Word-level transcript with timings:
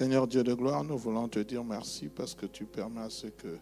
Seigneur 0.00 0.26
Dieu 0.26 0.42
de 0.42 0.54
gloire, 0.54 0.82
nous 0.82 0.96
voulons 0.96 1.28
te 1.28 1.40
dire 1.40 1.62
merci 1.62 2.08
parce 2.08 2.34
que 2.34 2.46
tu 2.46 2.64
permets 2.64 3.02
à 3.02 3.10
ce 3.10 3.26
que 3.26 3.58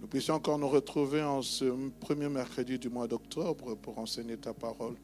nous 0.00 0.06
puissions 0.06 0.34
encore 0.34 0.60
nous 0.60 0.68
retrouver 0.68 1.24
en 1.24 1.42
ce 1.42 1.64
premier 1.98 2.28
mercredi 2.28 2.78
du 2.78 2.88
mois 2.88 3.08
d'octobre 3.08 3.74
pour 3.74 3.98
enseigner 3.98 4.36
ta 4.36 4.54
parole. 4.54 4.94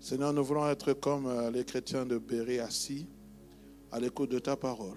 Seigneur, 0.00 0.32
nous 0.32 0.42
voulons 0.42 0.66
être 0.70 0.94
comme 0.94 1.26
euh, 1.26 1.50
les 1.50 1.66
chrétiens 1.66 2.06
de 2.06 2.16
Béry 2.16 2.60
assis 2.60 3.06
à 3.92 4.00
l'écoute 4.00 4.30
de 4.30 4.38
ta 4.38 4.56
parole 4.56 4.96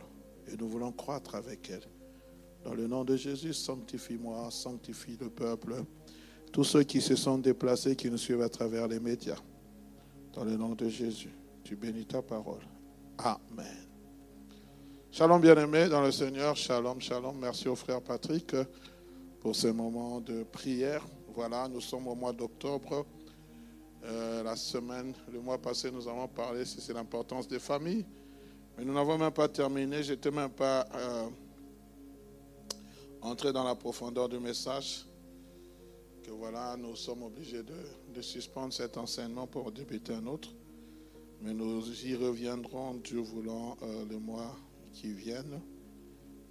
et 0.49 0.55
nous 0.55 0.69
voulons 0.69 0.93
croître 0.93 1.35
avec 1.35 1.69
elle. 1.69 1.83
Dans 2.63 2.75
le 2.75 2.87
nom 2.87 3.03
de 3.03 3.17
Jésus, 3.17 3.53
sanctifie-moi, 3.53 4.49
sanctifie 4.51 5.17
le 5.19 5.29
peuple, 5.29 5.83
tous 6.53 6.63
ceux 6.63 6.83
qui 6.83 7.01
se 7.01 7.17
sont 7.17 7.39
déplacés, 7.39 7.97
qui 7.97 8.09
nous 8.09 8.17
suivent 8.17 8.41
à 8.41 8.47
travers 8.47 8.87
les 8.87 9.01
médias. 9.01 9.41
Dans 10.31 10.45
le 10.45 10.55
nom 10.55 10.75
de 10.75 10.87
Jésus, 10.87 11.35
tu 11.65 11.75
bénis 11.75 12.05
ta 12.05 12.21
parole. 12.21 12.65
Amen. 13.17 13.86
Shalom 15.17 15.41
bien-aimés 15.41 15.89
dans 15.89 16.03
le 16.03 16.11
Seigneur, 16.11 16.55
shalom, 16.55 17.01
shalom. 17.01 17.35
Merci 17.39 17.67
au 17.67 17.75
frère 17.75 18.03
Patrick 18.03 18.55
pour 19.39 19.55
ce 19.55 19.65
moment 19.65 20.21
de 20.21 20.43
prière. 20.43 21.03
Voilà, 21.33 21.67
nous 21.67 21.81
sommes 21.81 22.07
au 22.07 22.13
mois 22.13 22.33
d'octobre. 22.33 23.03
Euh, 24.03 24.43
la 24.43 24.55
semaine, 24.55 25.15
le 25.33 25.39
mois 25.39 25.57
passé, 25.57 25.89
nous 25.89 26.07
avons 26.07 26.27
parlé, 26.27 26.65
c'est 26.65 26.93
l'importance 26.93 27.47
des 27.47 27.57
familles. 27.57 28.05
Mais 28.77 28.85
nous 28.85 28.93
n'avons 28.93 29.17
même 29.17 29.31
pas 29.31 29.47
terminé. 29.47 30.03
Je 30.03 30.13
n'étais 30.13 30.29
même 30.29 30.51
pas 30.51 30.87
euh, 30.93 31.29
entré 33.23 33.51
dans 33.51 33.63
la 33.63 33.73
profondeur 33.73 34.29
du 34.29 34.37
message. 34.37 35.03
Que 36.21 36.29
voilà, 36.29 36.77
nous 36.77 36.95
sommes 36.95 37.23
obligés 37.23 37.63
de, 37.63 38.21
suspendre 38.21 38.71
cet 38.71 38.97
enseignement 38.97 39.47
pour 39.47 39.71
débuter 39.71 40.13
un 40.13 40.27
autre. 40.27 40.49
Mais 41.41 41.55
nous 41.55 42.05
y 42.05 42.13
reviendrons, 42.13 42.93
Dieu 43.03 43.17
voulant, 43.17 43.77
euh, 43.81 44.05
le 44.07 44.19
mois 44.19 44.55
qui 44.97 45.11
viennent. 45.11 45.61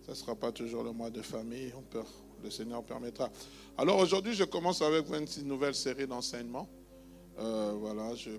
Ce 0.02 0.10
ne 0.12 0.14
sera 0.14 0.36
pas 0.36 0.52
toujours 0.52 0.84
le 0.84 0.92
mois 0.92 1.10
de 1.10 1.20
famille, 1.20 1.72
on 1.76 1.82
peut, 1.82 2.02
le 2.42 2.50
Seigneur 2.50 2.84
permettra. 2.84 3.28
Alors 3.76 3.98
aujourd'hui, 3.98 4.34
je 4.34 4.44
commence 4.44 4.82
avec 4.82 5.06
une 5.10 5.48
nouvelle 5.48 5.74
série 5.74 6.06
d'enseignements. 6.06 6.68
Euh, 7.38 7.74
voilà, 7.76 8.14
je 8.14 8.30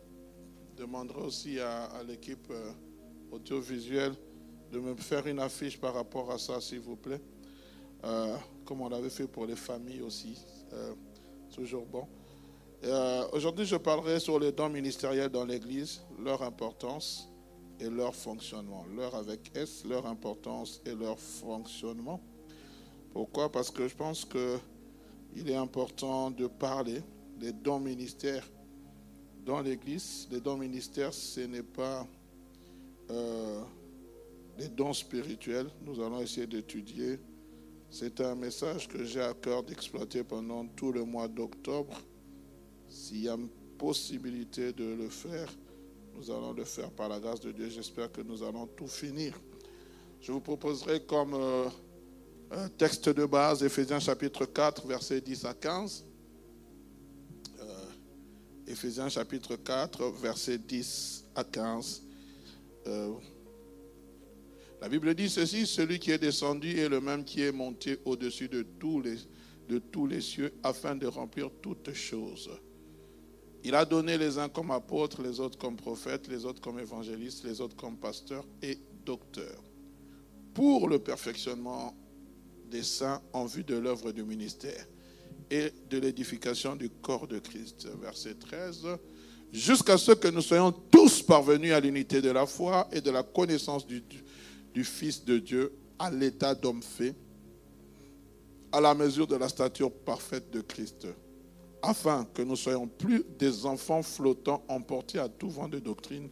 demanderai 0.78 1.22
aussi 1.22 1.60
à, 1.60 1.90
l'équipe 2.08 2.48
euh, 2.52 2.72
audiovisuelle 3.32 4.14
de 4.72 4.80
me 4.80 4.96
faire 4.96 5.28
une 5.28 5.40
affiche 5.40 5.78
par 5.78 5.94
rapport 5.94 6.32
à 6.32 6.38
ça, 6.38 6.62
s'il 6.62 6.80
vous 6.80 6.96
plaît. 6.96 7.22
Euh, 8.06 8.38
comme 8.64 8.82
on 8.82 8.90
l'avait 8.90 9.10
fait 9.10 9.28
pour 9.28 9.46
les 9.46 9.56
familles 9.56 10.02
aussi. 10.02 10.38
toujours 11.54 11.86
bon. 11.86 12.08
Aujourd'hui, 13.34 13.66
je 13.66 13.76
parlerai 13.76 14.20
sur 14.20 14.40
les 14.40 14.52
dons 14.52 14.70
ministériels 14.70 15.30
dans 15.30 15.44
l'Église, 15.46 16.02
leur 16.24 16.44
importance 16.44 17.28
et 17.80 17.90
leur 17.90 18.16
fonctionnement. 18.16 18.86
Leur 18.96 19.16
avec 19.16 19.52
S, 19.56 19.84
leur 19.86 20.06
importance 20.06 20.82
et 20.86 20.96
leur 20.96 21.20
fonctionnement. 21.20 22.22
Pourquoi? 23.14 23.52
Parce 23.52 23.72
que 23.72 23.88
je 23.88 23.96
pense 23.96 24.26
qu'il 24.26 25.50
est 25.50 25.56
important 25.56 26.32
de 26.32 26.48
parler 26.48 27.02
des 27.40 27.52
dons 27.52 27.80
ministères 27.80 28.48
dans 29.46 29.62
l'Église. 29.62 30.28
Les 30.32 30.42
dons 30.42 30.58
ministères, 30.58 31.14
ce 31.14 31.42
n'est 31.42 31.64
pas 31.64 32.06
euh, 33.10 33.62
des 34.58 34.68
dons 34.68 34.94
spirituels. 34.94 35.70
Nous 35.82 36.02
allons 36.02 36.22
essayer 36.22 36.48
d'étudier. 36.48 37.20
C'est 37.90 38.20
un 38.20 38.36
message 38.36 38.88
que 38.88 39.04
j'ai 39.06 39.22
à 39.22 39.34
cœur 39.34 39.64
d'exploiter 39.64 40.24
pendant 40.24 40.66
tout 40.68 40.92
le 40.92 41.04
mois 41.06 41.28
d'octobre. 41.28 41.98
S'il 42.90 43.24
y 43.24 43.30
a 43.30 43.36
une 43.36 43.50
possibilité 43.78 44.74
de 44.74 44.84
le 44.84 45.10
faire, 45.10 45.48
nous 46.18 46.32
allons 46.32 46.52
le 46.52 46.64
faire 46.64 46.90
par 46.90 47.10
la 47.10 47.20
grâce 47.20 47.40
de 47.42 47.52
Dieu. 47.52 47.70
J'espère 47.70 48.12
que 48.12 48.22
nous 48.22 48.42
allons 48.42 48.66
tout 48.66 48.88
finir. 48.88 49.40
Je 50.20 50.32
vous 50.32 50.40
proposerai 50.40 51.02
comme 51.02 51.36
euh, 51.36 51.70
texte 52.78 53.10
de 53.10 53.26
base 53.26 53.64
Éphésiens 53.64 54.00
chapitre 54.00 54.46
4, 54.46 54.88
versets 54.88 55.22
10 55.22 55.46
à 55.46 55.54
15. 55.54 56.06
Euh, 57.60 59.10
chapitre 59.10 59.56
4, 59.58 60.10
versets 60.20 60.58
10 60.58 61.26
à 61.36 61.44
15. 61.44 62.04
Euh, 62.88 63.14
la 64.82 64.90
Bible 64.90 65.14
dit 65.14 65.30
ceci, 65.30 65.68
celui 65.68 66.00
qui 66.00 66.12
est 66.12 66.18
descendu 66.18 66.80
est 66.80 66.90
le 66.90 67.00
même 67.00 67.24
qui 67.24 67.42
est 67.44 67.52
monté 67.52 68.00
au-dessus 68.06 68.48
de 68.48 68.64
tous 68.64 69.02
les, 69.02 69.18
de 69.70 69.78
tous 69.78 70.08
les 70.08 70.22
cieux 70.22 70.54
afin 70.64 70.96
de 70.96 71.06
remplir 71.06 71.52
toutes 71.62 71.94
choses. 71.94 72.50
Il 73.64 73.76
a 73.76 73.86
donné 73.86 74.18
les 74.18 74.38
uns 74.38 74.50
comme 74.50 74.72
apôtres, 74.72 75.22
les 75.22 75.40
autres 75.40 75.58
comme 75.58 75.76
prophètes, 75.76 76.28
les 76.28 76.46
autres 76.46 76.62
comme 76.62 76.80
évangélistes, 76.80 77.44
les 77.44 77.60
autres 77.60 77.76
comme 77.76 77.98
pasteurs 77.98 78.46
et 78.62 78.78
docteurs, 79.06 79.64
pour 80.54 80.88
le 80.88 81.00
perfectionnement 81.00 81.96
des 82.70 82.84
saints 82.84 83.22
en 83.34 83.46
vue 83.46 83.64
de 83.64 83.76
l'œuvre 83.76 84.12
du 84.12 84.24
ministère 84.24 84.86
et 85.50 85.72
de 85.90 85.98
l'édification 85.98 86.76
du 86.76 86.90
corps 86.90 87.28
de 87.28 87.40
Christ. 87.40 87.88
Verset 88.02 88.36
13. 88.36 88.88
Jusqu'à 89.52 89.98
ce 89.98 90.12
que 90.12 90.28
nous 90.28 90.42
soyons 90.42 90.72
tous 90.72 91.22
parvenus 91.22 91.72
à 91.72 91.80
l'unité 91.80 92.22
de 92.22 92.30
la 92.30 92.46
foi 92.46 92.88
et 92.92 93.00
de 93.00 93.10
la 93.10 93.24
connaissance 93.24 93.88
du, 93.88 94.04
du 94.74 94.84
Fils 94.84 95.24
de 95.24 95.40
Dieu, 95.40 95.74
à 95.98 96.12
l'état 96.12 96.54
d'homme 96.54 96.84
fait, 96.84 97.16
à 98.72 98.82
la 98.82 98.94
mesure 98.94 99.26
de 99.26 99.36
la 99.36 99.48
stature 99.48 99.92
parfaite 99.92 100.52
de 100.52 100.62
Christ 100.62 101.08
afin 101.82 102.26
que 102.34 102.42
nous 102.42 102.56
soyons 102.56 102.88
plus 102.88 103.24
des 103.38 103.66
enfants 103.66 104.02
flottants 104.02 104.64
emportés 104.68 105.20
à 105.20 105.30
tout 105.30 105.50
vent 105.50 105.68
de 105.68 105.80
doctrine 105.80 106.30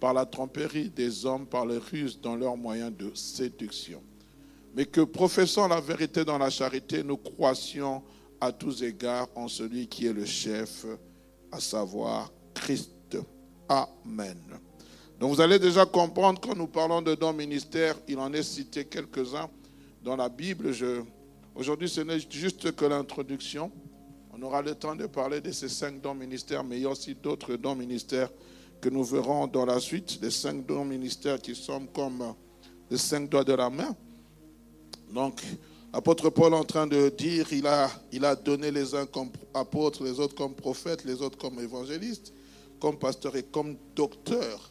par 0.00 0.14
la 0.14 0.26
tromperie 0.26 0.90
des 0.90 1.24
hommes, 1.24 1.46
par 1.46 1.66
les 1.66 1.78
ruses 1.78 2.20
dans 2.20 2.36
leurs 2.36 2.56
moyens 2.56 2.92
de 2.96 3.14
séduction. 3.14 4.02
Mais 4.74 4.86
que 4.86 5.00
professant 5.00 5.68
la 5.68 5.80
vérité 5.80 6.24
dans 6.24 6.38
la 6.38 6.50
charité, 6.50 7.02
nous 7.02 7.16
croissions 7.16 8.02
à 8.40 8.52
tous 8.52 8.82
égards 8.82 9.28
en 9.34 9.48
celui 9.48 9.86
qui 9.86 10.06
est 10.06 10.12
le 10.12 10.24
chef, 10.24 10.84
à 11.50 11.60
savoir 11.60 12.32
Christ. 12.52 12.90
Amen. 13.68 14.36
Donc 15.18 15.34
vous 15.34 15.40
allez 15.40 15.58
déjà 15.58 15.86
comprendre 15.86 16.40
quand 16.40 16.56
nous 16.56 16.66
parlons 16.66 17.00
de 17.00 17.14
dons 17.14 17.32
ministères, 17.32 17.96
il 18.08 18.18
en 18.18 18.32
est 18.32 18.42
cité 18.42 18.84
quelques-uns 18.84 19.48
dans 20.02 20.16
la 20.16 20.28
Bible. 20.28 20.72
Aujourd'hui, 21.54 21.88
ce 21.88 22.00
n'est 22.00 22.20
juste 22.28 22.72
que 22.72 22.84
l'introduction. 22.84 23.70
On 24.36 24.42
aura 24.42 24.62
le 24.62 24.74
temps 24.74 24.96
de 24.96 25.06
parler 25.06 25.40
de 25.40 25.52
ces 25.52 25.68
cinq 25.68 26.00
dons 26.00 26.14
ministères, 26.14 26.64
mais 26.64 26.78
il 26.78 26.82
y 26.82 26.86
a 26.86 26.90
aussi 26.90 27.14
d'autres 27.14 27.54
dons 27.54 27.76
ministères 27.76 28.30
que 28.80 28.88
nous 28.88 29.04
verrons 29.04 29.46
dans 29.46 29.64
la 29.64 29.78
suite. 29.78 30.18
Les 30.20 30.30
cinq 30.32 30.66
dons 30.66 30.84
ministères 30.84 31.40
qui 31.40 31.54
sont 31.54 31.86
comme 31.86 32.34
les 32.90 32.98
cinq 32.98 33.30
doigts 33.30 33.44
de 33.44 33.52
la 33.52 33.70
main. 33.70 33.94
Donc, 35.12 35.40
l'apôtre 35.92 36.30
Paul 36.30 36.52
est 36.52 36.56
en 36.56 36.64
train 36.64 36.88
de 36.88 37.10
dire, 37.10 37.46
il 37.52 37.64
a, 37.64 38.34
donné 38.34 38.72
les 38.72 38.96
uns 38.96 39.06
comme 39.06 39.30
apôtres, 39.54 40.02
les 40.02 40.18
autres 40.18 40.34
comme 40.34 40.54
prophètes, 40.56 41.04
les 41.04 41.22
autres 41.22 41.38
comme 41.38 41.60
évangélistes, 41.60 42.32
comme 42.80 42.98
pasteurs 42.98 43.36
et 43.36 43.44
comme 43.44 43.76
docteurs. 43.94 44.68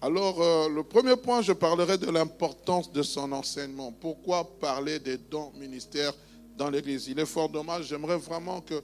Alors, 0.00 0.40
euh, 0.40 0.68
le 0.68 0.84
premier 0.84 1.16
point, 1.16 1.42
je 1.42 1.52
parlerai 1.52 1.98
de 1.98 2.10
l'importance 2.10 2.92
de 2.92 3.02
son 3.02 3.32
enseignement. 3.32 3.90
Pourquoi 3.90 4.44
parler 4.60 5.00
des 5.00 5.16
dons 5.16 5.50
ministères 5.58 6.14
dans 6.56 6.70
l'Église. 6.70 7.08
Il 7.08 7.18
est 7.18 7.26
fort 7.26 7.48
dommage. 7.48 7.86
J'aimerais 7.86 8.18
vraiment 8.18 8.60
que, 8.60 8.82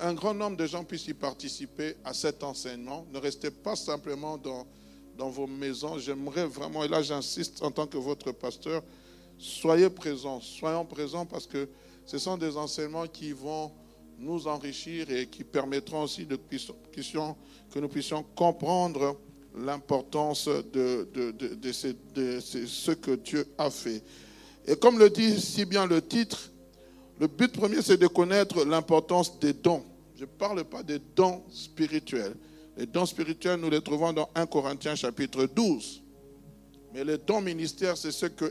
un 0.00 0.14
grand 0.14 0.34
nombre 0.34 0.56
de 0.56 0.66
gens 0.66 0.84
puissent 0.84 1.08
y 1.08 1.14
participer 1.14 1.96
à 2.04 2.14
cet 2.14 2.42
enseignement. 2.42 3.06
Ne 3.12 3.18
restez 3.18 3.50
pas 3.50 3.76
simplement 3.76 4.38
dans, 4.38 4.66
vos 5.30 5.46
maisons. 5.46 5.98
J'aimerais 5.98 6.46
vraiment, 6.46 6.84
et 6.84 6.88
là 6.88 7.02
j'insiste 7.02 7.62
en 7.62 7.70
tant 7.70 7.86
que 7.86 7.98
votre 7.98 8.32
pasteur, 8.32 8.82
soyez 9.38 9.90
présents. 9.90 10.40
Soyons 10.40 10.84
présents 10.84 11.26
parce 11.26 11.46
que 11.46 11.68
ce 12.06 12.18
sont 12.18 12.36
des 12.36 12.56
enseignements 12.56 13.06
qui 13.06 13.32
vont 13.32 13.72
nous 14.18 14.46
enrichir 14.46 15.10
et 15.10 15.26
qui 15.26 15.44
permettront 15.44 16.02
aussi 16.02 16.26
que 16.26 17.78
nous 17.78 17.88
puissions 17.88 18.24
comprendre 18.36 19.16
l'importance 19.56 20.48
de, 20.48 21.08
ce 22.40 22.90
que 22.92 23.16
Dieu 23.16 23.46
a 23.58 23.70
fait. 23.70 24.02
Et 24.66 24.76
comme 24.76 24.98
le 24.98 25.10
dit 25.10 25.40
si 25.40 25.64
bien 25.64 25.86
le 25.86 26.00
titre, 26.02 26.50
le 27.20 27.26
but 27.26 27.52
premier, 27.52 27.82
c'est 27.82 27.96
de 27.96 28.06
connaître 28.06 28.64
l'importance 28.64 29.38
des 29.38 29.52
dons. 29.52 29.84
Je 30.16 30.22
ne 30.22 30.26
parle 30.26 30.64
pas 30.64 30.82
des 30.82 31.00
dons 31.14 31.42
spirituels. 31.50 32.34
Les 32.76 32.86
dons 32.86 33.06
spirituels, 33.06 33.60
nous 33.60 33.70
les 33.70 33.80
trouvons 33.80 34.12
dans 34.12 34.28
1 34.34 34.46
Corinthiens 34.46 34.96
chapitre 34.96 35.46
12. 35.46 36.02
Mais 36.92 37.04
les 37.04 37.18
dons 37.18 37.40
ministères, 37.40 37.96
c'est 37.96 38.12
ce 38.12 38.26
que 38.26 38.44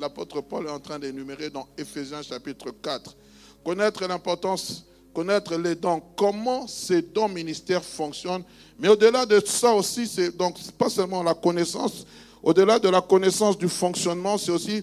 l'apôtre 0.00 0.40
Paul 0.40 0.66
est 0.66 0.70
en 0.70 0.80
train 0.80 0.98
d'énumérer 0.98 1.50
dans 1.50 1.66
Éphésiens 1.76 2.22
chapitre 2.22 2.70
4. 2.82 3.16
Connaître 3.64 4.06
l'importance, 4.06 4.84
connaître 5.14 5.56
les 5.56 5.74
dons, 5.74 6.02
comment 6.16 6.66
ces 6.66 7.02
dons 7.02 7.28
ministères 7.28 7.84
fonctionnent. 7.84 8.44
Mais 8.78 8.88
au-delà 8.88 9.26
de 9.26 9.40
ça 9.44 9.72
aussi, 9.74 10.06
c'est 10.06 10.36
donc 10.36 10.56
pas 10.72 10.90
seulement 10.90 11.22
la 11.22 11.34
connaissance, 11.34 12.06
au-delà 12.42 12.78
de 12.78 12.88
la 12.88 13.00
connaissance 13.00 13.56
du 13.56 13.68
fonctionnement, 13.68 14.38
c'est 14.38 14.50
aussi 14.50 14.82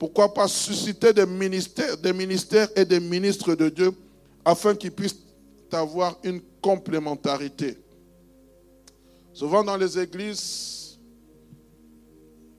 pourquoi 0.00 0.32
pas 0.32 0.48
susciter 0.48 1.12
des 1.12 1.26
ministères, 1.26 2.68
et 2.74 2.86
des 2.86 3.00
ministres 3.00 3.54
de 3.54 3.68
Dieu 3.68 3.92
afin 4.42 4.74
qu'ils 4.74 4.92
puissent 4.92 5.18
avoir 5.70 6.16
une 6.24 6.40
complémentarité? 6.62 7.76
Souvent 9.34 9.62
dans 9.62 9.76
les 9.76 9.98
églises, 9.98 10.98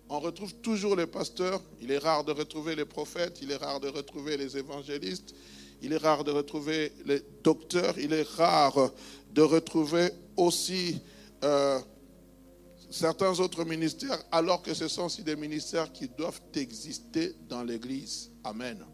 on 0.08 0.20
retrouve 0.20 0.54
toujours 0.54 0.96
les 0.96 1.08
pasteurs. 1.08 1.60
Il 1.82 1.90
est 1.90 1.98
rare 1.98 2.24
de 2.24 2.32
retrouver 2.32 2.76
les 2.76 2.86
prophètes, 2.86 3.40
il 3.42 3.50
est 3.50 3.58
rare 3.58 3.80
de 3.80 3.88
retrouver 3.88 4.38
les 4.38 4.56
évangélistes, 4.56 5.34
il 5.82 5.94
est 5.94 5.98
rare 5.98 6.24
de 6.24 6.30
retrouver 6.30 6.92
les 7.08 7.24
docteurs, 7.44 7.98
il 7.98 8.14
est 8.14 8.28
rare 8.38 8.92
de 9.34 9.42
retrouver 9.42 10.12
aussi 10.38 11.02
euh, 11.44 11.80
certains 12.92 13.40
autres 13.40 13.64
ministères, 13.66 14.22
alors 14.32 14.62
que 14.62 14.74
ce 14.74 14.88
sont 14.88 15.06
aussi 15.06 15.24
des 15.24 15.36
ministères 15.36 15.92
qui 15.92 16.08
doivent 16.08 16.42
exister 16.54 17.34
dans 17.48 17.64
l'Église. 17.64 18.30
Amen. 18.44 18.86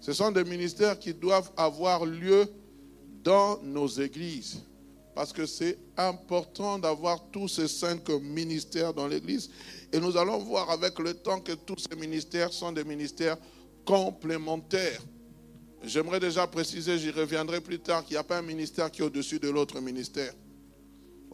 Ce 0.00 0.12
sont 0.12 0.30
des 0.30 0.44
ministères 0.44 0.98
qui 0.98 1.12
doivent 1.12 1.50
avoir 1.56 2.06
lieu 2.06 2.46
dans 3.22 3.60
nos 3.62 3.88
églises. 3.88 4.60
Parce 5.14 5.32
que 5.32 5.46
c'est 5.46 5.78
important 5.96 6.78
d'avoir 6.78 7.30
tous 7.30 7.48
ces 7.48 7.68
cinq 7.68 8.08
ministères 8.08 8.92
dans 8.92 9.06
l'Église. 9.06 9.48
Et 9.92 10.00
nous 10.00 10.16
allons 10.16 10.38
voir 10.38 10.70
avec 10.70 10.98
le 10.98 11.14
temps 11.14 11.40
que 11.40 11.52
tous 11.52 11.86
ces 11.88 11.96
ministères 11.96 12.52
sont 12.52 12.72
des 12.72 12.84
ministères 12.84 13.38
complémentaires. 13.84 15.00
J'aimerais 15.84 16.20
déjà 16.20 16.46
préciser, 16.46 16.98
j'y 16.98 17.10
reviendrai 17.10 17.60
plus 17.60 17.78
tard, 17.78 18.04
qu'il 18.04 18.14
n'y 18.14 18.18
a 18.18 18.24
pas 18.24 18.38
un 18.38 18.42
ministère 18.42 18.90
qui 18.90 19.02
est 19.02 19.04
au-dessus 19.04 19.38
de 19.38 19.50
l'autre 19.50 19.80
ministère. 19.80 20.32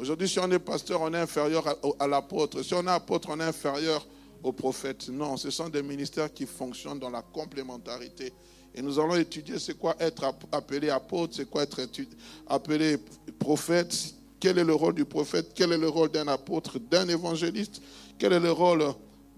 Aujourd'hui, 0.01 0.31
si 0.31 0.39
on 0.39 0.51
est 0.51 0.59
pasteur, 0.59 1.03
on 1.03 1.13
est 1.13 1.19
inférieur 1.19 1.63
à, 1.99 2.07
l'apôtre. 2.07 2.63
Si 2.63 2.73
on 2.73 2.83
est 2.87 2.91
apôtre, 2.91 3.29
on 3.31 3.39
est 3.39 3.45
inférieur 3.45 4.07
au 4.43 4.51
prophète. 4.51 5.11
Non, 5.11 5.37
ce 5.37 5.51
sont 5.51 5.69
des 5.69 5.83
ministères 5.83 6.33
qui 6.33 6.47
fonctionnent 6.47 6.99
dans 6.99 7.11
la 7.11 7.21
complémentarité. 7.21 8.33
Et 8.75 8.81
nous 8.81 8.99
allons 8.99 9.17
étudier 9.17 9.59
c'est 9.59 9.77
quoi 9.77 9.95
être 10.01 10.25
appelé 10.53 10.89
apôtre, 10.89 11.35
c'est 11.37 11.51
quoi 11.51 11.65
être 11.65 11.83
appelé 12.47 12.97
prophète, 13.39 13.95
quel 14.41 14.57
est 14.57 14.65
le 14.65 14.73
rôle 14.73 14.95
du 14.95 15.05
prophète, 15.05 15.51
quel 15.55 15.73
est 15.73 15.79
le 15.79 15.91
rôle 15.91 16.11
d'un 16.11 16.29
apôtre, 16.29 16.79
d'un 16.79 17.07
évangéliste, 17.07 17.83
quel 18.19 18.33
est 18.33 18.41
le 18.41 18.53
rôle 18.53 18.87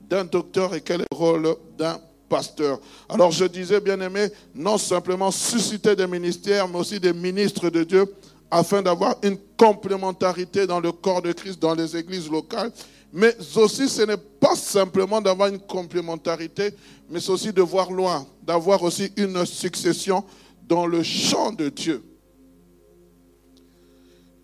d'un 0.08 0.24
docteur 0.24 0.76
et 0.76 0.80
quel 0.80 1.00
est 1.00 1.06
le 1.10 1.16
rôle 1.16 1.56
d'un 1.76 2.00
pasteur. 2.28 2.80
Alors 3.08 3.32
je 3.32 3.46
disais, 3.46 3.80
bien 3.80 4.00
aimé, 4.00 4.28
non 4.54 4.78
simplement 4.78 5.32
susciter 5.32 5.96
des 5.96 6.06
ministères, 6.06 6.68
mais 6.68 6.78
aussi 6.78 7.00
des 7.00 7.12
ministres 7.12 7.68
de 7.68 7.82
Dieu, 7.82 8.06
afin 8.52 8.82
d'avoir 8.82 9.16
une 9.22 9.38
complémentarité 9.56 10.66
dans 10.66 10.78
le 10.78 10.92
corps 10.92 11.22
de 11.22 11.32
Christ, 11.32 11.58
dans 11.58 11.74
les 11.74 11.96
églises 11.96 12.30
locales. 12.30 12.70
Mais 13.10 13.34
aussi, 13.56 13.88
ce 13.88 14.02
n'est 14.02 14.16
pas 14.16 14.54
simplement 14.54 15.20
d'avoir 15.20 15.48
une 15.48 15.58
complémentarité, 15.58 16.70
mais 17.10 17.18
c'est 17.18 17.32
aussi 17.32 17.52
de 17.52 17.62
voir 17.62 17.90
loin, 17.90 18.26
d'avoir 18.42 18.82
aussi 18.82 19.10
une 19.16 19.44
succession 19.46 20.22
dans 20.68 20.86
le 20.86 21.02
champ 21.02 21.50
de 21.50 21.70
Dieu. 21.70 22.04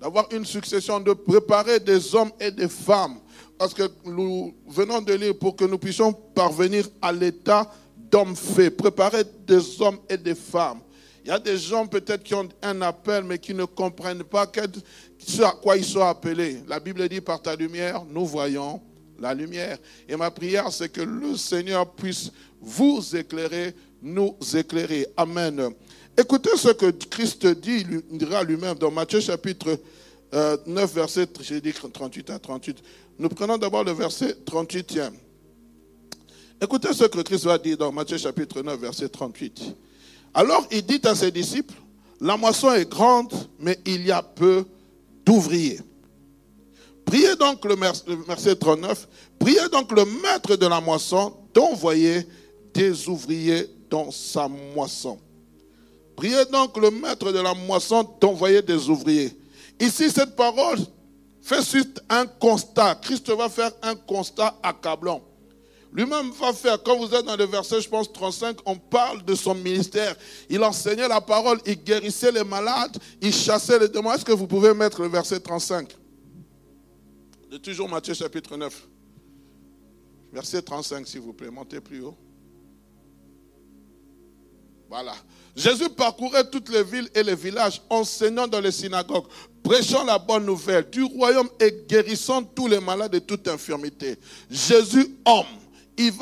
D'avoir 0.01 0.27
une 0.33 0.47
succession, 0.47 1.01
de 1.01 1.13
préparer 1.13 1.79
des 1.79 2.15
hommes 2.15 2.31
et 2.41 2.51
des 2.51 2.69
femmes 2.69 3.19
parce 3.59 3.75
que 3.75 3.91
nous 4.05 4.55
venons 4.69 5.03
de 5.03 5.13
lire 5.13 5.37
pour 5.37 5.57
que 5.57 5.65
nous 5.65 5.79
puissions 5.79 6.13
parvenir 6.13 6.89
à 7.03 7.11
l'état 7.13 7.71
d'homme 7.97 8.37
fait, 8.37 8.71
préparer 8.71 9.25
des 9.47 9.83
hommes 9.83 9.99
et 10.09 10.17
des 10.17 10.37
femmes. 10.37 10.79
Il 11.29 11.33
y 11.33 11.35
a 11.35 11.39
des 11.39 11.59
gens 11.59 11.87
peut-être 11.87 12.23
qui 12.23 12.35
ont 12.35 12.49
un 12.63 12.81
appel, 12.81 13.23
mais 13.23 13.39
qui 13.39 13.53
ne 13.53 13.67
comprennent 13.67 14.25
pas 14.25 14.51
ce 15.19 15.43
à 15.43 15.51
quoi 15.51 15.77
ils 15.77 15.85
sont 15.85 16.01
appelés. 16.01 16.63
La 16.67 16.81
Bible 16.81 17.07
dit, 17.07 17.21
par 17.21 17.43
ta 17.43 17.55
lumière, 17.55 18.03
nous 18.09 18.25
voyons 18.25 18.81
la 19.21 19.35
lumière. 19.35 19.77
Et 20.09 20.17
ma 20.17 20.31
prière, 20.31 20.73
c'est 20.73 20.89
que 20.89 21.03
le 21.03 21.37
Seigneur 21.37 21.87
puisse 21.93 22.33
vous 22.63 23.15
éclairer, 23.15 23.75
nous 24.01 24.39
éclairer. 24.55 25.07
Amen. 25.19 25.69
Écoutez 26.17 26.57
ce 26.57 26.71
que 26.71 26.91
Christ 26.93 27.47
dit, 27.47 27.85
il 28.11 28.17
dira 28.17 28.43
lui-même 28.43 28.77
dans 28.77 28.91
Matthieu 28.91 29.21
chapitre 29.21 29.69
9, 29.73 29.79
euh, 30.33 30.87
verset, 30.87 31.29
j'ai 31.43 31.61
dit 31.61 31.75
38 31.75 32.31
à 32.31 32.39
38. 32.39 32.79
Nous 33.19 33.29
prenons 33.29 33.59
d'abord 33.59 33.85
le 33.85 33.93
verset 33.93 34.35
38e. 34.47 35.13
Écoutez 36.59 36.95
ce 36.95 37.05
que 37.05 37.21
Christ 37.21 37.45
va 37.45 37.59
dire 37.59 37.77
dans 37.77 37.93
Matthieu 37.93 38.17
chapitre 38.17 38.63
9, 38.63 38.81
verset 38.81 39.11
38. 39.11 39.75
Alors 40.39 40.69
il 40.71 40.83
dit 40.83 41.01
à 41.03 41.17
ses 41.17 41.33
disciples, 41.33 41.75
la 42.21 42.37
moisson 42.37 42.73
est 42.73 42.89
grande, 42.89 43.35
mais 43.59 43.77
il 43.85 44.07
y 44.07 44.13
a 44.13 44.23
peu 44.23 44.65
d'ouvriers. 45.27 45.81
Priez 47.05 47.35
donc 47.35 47.65
le 47.65 47.75
verset 48.25 48.55
39, 48.55 49.09
priez 49.37 49.69
donc 49.73 49.91
le 49.91 50.05
maître 50.05 50.55
de 50.55 50.67
la 50.69 50.81
moisson 50.81 51.35
d'envoyer 51.53 52.25
des 52.73 53.09
ouvriers 53.09 53.69
dans 53.91 54.13
sa 54.13 54.47
moisson. 54.47 55.19
Priez 56.15 56.45
donc 56.53 56.77
le 56.77 56.93
maître 56.93 57.33
de 57.33 57.41
la 57.41 57.55
moisson 57.55 58.09
d'envoyer 58.21 58.63
des 58.63 58.89
ouvriers. 58.89 59.37
Ici, 59.81 60.09
cette 60.09 60.37
parole 60.37 60.79
fait 61.43 61.63
suite 61.63 62.01
un 62.09 62.27
constat. 62.27 62.95
Christ 63.03 63.29
va 63.31 63.49
faire 63.49 63.73
un 63.83 63.97
constat 63.97 64.57
accablant. 64.63 65.21
Lui-même 65.93 66.31
va 66.33 66.53
faire, 66.53 66.83
quand 66.83 66.97
vous 66.99 67.15
êtes 67.15 67.25
dans 67.25 67.37
le 67.37 67.47
verset, 67.47 67.81
je 67.81 67.89
pense, 67.89 68.13
35, 68.13 68.59
on 68.67 68.77
parle 68.77 69.25
de 69.25 69.35
son 69.35 69.55
ministère. 69.55 70.15
Il 70.51 70.63
enseignait 70.63 71.09
la 71.09 71.21
parole, 71.21 71.59
il 71.65 71.83
guérissait 71.83 72.31
les 72.31 72.45
malades, 72.45 72.97
il 73.23 73.33
chassait 73.33 73.79
les 73.79 73.89
démons. 73.89 74.13
Est-ce 74.13 74.25
que 74.25 74.33
vous 74.33 74.47
pouvez 74.47 74.75
mettre 74.75 75.01
le 75.01 75.09
verset 75.09 75.41
35 75.41 75.97
De 77.51 77.57
toujours 77.57 77.89
Matthieu 77.89 78.15
chapitre 78.15 78.57
9. 78.57 78.89
Verset 80.33 80.61
35, 80.61 81.07
s'il 81.07 81.21
vous 81.21 81.33
plaît, 81.33 81.51
montez 81.51 81.81
plus 81.81 82.03
haut. 82.03 82.17
Voilà. 84.91 85.15
Jésus 85.57 85.89
parcourait 85.91 86.49
toutes 86.49 86.69
les 86.69 86.83
villes 86.83 87.09
et 87.15 87.23
les 87.23 87.35
villages, 87.35 87.83
enseignant 87.91 88.47
dans 88.47 88.61
les 88.61 88.73
synagogues, 88.73 89.27
prêchant 89.63 90.05
la 90.05 90.19
bonne 90.19 90.47
nouvelle 90.47 90.89
du 90.91 91.03
royaume 91.03 91.49
et 91.61 91.85
guérissant 91.89 92.43
tous 92.43 92.69
les 92.69 92.81
malades 92.81 93.13
de 93.13 93.19
toute 93.19 93.49
infirmité. 93.49 94.17
Jésus, 94.51 95.17
homme, 95.27 95.47
il 95.99 96.13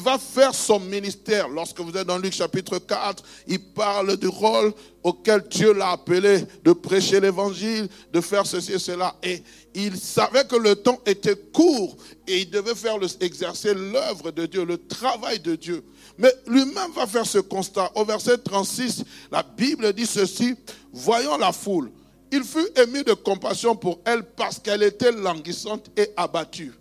va, 0.00 0.18
faire 0.18 0.54
son 0.54 0.80
ministère. 0.80 1.48
Lorsque 1.48 1.78
vous 1.80 1.94
êtes 1.96 2.06
dans 2.06 2.16
Luc 2.16 2.32
chapitre 2.32 2.78
4, 2.78 3.22
il 3.46 3.60
parle 3.60 4.16
du 4.16 4.28
rôle 4.28 4.72
auquel 5.02 5.42
Dieu 5.50 5.74
l'a 5.74 5.90
appelé 5.90 6.44
de 6.64 6.72
prêcher 6.72 7.20
l'évangile, 7.20 7.88
de 8.12 8.20
faire 8.20 8.46
ceci 8.46 8.72
et 8.72 8.78
cela. 8.78 9.14
Et 9.22 9.42
il 9.74 9.98
savait 9.98 10.46
que 10.46 10.56
le 10.56 10.74
temps 10.74 11.00
était 11.04 11.36
court 11.36 11.96
et 12.26 12.40
il 12.40 12.50
devait 12.50 12.74
faire 12.74 12.96
exercer 13.20 13.74
l'œuvre 13.74 14.30
de 14.30 14.46
Dieu, 14.46 14.64
le 14.64 14.78
travail 14.78 15.38
de 15.38 15.54
Dieu. 15.54 15.84
Mais 16.16 16.32
lui-même 16.46 16.92
va 16.94 17.06
faire 17.06 17.26
ce 17.26 17.38
constat. 17.38 17.90
Au 17.94 18.04
verset 18.04 18.38
36, 18.38 19.04
la 19.30 19.42
Bible 19.42 19.92
dit 19.92 20.06
ceci, 20.06 20.54
voyant 20.92 21.36
la 21.36 21.52
foule, 21.52 21.90
il 22.30 22.44
fut 22.44 22.68
ému 22.76 23.04
de 23.04 23.12
compassion 23.12 23.76
pour 23.76 24.00
elle 24.06 24.22
parce 24.22 24.58
qu'elle 24.58 24.82
était 24.82 25.12
languissante 25.12 25.90
et 25.96 26.08
abattue. 26.16 26.72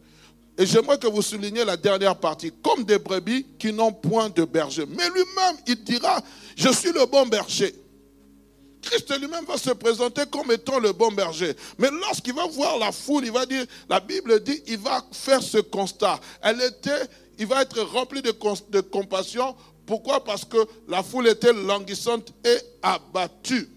Et 0.58 0.66
j'aimerais 0.66 0.98
que 0.98 1.08
vous 1.08 1.22
souligniez 1.22 1.66
la 1.66 1.78
dernière 1.78 2.16
partie, 2.16 2.52
comme 2.62 2.84
des 2.84 3.00
brebis 3.00 3.46
qui 3.58 3.72
n'ont 3.72 3.94
point 3.94 4.30
de 4.30 4.44
berger. 4.44 4.86
Mais 4.86 5.08
lui-même, 5.10 5.58
il 5.66 5.84
dira, 5.84 6.22
je 6.56 6.70
suis 6.70 6.92
le 6.92 7.06
bon 7.06 7.26
berger. 7.26 7.74
Christ 8.82 9.18
lui-même 9.20 9.46
va 9.46 9.58
se 9.58 9.70
présenter 9.72 10.24
comme 10.30 10.52
étant 10.52 10.80
le 10.80 10.92
bon 10.92 11.12
berger. 11.12 11.56
Mais 11.78 11.90
lorsqu'il 11.92 12.34
va 12.34 12.48
voir 12.48 12.78
la 12.80 12.92
foule, 12.92 13.26
il 13.26 13.32
va 13.32 13.46
dire, 13.46 13.66
la 13.90 14.00
Bible 14.00 14.42
dit, 14.44 14.62
il 14.68 14.78
va 14.78 15.06
faire 15.12 15.42
ce 15.42 15.60
constat. 15.60 16.20
Elle 16.42 16.62
était, 16.62 17.08
il 17.38 17.46
va 17.46 17.62
être 17.62 17.80
rempli 17.82 18.22
de, 18.22 18.34
de 18.70 18.82
compassion. 18.82 19.56
Pourquoi? 19.86 20.24
Parce 20.24 20.46
que 20.46 20.58
la 20.88 21.04
foule 21.04 21.28
était 21.28 21.54
languissante 21.54 22.34
et 22.44 22.58
abattue. 22.82 23.70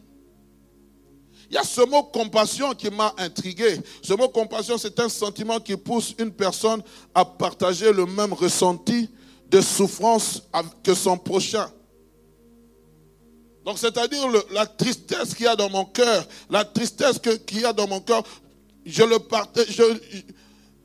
Il 1.51 1.55
y 1.55 1.59
a 1.59 1.65
ce 1.65 1.83
mot 1.83 2.03
compassion 2.05 2.73
qui 2.73 2.91
m'a 2.91 3.15
intrigué. 3.19 3.81
Ce 4.03 4.13
mot 4.15 4.29
compassion, 4.29 4.79
c'est 4.79 4.99
un 5.01 5.09
sentiment 5.09 5.61
qui 5.61 5.77
pousse 5.77 6.15
une 6.19 6.33
personne 6.33 6.83
à 7.15 7.25
partager 7.25 7.93
le 7.93 8.07
même 8.07 8.33
ressenti 8.33 9.09
de 9.51 9.61
souffrance 9.61 10.43
que 10.83 10.95
son 10.95 11.17
prochain. 11.17 11.71
Donc, 13.65 13.79
c'est-à-dire 13.79 14.27
la 14.53 14.67
tristesse 14.67 15.35
qu'il 15.35 15.47
y 15.47 15.49
a 15.49 15.57
dans 15.57 15.71
mon 15.71 15.85
cœur, 15.87 16.27
la 16.51 16.65
tristesse 16.65 17.19
qu'il 17.19 17.61
y 17.61 17.65
a 17.65 17.73
dans 17.73 17.89
mon 17.89 18.01
cœur, 18.01 18.23
je 18.85 19.03
le 19.03 19.19
partage, 19.19 19.83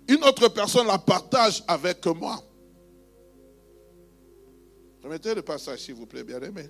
une 0.07 0.23
autre 0.23 0.47
personne 0.47 0.87
la 0.87 0.97
partage 0.97 1.63
avec 1.67 2.05
moi. 2.05 2.41
Remettez 5.03 5.35
le 5.35 5.41
passage, 5.41 5.79
s'il 5.79 5.95
vous 5.95 6.05
plaît, 6.05 6.23
bien 6.23 6.39
aimé. 6.41 6.69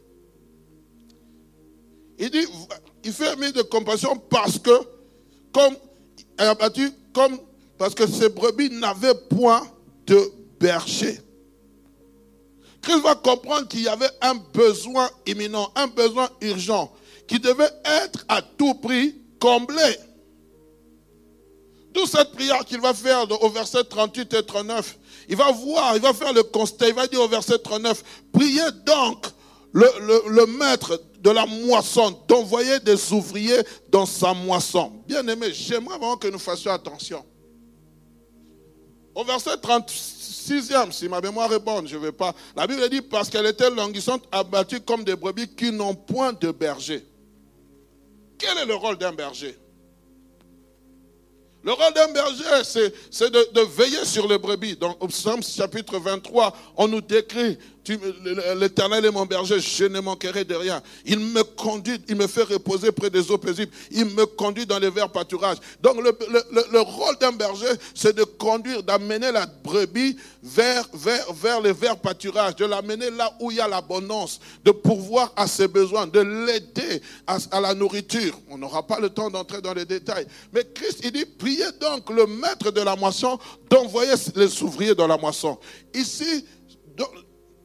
Il 2.19 2.29
dit, 2.29 2.45
il 3.05 3.13
fait 3.13 3.35
mille 3.37 3.53
de 3.53 3.61
compassion 3.61 4.17
parce 4.29 4.59
que, 4.59 4.77
comme, 5.53 5.75
elle 6.37 6.49
a 6.49 6.55
battu, 6.55 6.91
comme, 7.13 7.39
parce 7.77 7.95
que 7.95 8.05
ses 8.05 8.27
brebis 8.27 8.69
n'avaient 8.69 9.15
point 9.15 9.65
de 10.05 10.31
berger. 10.59 11.21
Christ 12.81 13.01
va 13.01 13.15
comprendre 13.15 13.67
qu'il 13.69 13.81
y 13.81 13.87
avait 13.87 14.09
un 14.21 14.35
besoin 14.35 15.09
imminent, 15.25 15.71
un 15.75 15.87
besoin 15.87 16.29
urgent, 16.41 16.93
qui 17.25 17.39
devait 17.39 17.71
être 17.85 18.25
à 18.27 18.41
tout 18.41 18.73
prix 18.75 19.15
comblé. 19.39 19.97
D'où 21.93 22.05
cette 22.05 22.33
prière 22.33 22.65
qu'il 22.65 22.81
va 22.81 22.93
faire 22.93 23.25
au 23.43 23.49
verset 23.49 23.83
38 23.83 24.33
et 24.33 24.45
39. 24.45 24.97
Il 25.29 25.35
va 25.35 25.51
voir, 25.51 25.95
il 25.95 26.01
va 26.01 26.13
faire 26.13 26.33
le 26.33 26.43
constat, 26.43 26.89
il 26.89 26.95
va 26.95 27.07
dire 27.07 27.21
au 27.21 27.27
verset 27.27 27.59
39, 27.59 28.03
priez 28.33 28.71
donc 28.85 29.27
le, 29.71 29.87
le 30.27 30.45
maître 30.45 31.01
de 31.19 31.29
la 31.29 31.45
moisson, 31.45 32.17
d'envoyer 32.27 32.79
des 32.79 33.11
ouvriers 33.11 33.61
dans 33.89 34.05
sa 34.05 34.33
moisson. 34.33 34.91
Bien 35.05 35.27
aimé, 35.27 35.47
j'aimerais 35.51 35.97
vraiment 35.97 36.17
que 36.17 36.27
nous 36.27 36.39
fassions 36.39 36.71
attention. 36.71 37.25
Au 39.13 39.23
verset 39.23 39.55
36e, 39.55 40.91
si 40.91 41.09
ma 41.09 41.19
mémoire 41.19 41.51
est 41.51 41.59
bonne, 41.59 41.87
je 41.87 41.97
ne 41.97 42.01
vais 42.01 42.11
pas. 42.11 42.33
La 42.55 42.65
Bible 42.65 42.87
dit 42.89 43.01
parce 43.01 43.29
qu'elle 43.29 43.47
était 43.47 43.69
languissante, 43.69 44.23
abattue 44.31 44.79
comme 44.79 45.03
des 45.03 45.15
brebis 45.15 45.47
qui 45.47 45.71
n'ont 45.71 45.93
point 45.93 46.31
de 46.31 46.51
berger. 46.51 47.05
Quel 48.37 48.57
est 48.59 48.65
le 48.65 48.75
rôle 48.75 48.97
d'un 48.97 49.11
berger? 49.11 49.57
Le 51.61 51.73
rôle 51.73 51.93
d'un 51.93 52.07
berger, 52.13 52.63
c'est 53.11 53.29
de, 53.29 53.61
veiller 53.75 54.05
sur 54.05 54.25
les 54.27 54.37
brebis. 54.37 54.77
Dans 54.77 54.93
Psaume 54.93 55.43
chapitre 55.43 55.99
23, 55.99 56.55
on 56.77 56.87
nous 56.87 57.01
décrit 57.01 57.57
L'Éternel 58.57 59.05
est 59.05 59.11
mon 59.11 59.25
berger, 59.25 59.59
je 59.59 59.85
ne 59.85 59.99
manquerai 59.99 60.43
de 60.43 60.55
rien. 60.55 60.81
Il 61.05 61.19
me 61.19 61.43
conduit, 61.43 62.01
il 62.07 62.15
me 62.15 62.27
fait 62.27 62.43
reposer 62.43 62.91
près 62.91 63.09
des 63.09 63.31
eaux 63.31 63.37
paisibles. 63.37 63.71
Il 63.91 64.05
me 64.05 64.25
conduit 64.25 64.65
dans 64.65 64.79
les 64.79 64.89
verts 64.89 65.09
pâturages. 65.09 65.57
Donc 65.81 65.97
le, 65.97 66.79
rôle 66.79 67.17
d'un 67.19 67.31
berger, 67.31 67.71
c'est 67.93 68.15
de 68.15 68.23
conduire, 68.23 68.83
d'amener 68.83 69.31
la 69.31 69.45
brebis 69.45 70.17
vers, 70.43 70.85
vers, 70.93 71.33
vers 71.33 71.61
les 71.61 71.73
verts 71.73 71.97
pâturages, 71.97 72.55
de 72.55 72.65
l'amener 72.65 73.09
là 73.11 73.33
où 73.39 73.51
il 73.51 73.57
y 73.57 73.61
a 73.61 73.67
l'abondance, 73.67 74.39
de 74.63 74.71
pourvoir 74.71 75.31
à 75.35 75.47
ses 75.47 75.67
besoins, 75.67 76.07
de 76.07 76.19
l'aider 76.19 77.01
à, 77.27 77.37
à 77.51 77.61
la 77.61 77.73
nourriture. 77.73 78.39
On 78.49 78.57
n'aura 78.57 78.85
pas 78.85 78.99
le 78.99 79.09
temps 79.09 79.29
d'entrer 79.29 79.61
dans 79.61 79.73
les 79.73 79.85
détails. 79.85 80.27
Mais 80.53 80.65
Christ, 80.73 80.99
il 81.03 81.11
dit, 81.11 81.25
priez 81.25 81.71
donc 81.79 82.09
le 82.09 82.25
maître 82.25 82.71
de 82.71 82.81
la 82.81 82.95
moisson 82.95 83.37
d'envoyer 83.69 84.13
les 84.35 84.63
ouvriers 84.63 84.95
dans 84.95 85.07
la 85.07 85.17
moisson. 85.17 85.57
Ici, 85.93 86.45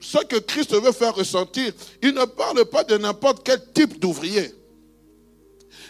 ce 0.05 0.19
que 0.19 0.37
Christ 0.37 0.75
veut 0.75 0.93
faire 0.93 1.15
ressentir, 1.15 1.73
il 2.03 2.13
ne 2.13 2.27
parle 2.27 2.65
pas 2.67 2.85
de 2.85 2.99
n'importe 2.99 3.43
quel 3.43 3.61
type 3.73 3.99
d'ouvrier. 3.99 4.55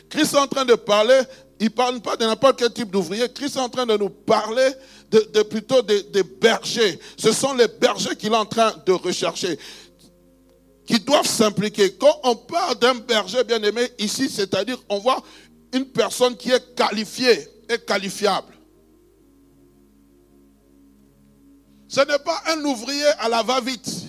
Christ 0.09 0.35
est 0.35 0.39
en 0.39 0.47
train 0.47 0.65
de 0.65 0.77
parler, 0.77 1.21
il 1.59 1.65
ne 1.65 1.71
parle 1.71 2.01
pas 2.01 2.17
de 2.17 2.25
n'importe 2.25 2.61
quel 2.61 2.73
type 2.73 2.91
d'ouvrier, 2.91 3.29
Christ 3.35 3.57
est 3.57 3.61
en 3.61 3.69
train 3.69 3.87
de 3.87 3.97
nous 3.97 4.11
parler 4.11 4.69
de, 5.11 5.43
plutôt 5.43 5.83
des, 5.83 6.23
bergers. 6.41 6.99
Ce 7.17 7.33
sont 7.33 7.55
les 7.55 7.67
bergers 7.67 8.15
qu'il 8.15 8.33
est 8.33 8.37
en 8.37 8.47
train 8.47 8.73
de 8.87 8.93
rechercher, 8.93 9.59
qui 10.87 11.01
doivent 11.01 11.27
s'impliquer. 11.27 11.95
Quand 11.95 12.21
on 12.23 12.37
parle 12.37 12.79
d'un 12.79 12.95
berger 12.95 13.43
bien 13.43 13.63
aimé 13.65 13.89
ici, 13.99 14.29
c'est-à-dire 14.29 14.81
on 14.89 14.99
voit 14.99 15.23
une 15.73 15.87
personne 15.87 16.37
qui 16.37 16.53
est 16.53 16.75
qualifiée 16.77 17.49
et 17.69 17.79
qualifiable. 17.79 18.55
Ce 21.89 22.01
n'est 22.01 22.19
pas 22.21 22.43
un 22.47 22.65
ouvrier 22.65 23.07
à 23.19 23.29
la 23.29 23.43
va-vite. 23.43 24.04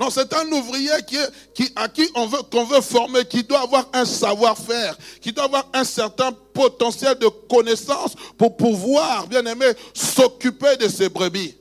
Non, 0.00 0.08
c'est 0.08 0.32
un 0.32 0.50
ouvrier 0.50 0.90
qui, 1.06 1.68
à 1.76 1.86
qui 1.86 2.08
on 2.14 2.26
veut, 2.26 2.42
qu'on 2.50 2.64
veut 2.64 2.80
former, 2.80 3.22
qui 3.26 3.44
doit 3.44 3.60
avoir 3.60 3.86
un 3.92 4.06
savoir-faire, 4.06 4.96
qui 5.20 5.30
doit 5.30 5.44
avoir 5.44 5.68
un 5.74 5.84
certain 5.84 6.32
potentiel 6.32 7.18
de 7.18 7.28
connaissance 7.28 8.14
pour 8.38 8.56
pouvoir, 8.56 9.26
bien 9.26 9.44
aimé, 9.44 9.66
s'occuper 9.92 10.78
de 10.78 10.88
ses 10.88 11.10
brebis. 11.10 11.54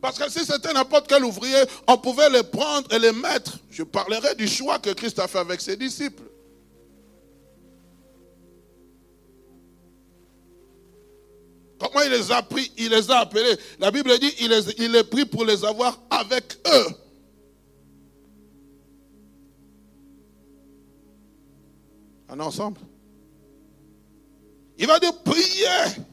Parce 0.00 0.18
que 0.18 0.30
si 0.30 0.46
c'était 0.46 0.72
n'importe 0.72 1.08
quel 1.08 1.24
ouvrier, 1.26 1.62
on 1.86 1.98
pouvait 1.98 2.30
les 2.30 2.42
prendre 2.42 2.90
et 2.90 2.98
les 2.98 3.12
mettre. 3.12 3.58
Je 3.70 3.82
parlerai 3.82 4.34
du 4.36 4.48
choix 4.48 4.78
que 4.78 4.90
Christ 4.90 5.18
a 5.18 5.28
fait 5.28 5.40
avec 5.40 5.60
ses 5.60 5.76
disciples. 5.76 6.22
Comment 11.78 12.02
il 12.02 12.10
les 12.10 12.32
a 12.32 12.42
pris 12.42 12.72
Il 12.76 12.90
les 12.90 13.10
a 13.10 13.20
appelés. 13.20 13.56
La 13.78 13.90
Bible 13.90 14.18
dit 14.18 14.32
il 14.40 14.48
les, 14.48 14.70
il 14.78 14.92
les 14.92 15.04
prit 15.04 15.24
pour 15.24 15.44
les 15.44 15.64
avoir 15.64 15.98
avec 16.10 16.58
eux. 16.66 16.86
Est 22.28 22.40
ensemble 22.40 22.80
Il 24.76 24.86
va 24.86 24.98
dire 24.98 25.16
prier. 25.22 26.04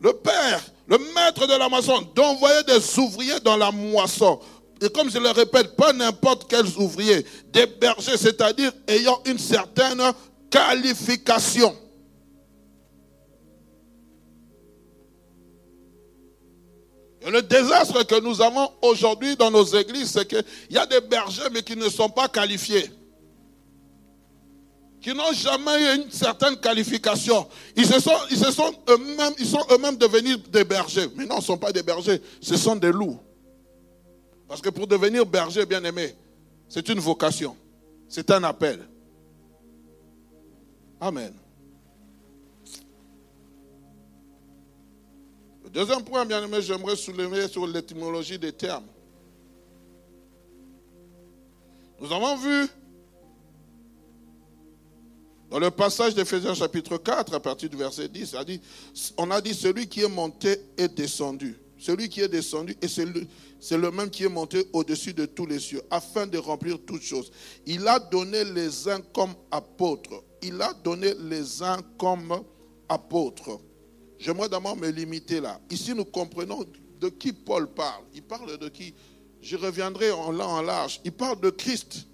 Le 0.00 0.12
Père, 0.14 0.60
le 0.88 0.98
maître 1.14 1.46
de 1.46 1.56
la 1.56 1.68
moisson, 1.68 2.02
d'envoyer 2.14 2.62
des 2.64 2.98
ouvriers 2.98 3.40
dans 3.40 3.56
la 3.56 3.70
moisson. 3.70 4.40
Et 4.80 4.88
comme 4.88 5.08
je 5.08 5.18
le 5.18 5.30
répète, 5.30 5.76
pas 5.76 5.92
n'importe 5.92 6.50
quels 6.50 6.76
ouvriers, 6.76 7.24
des 7.52 7.66
bergers, 7.66 8.16
c'est-à-dire 8.16 8.72
ayant 8.88 9.20
une 9.24 9.38
certaine 9.38 10.02
qualification. 10.50 11.76
Le 17.30 17.42
désastre 17.42 18.04
que 18.04 18.20
nous 18.20 18.40
avons 18.40 18.70
aujourd'hui 18.82 19.36
dans 19.36 19.50
nos 19.50 19.64
églises, 19.64 20.10
c'est 20.10 20.26
qu'il 20.26 20.44
y 20.70 20.78
a 20.78 20.86
des 20.86 21.00
bergers, 21.00 21.48
mais 21.52 21.62
qui 21.62 21.76
ne 21.76 21.88
sont 21.88 22.08
pas 22.08 22.28
qualifiés. 22.28 22.90
Qui 25.00 25.14
n'ont 25.14 25.32
jamais 25.32 25.82
eu 25.82 25.96
une 26.02 26.10
certaine 26.10 26.56
qualification. 26.56 27.46
Ils, 27.76 27.86
se 27.86 28.00
sont, 28.00 28.72
eux-mêmes 28.88 29.96
devenus 29.96 30.38
des 30.48 30.64
bergers. 30.64 31.08
Mais 31.16 31.26
non, 31.26 31.36
ce 31.36 31.40
ne 31.40 31.46
sont 31.46 31.58
pas 31.58 31.72
des 31.72 31.82
bergers, 31.82 32.20
ce 32.40 32.56
sont 32.56 32.76
des 32.76 32.92
loups. 32.92 33.18
Parce 34.48 34.60
que 34.60 34.70
pour 34.70 34.86
devenir 34.86 35.26
berger, 35.26 35.66
bien 35.66 35.82
aimé, 35.82 36.14
c'est 36.68 36.88
une 36.88 37.00
vocation. 37.00 37.56
C'est 38.08 38.30
un 38.30 38.44
appel. 38.44 38.86
Amen. 41.00 41.32
Deuxième 45.72 46.04
point, 46.04 46.26
bien 46.26 46.44
aimé, 46.44 46.60
j'aimerais 46.60 46.96
soulever 46.96 47.48
sur 47.48 47.66
l'étymologie 47.66 48.38
des 48.38 48.52
termes. 48.52 48.84
Nous 51.98 52.12
avons 52.12 52.36
vu 52.36 52.68
dans 55.50 55.58
le 55.58 55.70
passage 55.70 56.14
d'Éphésiens 56.14 56.54
chapitre 56.54 56.98
4, 56.98 57.34
à 57.34 57.40
partir 57.40 57.70
du 57.70 57.76
verset 57.76 58.08
10, 58.08 58.36
on 59.16 59.30
a 59.30 59.40
dit 59.40 59.54
celui 59.54 59.86
qui 59.86 60.02
est 60.02 60.08
monté 60.08 60.56
est 60.76 60.88
descendu. 60.88 61.58
Celui 61.78 62.08
qui 62.08 62.20
est 62.20 62.28
descendu, 62.28 62.76
et 62.82 62.88
c'est 62.88 63.06
le, 63.06 63.26
le, 63.70 63.90
même 63.90 64.10
qui 64.10 64.24
est 64.24 64.28
monté 64.28 64.66
au-dessus 64.72 65.14
de 65.14 65.24
tous 65.26 65.46
les 65.46 65.58
cieux, 65.58 65.82
afin 65.90 66.26
de 66.26 66.36
remplir 66.38 66.78
toutes 66.86 67.02
choses. 67.02 67.30
Il 67.66 67.88
a 67.88 67.98
donné 67.98 68.44
les 68.44 68.88
uns 68.88 69.00
comme 69.14 69.34
apôtres. 69.50 70.22
Il 70.42 70.60
a 70.60 70.74
donné 70.74 71.14
les 71.18 71.62
uns 71.62 71.78
comme 71.98 72.42
apôtres. 72.88 73.58
J'aimerais 74.22 74.48
d'abord 74.48 74.76
me 74.76 74.88
limiter 74.88 75.40
là. 75.40 75.60
Ici, 75.68 75.94
nous 75.94 76.04
comprenons 76.04 76.64
de 77.00 77.08
qui 77.08 77.32
Paul 77.32 77.66
parle. 77.66 78.04
Il 78.14 78.22
parle 78.22 78.56
de 78.56 78.68
qui? 78.68 78.94
Je 79.40 79.56
reviendrai 79.56 80.12
en 80.12 80.38
en 80.38 80.62
large. 80.62 81.00
Il 81.04 81.10
parle 81.10 81.40
de 81.40 81.50
Christ. 81.50 82.06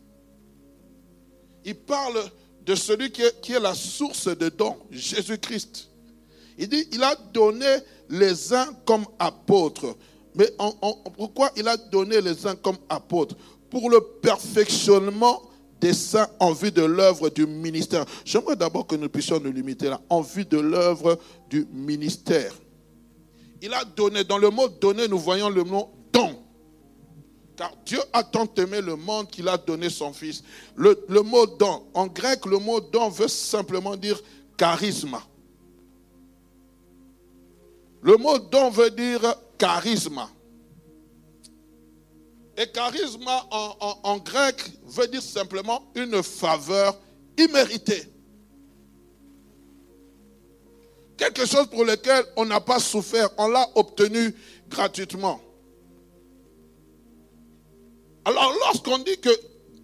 Il 1.67 1.75
parle 1.75 2.19
de 2.65 2.75
celui 2.75 3.11
qui 3.11 3.23
est, 3.23 3.61
la 3.61 3.75
source 3.75 4.29
de 4.29 4.49
dons, 4.49 4.79
Jésus-Christ. 4.91 5.91
Il 6.57 6.71
dit, 6.71 6.89
il 6.93 7.03
a 7.03 7.15
donné 7.15 7.77
les 8.09 8.55
uns 8.55 8.73
comme 8.87 9.05
apôtres. 9.19 9.95
Mais 10.35 10.51
pourquoi 11.15 11.51
il 11.57 11.69
a 11.69 11.77
donné 11.77 12.23
les 12.23 12.47
uns 12.47 12.57
comme 12.57 12.79
apôtres? 12.89 13.37
Pour 13.69 13.91
le 13.91 14.01
perfectionnement 14.23 15.43
des 15.81 15.93
saints 15.93 16.29
en 16.41 16.53
vue 16.53 16.73
de 16.73 16.83
l'œuvre 16.83 17.29
du 17.29 17.47
ministère. 17.47 18.05
J'aimerais 18.25 18.57
d'abord 18.57 18.87
que 18.87 18.97
nous 18.97 19.09
puissions 19.09 19.41
nous 19.41 19.53
limiter 19.53 19.89
là, 19.89 20.01
en 20.09 20.23
vue 20.23 20.45
de 20.45 20.59
l'œuvre 20.59 21.19
du 21.49 21.67
ministère. 21.73 22.53
Il 23.61 23.73
a 23.75 23.85
donné, 23.85 24.25
dans 24.25 24.39
le 24.39 24.51
mot 24.51 24.69
donner, 24.69 25.09
nous 25.09 25.19
voyons 25.19 25.49
le 25.49 25.65
mot 25.65 25.93
don. 26.13 26.39
Car 27.57 27.73
Dieu 27.85 27.99
a 28.13 28.23
tant 28.23 28.47
aimé 28.57 28.81
le 28.81 28.95
monde 28.95 29.29
qu'il 29.29 29.49
a 29.49 29.57
donné 29.59 29.91
son 29.91 30.13
Fils. 30.13 30.45
Le, 30.77 31.05
le 31.09 31.23
mot 31.23 31.47
don, 31.47 31.85
en 31.95 32.07
grec, 32.07 32.47
le 32.47 32.59
mot 32.59 32.81
don 32.81 33.09
veut 33.09 33.29
simplement 33.29 33.97
dire 33.97 34.21
charisme. 34.57 35.19
Le 38.01 38.17
mot 38.17 38.39
don 38.39 38.71
veut 38.71 38.91
dire 38.91 39.21
charisme. 39.59 40.23
Et 42.57 42.67
charisme 42.67 43.27
en, 43.51 44.19
grec 44.19 44.57
veut 44.85 45.07
dire 45.07 45.23
simplement 45.23 45.85
une 45.95 46.23
faveur 46.23 46.99
imméritée. 47.37 48.03
Quelque 51.19 51.45
chose 51.45 51.67
pour 51.67 51.85
lequel 51.85 52.25
on 52.37 52.47
n'a 52.47 52.61
pas 52.61 52.79
souffert, 52.79 53.29
on 53.37 53.49
l'a 53.49 53.69
obtenu 53.75 54.35
gratuitement. 54.69 55.41
Alors 58.25 58.55
lorsqu'on 58.61 58.99
dit 58.99 59.19
que 59.19 59.31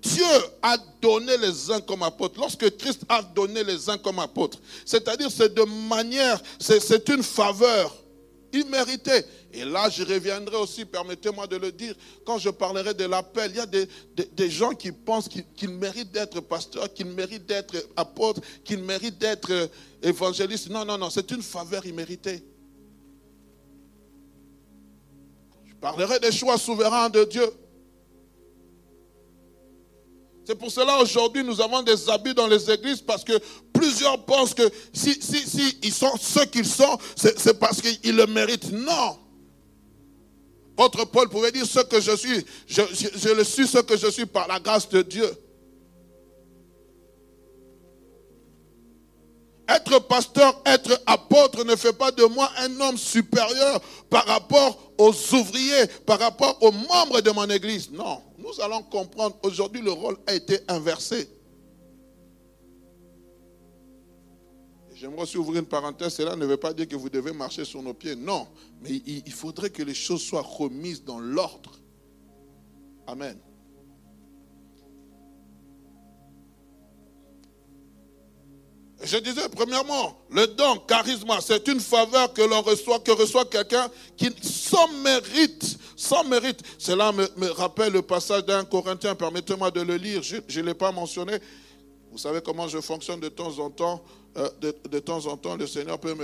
Dieu 0.01 0.25
a 0.63 0.77
donné 1.01 1.37
les 1.39 1.71
uns 1.73 1.81
comme 1.81 2.05
apôtres, 2.05 2.39
lorsque 2.39 2.77
Christ 2.77 3.03
a 3.09 3.23
donné 3.23 3.65
les 3.65 3.91
uns 3.91 3.99
comme 3.99 4.21
apôtres, 4.21 4.59
c'est-à-dire 4.87 5.31
c'est 5.31 5.53
de 5.53 5.63
manière, 5.89 6.41
c'est 6.61 7.09
une 7.09 7.23
faveur 7.23 7.93
imméritée. 8.53 9.25
Et 9.57 9.65
là, 9.65 9.89
je 9.89 10.03
reviendrai 10.03 10.57
aussi, 10.57 10.85
permettez-moi 10.85 11.47
de 11.47 11.57
le 11.57 11.71
dire, 11.71 11.95
quand 12.27 12.39
je 12.39 12.51
parlerai 12.51 12.93
de 12.93 13.05
l'appel, 13.05 13.53
il 13.53 13.57
y 13.57 13.61
a 13.61 13.67
des, 13.67 14.51
gens 14.51 14.73
qui 14.73 14.91
pensent 14.91 15.29
qu'ils 15.29 15.71
méritent 15.71 16.11
d'être 16.11 16.41
pasteurs, 16.41 16.93
qu'ils 16.93 17.07
méritent 17.07 17.47
d'être 17.47 17.77
apôtres, 17.97 18.41
qu'ils 18.65 18.83
méritent 18.83 19.19
d'être 19.19 19.53
euh, 19.53 19.69
évangélistes. 20.03 20.71
Non, 20.71 20.85
non, 20.85 20.99
non, 20.99 21.09
c'est 21.09 21.31
une 21.31 21.43
faveur 21.43 21.87
imméritée. 21.87 22.43
Je 25.65 25.75
parlerai 25.77 26.19
des 26.19 26.33
choix 26.33 26.59
souverains 26.59 27.09
de 27.09 27.23
Dieu. 27.23 27.47
C'est 30.45 30.57
pour 30.57 30.71
cela 30.71 30.99
aujourd'hui 31.01 31.43
nous 31.43 31.61
avons 31.63 31.83
des 31.83 32.11
abus 32.11 32.35
dans 32.35 32.47
les 32.47 32.71
églises 32.71 33.01
parce 33.01 33.25
que 33.25 33.33
plusieurs 33.73 34.23
pensent 34.27 34.53
que 34.53 34.69
si, 34.93 35.15
si, 35.15 35.39
si 35.39 35.79
ils 35.83 35.95
sont 35.95 36.17
ceux 36.21 36.45
qu'ils 36.45 36.67
sont, 36.67 36.99
c'est 37.15 37.59
parce 37.59 37.81
qu'ils 37.81 38.17
le 38.17 38.27
méritent. 38.27 38.73
Non. 38.73 39.24
Votre 40.77 41.05
Paul 41.05 41.29
pouvait 41.29 41.53
dire 41.53 41.67
ce 41.67 41.81
que 41.81 42.01
je 42.01 42.17
suis. 42.17 42.45
Je, 42.67 42.83
je 42.93 43.29
le 43.29 43.45
suis 43.45 43.67
ce 43.67 43.79
que 43.79 43.97
je 43.97 44.11
suis 44.11 44.27
par 44.27 44.49
la 44.49 44.59
grâce 44.59 44.89
de 44.89 45.03
Dieu. 45.03 45.31
Être 49.69 49.99
pasteur, 50.01 50.61
être 50.67 51.01
apôtre 51.07 51.65
ne 51.65 51.75
fait 51.75 51.95
pas 51.95 52.11
de 52.11 52.25
moi 52.25 52.51
un 52.59 52.81
homme 52.81 52.99
supérieur 52.99 53.81
par 54.11 54.27
rapport 54.27 54.93
aux 54.99 55.15
ouvriers, 55.35 55.87
par 56.05 56.19
rapport 56.19 56.59
aux 56.61 56.71
membres 56.73 57.21
de 57.23 57.31
mon 57.31 57.49
église. 57.49 57.91
Non, 57.91 58.21
nous 58.39 58.61
allons 58.61 58.83
comprendre. 58.83 59.37
Aujourd'hui, 59.43 59.81
le 59.81 59.93
rôle 59.93 60.19
a 60.27 60.35
été 60.35 60.59
inversé. 60.69 61.29
J'aimerais 64.95 65.23
aussi 65.23 65.37
ouvrir 65.37 65.61
une 65.61 65.67
parenthèse. 65.67 66.15
Cela 66.15 66.37
ne 66.37 66.47
veut 66.47 66.57
pas 66.57 66.73
dire 66.73 66.87
que 66.87 66.97
vous 66.97 67.11
devez 67.11 67.33
marcher 67.33 67.65
sur 67.65 67.83
nos 67.83 67.95
pieds. 67.95 68.15
Non, 68.15 68.47
mais 68.81 69.03
il 69.07 69.33
faudrait 69.33 69.71
que 69.71 69.83
les 69.83 69.95
choses 69.95 70.23
soient 70.23 70.43
remises 70.43 71.03
dans 71.03 71.19
l'ordre. 71.19 71.73
Amen. 73.07 73.39
Je 79.03 79.19
disais, 79.19 79.49
premièrement, 79.51 80.17
le 80.31 80.47
don, 80.47 80.79
charisme, 80.89 81.29
c'est 81.43 81.69
une 81.69 81.81
faveur 81.81 82.33
que 82.33 82.41
l'on 82.41 82.63
reçoit, 82.63 83.01
que 83.01 83.11
reçoit 83.11 83.45
quelqu'un 83.45 83.91
qui, 84.17 84.31
sans 84.43 84.89
mérite, 85.03 85.77
sans 85.95 86.25
mérite. 86.25 86.61
Cela 86.79 87.13
me, 87.13 87.51
rappelle 87.51 87.93
le 87.93 88.01
passage 88.01 88.47
d'un 88.47 88.65
Corinthien, 88.65 89.15
permettez-moi 89.15 89.71
de 89.71 89.83
le 89.83 89.97
lire, 89.97 90.23
je 90.23 90.37
ne 90.37 90.65
l'ai 90.65 90.75
pas 90.75 90.91
mentionné. 90.91 91.39
Vous 92.11 92.19
savez 92.19 92.41
comment 92.41 92.67
je 92.67 92.81
fonctionne 92.81 93.21
de 93.21 93.29
temps 93.29 93.59
en 93.59 93.71
temps. 93.71 94.03
Euh, 94.37 94.49
de, 94.61 94.99
temps 94.99 95.27
en 95.27 95.37
temps, 95.37 95.57
le 95.57 95.67
Seigneur 95.67 95.99
peut 95.99 96.15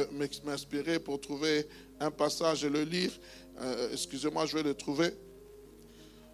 m'inspirer 0.45 0.99
pour 0.99 1.21
trouver 1.21 1.67
un 2.01 2.11
passage 2.11 2.65
et 2.65 2.69
le 2.69 2.83
lire. 2.83 3.13
Euh, 3.61 3.91
excusez-moi, 3.93 4.47
je 4.47 4.57
vais 4.57 4.65
le 4.65 4.75
trouver. 4.75 5.11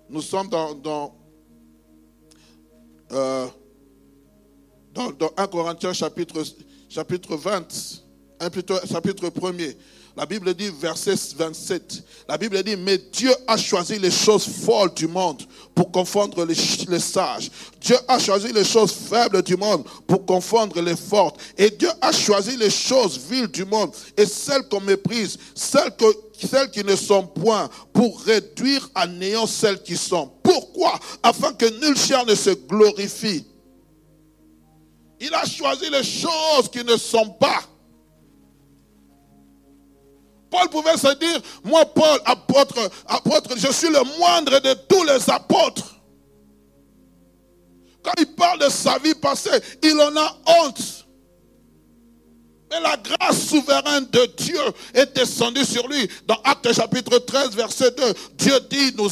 Nous 0.09 0.23
sommes 0.23 0.49
dans, 0.49 0.75
dans 0.75 1.15
euh, 3.13 3.47
dans, 4.95 5.13
1 5.37 5.47
Corinthiens 5.49 5.93
chapitre, 5.93 6.43
chapitre 6.89 7.37
20, 7.37 8.03
un 8.41 8.51
plutôt, 8.51 8.79
chapitre 8.87 9.29
1er. 9.29 9.77
La 10.17 10.25
Bible 10.25 10.55
dit, 10.55 10.71
verset 10.71 11.15
27, 11.37 12.03
la 12.27 12.39
Bible 12.39 12.63
dit, 12.63 12.75
mais 12.75 12.97
Dieu 12.97 13.31
a 13.47 13.59
choisi 13.59 13.99
les 13.99 14.11
choses 14.11 14.47
folles 14.47 14.95
du 14.95 15.07
monde 15.07 15.43
pour 15.75 15.93
confondre 15.93 16.43
les, 16.47 16.55
sages. 16.99 17.51
Dieu 17.83 17.97
a 18.09 18.19
choisi 18.19 18.51
les 18.51 18.65
choses 18.65 18.93
faibles 18.93 19.43
du 19.43 19.59
monde 19.59 19.85
pour 20.07 20.25
confondre 20.25 20.81
les 20.81 20.97
fortes. 20.97 21.39
Et 21.59 21.69
Dieu 21.69 21.91
a 22.01 22.13
choisi 22.13 22.57
les 22.57 22.71
choses 22.71 23.21
viles 23.31 23.49
du 23.49 23.67
monde 23.67 23.95
et 24.17 24.25
celles 24.25 24.67
qu'on 24.69 24.81
méprise, 24.81 25.39
celles 25.55 25.93
qui 26.73 26.83
ne 26.83 26.97
sont 26.97 27.27
point, 27.27 27.69
pour 27.93 28.23
réduire 28.23 28.89
à 28.95 29.07
néant 29.07 29.47
celles 29.47 29.83
qui 29.83 29.99
sont. 29.99 30.33
Pourquoi? 30.43 30.99
Afin 31.23 31.53
que 31.53 31.67
nul 31.87 31.97
chair 31.97 32.25
ne 32.25 32.35
se 32.35 32.51
glorifie. 32.51 33.45
Il 35.21 35.35
a 35.35 35.45
choisi 35.45 35.91
les 35.91 36.05
choses 36.05 36.71
qui 36.73 36.83
ne 36.83 36.97
sont 36.97 37.29
pas. 37.29 37.61
Paul 40.57 40.69
pouvait 40.71 40.97
se 40.97 41.15
dire, 41.19 41.41
moi 41.65 41.85
Paul, 41.85 42.19
apôtre, 42.25 42.91
apôtre, 43.07 43.51
je 43.57 43.71
suis 43.71 43.91
le 43.91 44.03
moindre 44.19 44.59
de 44.59 44.73
tous 44.89 45.05
les 45.05 45.31
apôtres. 45.31 45.97
Quand 48.03 48.13
il 48.19 48.27
parle 48.35 48.61
de 48.61 48.71
sa 48.71 48.99
vie 48.99 49.15
passée, 49.15 49.51
il 49.83 50.01
en 50.01 50.17
a 50.17 50.37
honte. 50.47 51.07
Mais 52.71 52.81
la 52.81 52.97
grâce 52.97 53.49
souveraine 53.49 54.07
de 54.11 54.27
Dieu 54.39 54.61
est 54.95 55.15
descendue 55.15 55.65
sur 55.65 55.87
lui. 55.89 56.09
Dans 56.27 56.41
Acte 56.43 56.73
chapitre 56.73 57.19
13, 57.19 57.51
verset 57.51 57.91
2, 57.91 58.15
Dieu 58.35 58.61
dit, 58.71 58.95
nous, 58.97 59.11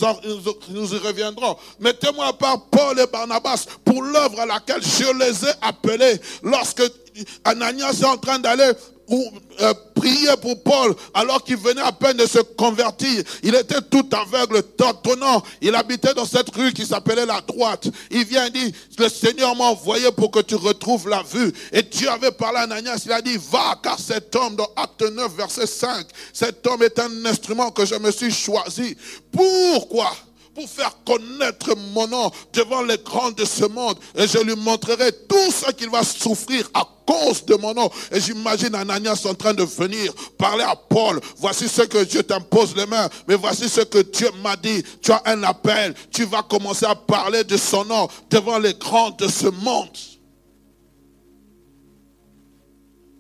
nous 0.71 0.95
y 0.95 0.99
reviendrons. 0.99 1.57
Mettez-moi 1.79 2.27
à 2.27 2.33
part 2.33 2.67
Paul 2.71 2.99
et 2.99 3.07
Barnabas 3.07 3.67
pour 3.85 4.03
l'œuvre 4.03 4.41
à 4.41 4.47
laquelle 4.47 4.83
je 4.83 5.13
les 5.19 5.45
ai 5.45 5.53
appelés. 5.61 6.21
Lorsque 6.43 6.83
Ananias 7.45 8.01
est 8.01 8.05
en 8.05 8.17
train 8.17 8.39
d'aller 8.39 8.73
ou 9.09 9.31
euh, 9.61 9.75
prier 9.95 10.37
pour 10.41 10.63
Paul 10.63 10.95
alors 11.13 11.43
qu'il 11.45 11.57
venait 11.57 11.81
à 11.81 11.93
peine 11.93 12.17
de 12.17 12.27
se 12.27 12.39
convertir. 12.39 13.23
Il 13.43 13.55
était 13.55 13.81
tout 13.83 14.09
aveugle, 14.13 14.63
tâtonnant. 14.63 15.43
Il 15.61 15.75
habitait 15.75 16.15
dans 16.15 16.25
cette 16.25 16.55
rue 16.55 16.73
qui 16.73 16.87
s'appelait 16.87 17.27
la 17.27 17.41
droite. 17.41 17.89
Il 18.11 18.25
vient 18.25 18.47
et 18.47 18.51
dit, 18.51 18.75
le 18.99 19.09
Seigneur 19.09 19.55
m'a 19.57 19.65
envoyé 19.65 20.11
pour 20.13 20.31
que 20.31 20.41
tu 20.41 20.55
retrouves 20.55 21.09
la 21.09 21.23
vue. 21.23 21.53
Et 21.73 21.83
Dieu 21.83 22.09
avait 22.09 22.33
parlé 22.33 22.59
à 22.59 22.63
Ananias. 22.63 23.03
Il 23.05 23.13
a 23.13 23.23
dit, 23.23 23.39
va, 23.51 23.79
car 23.83 23.99
cet 23.99 24.35
homme, 24.37 24.57
dans 24.57 24.69
Acte 24.77 25.03
9, 25.03 25.33
verset 25.37 25.67
5, 25.67 26.07
cet 26.33 26.67
homme 26.67 26.83
est 26.83 26.99
un 26.99 27.27
instrument 27.27 27.71
que 27.71 27.85
je 27.85 27.95
me 27.97 28.11
suis 28.11 28.33
choisi. 28.33 28.97
Pourquoi 29.31 30.13
pour 30.55 30.69
faire 30.69 30.97
connaître 31.05 31.77
mon 31.93 32.07
nom 32.07 32.31
devant 32.53 32.83
les 32.83 32.99
grands 32.99 33.33
de 33.33 33.45
ce 33.45 33.65
monde. 33.65 33.99
Et 34.15 34.27
je 34.27 34.39
lui 34.39 34.55
montrerai 34.55 35.11
tout 35.29 35.51
ce 35.51 35.73
qu'il 35.73 35.91
va 35.91 36.03
souffrir 36.05 36.71
à 36.73 36.87
cause 37.07 37.45
de 37.45 37.57
mon 37.57 37.75
nom. 37.75 37.91
Et 38.13 38.21
j'imagine 38.21 38.75
Ananias 38.75 39.27
en 39.29 39.35
train 39.35 39.53
de 39.53 39.65
venir 39.65 40.15
parler 40.39 40.63
à 40.63 40.77
Paul. 40.77 41.21
Voici 41.39 41.69
ce 41.69 41.83
que 41.83 42.05
Dieu 42.05 42.23
t'impose 42.23 42.77
les 42.77 42.87
mains. 42.87 43.09
Mais 43.27 43.35
voici 43.35 43.69
ce 43.69 43.81
que 43.81 43.99
Dieu 43.99 44.31
m'a 44.43 44.57
dit. 44.57 44.83
Tu 45.03 45.11
as 45.13 45.23
un 45.27 45.43
appel. 45.43 45.95
Tu 46.11 46.25
vas 46.25 46.43
commencer 46.43 46.87
à 46.87 46.95
parler 46.95 47.45
de 47.45 47.57
son 47.57 47.85
nom 47.85 48.09
devant 48.31 48.59
les 48.59 48.75
grands 48.75 49.11
de 49.11 49.27
ce 49.29 49.47
monde. 49.47 49.97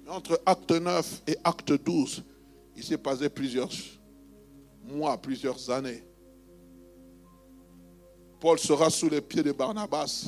Entre 0.08 0.40
acte 0.46 0.70
9 0.70 1.22
et 1.26 1.36
acte 1.42 1.72
12, 1.72 2.22
il 2.76 2.84
s'est 2.84 2.98
passé 2.98 3.28
plusieurs 3.28 3.70
mois, 4.84 5.16
plusieurs 5.20 5.70
années. 5.70 6.04
Paul 8.40 8.58
sera 8.58 8.90
sous 8.90 9.08
les 9.08 9.20
pieds 9.20 9.42
de 9.42 9.52
Barnabas. 9.52 10.26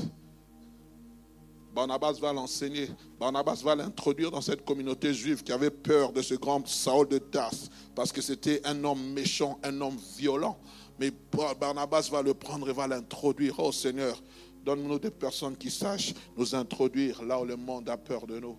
Barnabas 1.75 2.15
va 2.15 2.33
l'enseigner. 2.33 2.89
Barnabas 3.21 3.61
va 3.63 3.75
l'introduire 3.75 4.31
dans 4.31 4.41
cette 4.41 4.65
communauté 4.65 5.13
juive 5.13 5.43
qui 5.43 5.53
avait 5.53 5.71
peur 5.71 6.11
de 6.11 6.23
ce 6.23 6.35
grand 6.35 6.67
Saul 6.67 7.07
de 7.07 7.19
Tarse 7.19 7.69
parce 7.95 8.13
que 8.13 8.23
c'était 8.23 8.67
un 8.67 8.83
homme 8.85 9.13
méchant, 9.13 9.59
un 9.63 9.79
homme 9.83 9.99
violent. 10.17 10.59
Mais 10.99 11.13
Barnabas 11.61 12.09
va 12.11 12.23
le 12.23 12.33
prendre 12.33 12.71
et 12.71 12.73
va 12.73 12.87
l'introduire. 12.87 13.57
Oh 13.59 13.73
Seigneur, 13.73 14.23
donne-nous 14.65 14.99
des 14.99 15.11
personnes 15.11 15.55
qui 15.55 15.71
sachent 15.71 16.15
nous 16.39 16.55
introduire 16.55 17.23
là 17.23 17.39
où 17.39 17.45
le 17.45 17.57
monde 17.57 17.91
a 17.91 17.99
peur 17.99 18.27
de 18.27 18.41
nous. 18.41 18.57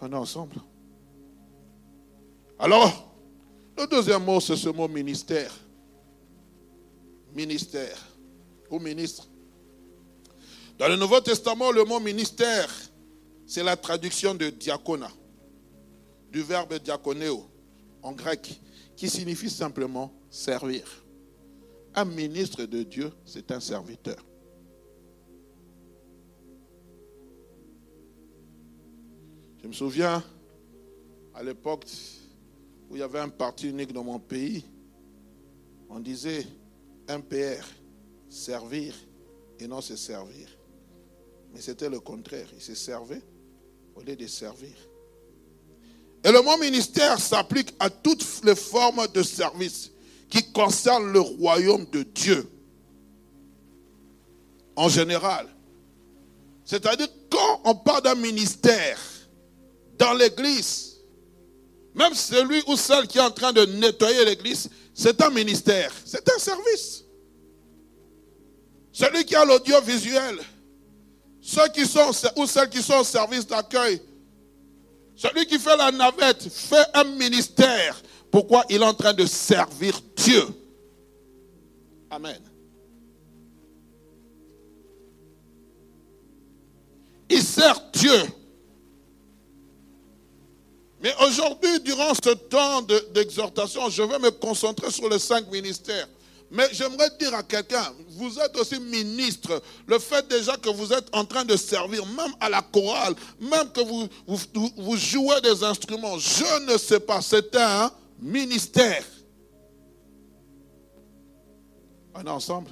On 0.00 0.10
est 0.10 0.16
ensemble. 0.16 0.56
Alors, 2.58 3.11
le 3.76 3.86
deuxième 3.86 4.24
mot, 4.24 4.40
c'est 4.40 4.56
ce 4.56 4.68
mot 4.68 4.88
ministère. 4.88 5.52
Ministère. 7.34 7.98
Ou 8.70 8.78
ministre. 8.78 9.28
Dans 10.78 10.88
le 10.88 10.96
Nouveau 10.96 11.20
Testament, 11.20 11.70
le 11.70 11.84
mot 11.84 12.00
ministère, 12.00 12.68
c'est 13.46 13.62
la 13.62 13.76
traduction 13.76 14.34
de 14.34 14.50
diakona, 14.50 15.10
du 16.30 16.42
verbe 16.42 16.78
diakoneo 16.78 17.46
en 18.02 18.12
grec, 18.12 18.60
qui 18.96 19.08
signifie 19.08 19.50
simplement 19.50 20.12
servir. 20.30 20.84
Un 21.94 22.04
ministre 22.06 22.64
de 22.64 22.82
Dieu, 22.82 23.12
c'est 23.24 23.50
un 23.52 23.60
serviteur. 23.60 24.16
Je 29.62 29.68
me 29.68 29.72
souviens, 29.72 30.24
à 31.34 31.42
l'époque, 31.42 31.84
où 32.92 32.96
il 32.96 32.98
y 32.98 33.02
avait 33.02 33.20
un 33.20 33.30
parti 33.30 33.70
unique 33.70 33.94
dans 33.94 34.04
mon 34.04 34.18
pays, 34.18 34.66
on 35.88 35.98
disait 35.98 36.46
MPR, 37.08 37.64
servir 38.28 38.94
et 39.58 39.66
non 39.66 39.80
se 39.80 39.96
servir. 39.96 40.46
Mais 41.54 41.62
c'était 41.62 41.88
le 41.88 42.00
contraire. 42.00 42.46
Il 42.54 42.60
se 42.60 42.74
servait 42.74 43.22
au 43.94 44.02
lieu 44.02 44.14
de 44.14 44.26
servir. 44.26 44.74
Et 46.22 46.30
le 46.30 46.42
mot 46.42 46.58
ministère 46.58 47.18
s'applique 47.18 47.74
à 47.78 47.88
toutes 47.88 48.44
les 48.44 48.54
formes 48.54 49.06
de 49.14 49.22
service 49.22 49.90
qui 50.28 50.52
concernent 50.52 51.12
le 51.12 51.20
royaume 51.20 51.86
de 51.90 52.02
Dieu. 52.02 52.46
En 54.76 54.90
général. 54.90 55.48
C'est-à-dire 56.66 57.08
quand 57.30 57.62
on 57.64 57.74
parle 57.74 58.02
d'un 58.02 58.14
ministère 58.16 58.98
dans 59.98 60.12
l'église, 60.12 60.91
même 61.94 62.14
celui 62.14 62.62
ou 62.66 62.76
celle 62.76 63.06
qui 63.06 63.18
est 63.18 63.22
en 63.22 63.30
train 63.30 63.52
de 63.52 63.64
nettoyer 63.66 64.24
l'église, 64.24 64.70
c'est 64.94 65.20
un 65.22 65.30
ministère, 65.30 65.92
c'est 66.04 66.26
un 66.30 66.38
service. 66.38 67.04
Celui 68.92 69.24
qui 69.24 69.34
a 69.34 69.44
l'audiovisuel, 69.44 70.38
ceux 71.40 71.68
qui 71.68 71.86
sont 71.86 72.10
ou 72.36 72.46
celles 72.46 72.68
qui 72.68 72.82
sont 72.82 72.98
au 72.98 73.04
service 73.04 73.46
d'accueil, 73.46 74.00
celui 75.16 75.46
qui 75.46 75.58
fait 75.58 75.76
la 75.76 75.90
navette 75.90 76.48
fait 76.48 76.86
un 76.94 77.04
ministère. 77.04 78.00
Pourquoi 78.30 78.64
il 78.70 78.80
est 78.80 78.84
en 78.84 78.94
train 78.94 79.12
de 79.12 79.26
servir 79.26 80.00
Dieu? 80.16 80.44
Amen. 82.10 82.40
Il 87.28 87.42
sert 87.42 87.80
Dieu. 87.92 88.10
Mais 91.02 91.12
aujourd'hui, 91.20 91.80
durant 91.80 92.14
ce 92.14 92.30
temps 92.30 92.80
d'exhortation, 93.12 93.90
je 93.90 94.02
vais 94.02 94.20
me 94.20 94.30
concentrer 94.30 94.88
sur 94.92 95.08
les 95.08 95.18
cinq 95.18 95.50
ministères. 95.50 96.08
Mais 96.48 96.68
j'aimerais 96.70 97.08
dire 97.18 97.34
à 97.34 97.42
quelqu'un, 97.42 97.92
vous 98.10 98.38
êtes 98.38 98.56
aussi 98.56 98.78
ministre. 98.78 99.60
Le 99.86 99.98
fait 99.98 100.28
déjà 100.28 100.56
que 100.56 100.68
vous 100.68 100.92
êtes 100.92 101.08
en 101.12 101.24
train 101.24 101.44
de 101.44 101.56
servir, 101.56 102.06
même 102.06 102.32
à 102.38 102.48
la 102.48 102.62
chorale, 102.62 103.14
même 103.40 103.72
que 103.72 103.80
vous, 103.80 104.96
jouez 104.96 105.40
des 105.40 105.64
instruments, 105.64 106.18
je 106.18 106.70
ne 106.70 106.78
sais 106.78 107.00
pas, 107.00 107.20
c'est 107.20 107.56
un 107.56 107.90
ministère. 108.20 109.02
On 112.14 112.20
est 112.20 112.30
ensemble. 112.30 112.70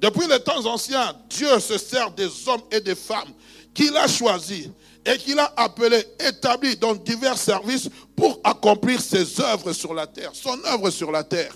Depuis 0.00 0.28
les 0.28 0.40
temps 0.40 0.64
anciens, 0.64 1.14
Dieu 1.28 1.58
se 1.58 1.76
sert 1.76 2.10
des 2.12 2.48
hommes 2.48 2.62
et 2.70 2.80
des 2.80 2.94
femmes 2.94 3.32
qu'il 3.74 3.94
a 3.96 4.08
choisis 4.08 4.68
et 5.06 5.18
qu'il 5.18 5.38
a 5.38 5.52
appelés, 5.56 6.04
établis 6.18 6.76
dans 6.76 6.94
divers 6.94 7.38
services 7.38 7.88
pour 8.16 8.40
accomplir 8.42 9.00
ses 9.00 9.40
œuvres 9.40 9.72
sur 9.72 9.94
la 9.94 10.06
terre, 10.06 10.30
son 10.34 10.58
œuvre 10.64 10.90
sur 10.90 11.12
la 11.12 11.22
terre. 11.22 11.54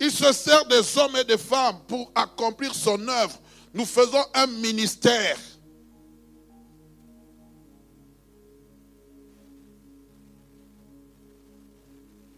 Il 0.00 0.10
se 0.10 0.32
sert 0.32 0.66
des 0.66 0.98
hommes 0.98 1.14
et 1.16 1.24
des 1.24 1.38
femmes 1.38 1.78
pour 1.86 2.10
accomplir 2.14 2.74
son 2.74 3.06
œuvre. 3.06 3.38
Nous 3.72 3.84
faisons 3.84 4.24
un 4.34 4.46
ministère. 4.48 5.38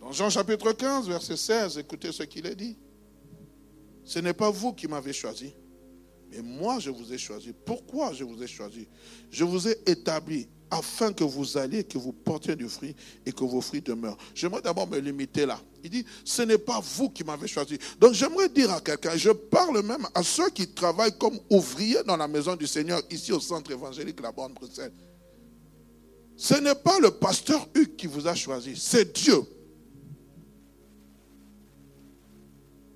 Dans 0.01 0.13
Jean 0.13 0.29
chapitre 0.29 0.73
15, 0.73 1.09
verset 1.09 1.37
16, 1.37 1.79
écoutez 1.79 2.13
ce 2.13 2.25
qu'il 2.25 2.45
est 2.45 2.57
dit. 2.57 2.77
Ce 4.05 4.19
n'est 4.19 4.35
pas 4.35 4.51
vous 4.51 4.73
qui 4.73 4.89
m'avez 4.89 5.13
choisi, 5.13 5.55
mais 6.33 6.43
moi 6.43 6.79
je 6.79 6.91
vous 6.91 7.13
ai 7.13 7.19
choisi. 7.19 7.53
Pourquoi 7.65 8.13
je 8.13 8.25
vous 8.25 8.43
ai 8.43 8.47
choisi? 8.47 8.87
Je 9.31 9.45
vous 9.45 9.69
ai 9.69 9.79
établi 9.87 10.49
afin 10.71 11.13
que 11.13 11.23
vous 11.23 11.59
alliez, 11.59 11.85
que 11.85 11.99
vous 11.99 12.13
portiez 12.13 12.57
du 12.57 12.67
fruit 12.69 12.97
et 13.27 13.33
que 13.33 13.45
vos 13.45 13.61
fruits 13.61 13.83
demeurent. 13.83 14.17
J'aimerais 14.35 14.63
d'abord 14.63 14.89
me 14.89 14.99
limiter 14.99 15.45
là. 15.45 15.61
Il 15.85 15.91
dit, 15.91 16.05
ce 16.25 16.43
n'est 16.43 16.59
pas 16.59 16.81
vous 16.81 17.11
qui 17.11 17.25
m'avez 17.25 17.47
choisi. 17.47 17.79
Donc 18.01 18.15
j'aimerais 18.15 18.49
dire 18.49 18.73
à 18.73 18.81
quelqu'un, 18.81 19.17
je 19.17 19.31
parle 19.31 19.83
même 19.83 20.07
à 20.15 20.23
ceux 20.23 20.49
qui 20.49 20.67
travaillent 20.69 21.17
comme 21.19 21.39
ouvriers 21.51 22.03
dans 22.07 22.17
la 22.17 22.27
maison 22.27 22.57
du 22.57 22.67
Seigneur, 22.67 23.03
ici 23.11 23.33
au 23.33 23.41
centre 23.41 23.71
évangélique 23.71 24.21
La 24.23 24.33
Bonne 24.33 24.55
Bruxelles. 24.55 24.93
Ce 26.37 26.55
n'est 26.55 26.75
pas 26.75 26.99
le 27.01 27.11
pasteur 27.11 27.69
Hugues 27.75 27.95
qui 27.97 28.07
vous 28.07 28.27
a 28.27 28.35
choisi, 28.35 28.75
c'est 28.77 29.13
Dieu. 29.13 29.43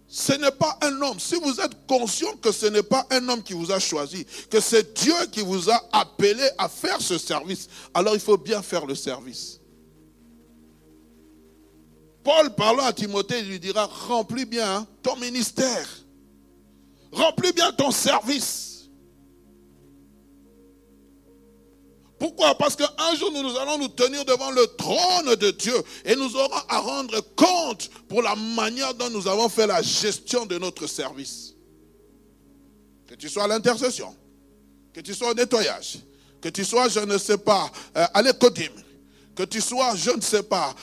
Ce 0.08 0.32
n'est 0.32 0.52
pas 0.52 0.78
un 0.82 1.02
homme. 1.02 1.18
Si 1.18 1.34
vous 1.36 1.60
êtes 1.60 1.86
conscient 1.86 2.32
que 2.36 2.52
ce 2.52 2.66
n'est 2.66 2.82
pas 2.82 3.06
un 3.10 3.28
homme 3.28 3.42
qui 3.42 3.54
vous 3.54 3.72
a 3.72 3.78
choisi, 3.78 4.24
que 4.48 4.60
c'est 4.60 4.94
Dieu 4.94 5.14
qui 5.32 5.40
vous 5.40 5.68
a 5.70 5.82
appelé 5.92 6.48
à 6.58 6.68
faire 6.68 7.00
ce 7.00 7.18
service, 7.18 7.68
alors 7.92 8.14
il 8.14 8.20
faut 8.20 8.36
bien 8.36 8.62
faire 8.62 8.86
le 8.86 8.94
service. 8.94 9.60
Paul 12.22 12.54
parlant 12.54 12.84
à 12.84 12.92
Timothée, 12.92 13.40
il 13.40 13.48
lui 13.48 13.60
dira, 13.60 13.86
remplis 13.86 14.46
bien 14.46 14.86
ton 15.02 15.16
ministère. 15.16 15.88
Remplis 17.12 17.52
bien 17.52 17.72
ton 17.72 17.90
service. 17.90 18.75
Pourquoi? 22.18 22.56
Parce 22.56 22.76
qu'un 22.76 23.14
jour, 23.18 23.30
nous, 23.30 23.56
allons 23.56 23.78
nous 23.78 23.88
tenir 23.88 24.24
devant 24.24 24.50
le 24.50 24.66
trône 24.76 25.34
de 25.36 25.50
Dieu 25.50 25.74
et 26.04 26.16
nous 26.16 26.34
aurons 26.34 26.62
à 26.68 26.78
rendre 26.78 27.20
compte 27.36 27.90
pour 28.08 28.22
la 28.22 28.34
manière 28.34 28.94
dont 28.94 29.10
nous 29.10 29.28
avons 29.28 29.48
fait 29.48 29.66
la 29.66 29.82
gestion 29.82 30.46
de 30.46 30.56
notre 30.58 30.86
service. 30.86 31.54
Que 33.06 33.14
tu 33.14 33.28
sois 33.28 33.44
à 33.44 33.48
l'intercession, 33.48 34.14
que 34.94 35.00
tu 35.00 35.14
sois 35.14 35.30
au 35.30 35.34
nettoyage, 35.34 35.98
que 36.40 36.48
tu 36.48 36.64
sois, 36.64 36.88
je 36.88 37.00
ne 37.00 37.18
sais 37.18 37.38
pas, 37.38 37.70
euh, 37.96 38.06
à 38.14 38.22
l'écodim, 38.22 38.72
que 39.34 39.42
tu 39.42 39.60
sois, 39.60 39.94
je 39.94 40.10
ne 40.10 40.22
sais 40.22 40.42
pas, 40.42 40.74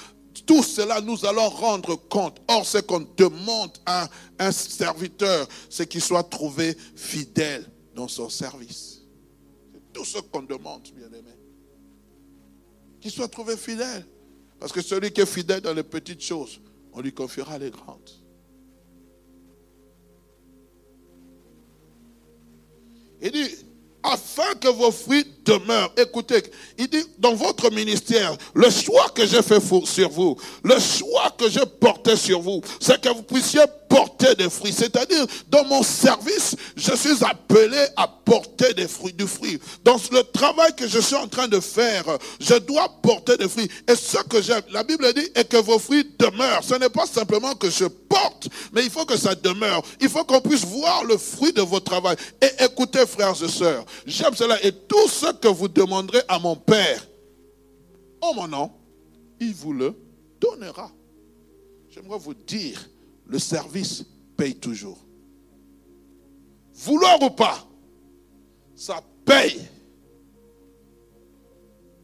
tout 0.45 0.61
cela, 0.61 1.01
nous 1.01 1.25
allons 1.25 1.49
rendre 1.49 1.95
compte. 1.95 2.37
Or, 2.47 2.65
ce 2.65 2.77
qu'on 2.77 3.07
demande 3.17 3.71
à 3.85 4.07
un 4.37 4.51
serviteur, 4.51 5.47
c'est 5.69 5.87
qu'il 5.87 6.01
soit 6.01 6.23
trouvé 6.23 6.77
fidèle 6.95 7.65
dans 7.95 8.07
son 8.07 8.29
service 8.29 8.92
tout 9.93 10.05
ce 10.05 10.19
qu'on 10.19 10.41
demande, 10.41 10.89
bien-aimé. 10.95 11.31
Qu'il 12.99 13.11
soit 13.11 13.27
trouvé 13.27 13.55
fidèle. 13.55 14.05
Parce 14.59 14.71
que 14.71 14.81
celui 14.81 15.11
qui 15.11 15.21
est 15.21 15.25
fidèle 15.25 15.61
dans 15.61 15.73
les 15.73 15.83
petites 15.83 16.21
choses, 16.21 16.59
on 16.93 17.01
lui 17.01 17.13
confiera 17.13 17.57
les 17.57 17.69
grandes. 17.69 18.09
Il 23.21 23.31
dit, 23.31 23.49
afin 24.03 24.53
que 24.55 24.67
vos 24.67 24.91
fruits 24.91 25.25
demeurent. 25.45 25.91
Écoutez, 25.97 26.43
il 26.77 26.87
dit, 26.87 27.03
dans 27.19 27.33
votre 27.33 27.71
ministère, 27.71 28.35
le 28.53 28.69
choix 28.69 29.09
que 29.13 29.25
j'ai 29.25 29.41
fait 29.41 29.61
sur 29.85 30.09
vous, 30.09 30.37
le 30.63 30.79
choix 30.79 31.33
que 31.37 31.49
j'ai 31.49 31.65
porté 31.79 32.15
sur 32.15 32.41
vous, 32.41 32.61
c'est 32.79 32.99
que 33.01 33.09
vous 33.09 33.23
puissiez 33.23 33.61
porter 33.89 34.33
des 34.35 34.49
fruits. 34.49 34.73
C'est-à-dire, 34.73 35.25
dans 35.49 35.63
mon 35.65 35.83
service, 35.83 36.55
je 36.75 36.95
suis 36.95 37.23
appelé 37.23 37.77
à 37.95 38.07
porter 38.07 38.73
des 38.73 38.87
fruits, 38.87 39.13
du 39.13 39.27
fruit. 39.27 39.59
Dans 39.83 39.97
le 40.11 40.23
travail 40.23 40.73
que 40.75 40.87
je 40.87 40.99
suis 40.99 41.15
en 41.15 41.27
train 41.27 41.47
de 41.47 41.59
faire, 41.59 42.03
je 42.39 42.55
dois 42.55 42.89
porter 43.01 43.37
des 43.37 43.47
fruits. 43.47 43.69
Et 43.87 43.95
ce 43.95 44.17
que 44.23 44.41
j'aime, 44.41 44.63
la 44.71 44.83
Bible 44.83 45.13
dit, 45.13 45.29
est 45.35 45.47
que 45.47 45.57
vos 45.57 45.77
fruits 45.77 46.09
demeurent. 46.17 46.63
Ce 46.63 46.73
n'est 46.75 46.89
pas 46.89 47.05
simplement 47.05 47.53
que 47.53 47.69
je 47.69 47.85
porte, 47.85 48.47
mais 48.73 48.83
il 48.83 48.89
faut 48.89 49.05
que 49.05 49.17
ça 49.17 49.35
demeure. 49.35 49.83
Il 50.01 50.09
faut 50.09 50.23
qu'on 50.23 50.41
puisse 50.41 50.65
voir 50.65 51.03
le 51.03 51.17
fruit 51.17 51.53
de 51.53 51.61
votre 51.61 51.85
travail. 51.85 52.15
Et 52.41 52.63
écoutez, 52.63 53.05
frères 53.05 53.35
et 53.43 53.47
sœurs, 53.47 53.85
j'aime 54.07 54.35
cela. 54.35 54.63
Et 54.65 54.71
tout 54.71 55.07
ce 55.07 55.31
que 55.39 55.47
vous 55.47 55.67
demanderez 55.67 56.21
à 56.27 56.39
mon 56.39 56.55
Père, 56.55 57.07
en 58.21 58.33
mon 58.33 58.47
nom, 58.47 58.71
il 59.39 59.53
vous 59.53 59.73
le 59.73 59.95
donnera. 60.39 60.91
J'aimerais 61.89 62.17
vous 62.17 62.33
dire, 62.33 62.89
le 63.25 63.39
service 63.39 64.05
paye 64.35 64.55
toujours. 64.55 64.97
Vouloir 66.73 67.21
ou 67.21 67.29
pas, 67.29 67.65
ça 68.75 69.03
paye. 69.25 69.61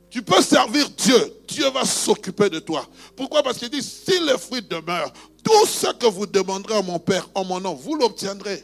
Tu 0.10 0.22
peux 0.22 0.42
servir 0.42 0.90
Dieu, 0.90 1.34
Dieu 1.48 1.70
va 1.70 1.86
s'occuper 1.86 2.50
de 2.50 2.60
toi. 2.60 2.88
Pourquoi? 3.16 3.44
Parce 3.44 3.58
qu'il 3.58 3.70
dit, 3.70 3.84
si 3.84 4.20
les 4.26 4.38
fruits 4.38 4.62
demeurent, 4.62 5.14
tout 5.44 5.66
ce 5.66 5.92
que 5.94 6.08
vous 6.08 6.26
demanderez 6.26 6.76
à 6.76 6.82
mon 6.82 7.00
Père 7.00 7.30
en 7.36 7.46
mon 7.46 7.60
nom, 7.60 7.74
vous 7.76 7.96
l'obtiendrez. 7.96 8.64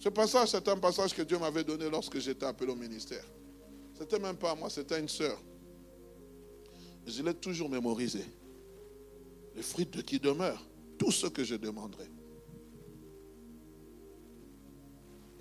Ce 0.00 0.08
passage, 0.08 0.48
c'est 0.48 0.66
un 0.66 0.78
passage 0.78 1.12
que 1.14 1.20
Dieu 1.20 1.38
m'avait 1.38 1.62
donné 1.62 1.90
lorsque 1.90 2.18
j'étais 2.18 2.46
appelé 2.46 2.72
au 2.72 2.74
ministère. 2.74 3.24
C'était 3.98 4.18
même 4.18 4.36
pas 4.36 4.54
moi, 4.54 4.70
c'était 4.70 4.98
une 4.98 5.08
sœur. 5.08 5.38
Je 7.06 7.22
l'ai 7.22 7.34
toujours 7.34 7.68
mémorisé. 7.68 8.24
Les 9.54 9.62
fruits 9.62 9.84
de 9.84 10.00
qui 10.00 10.18
demeurent, 10.18 10.66
tout 10.98 11.10
ce 11.10 11.26
que 11.26 11.44
je 11.44 11.54
demanderai. 11.54 12.06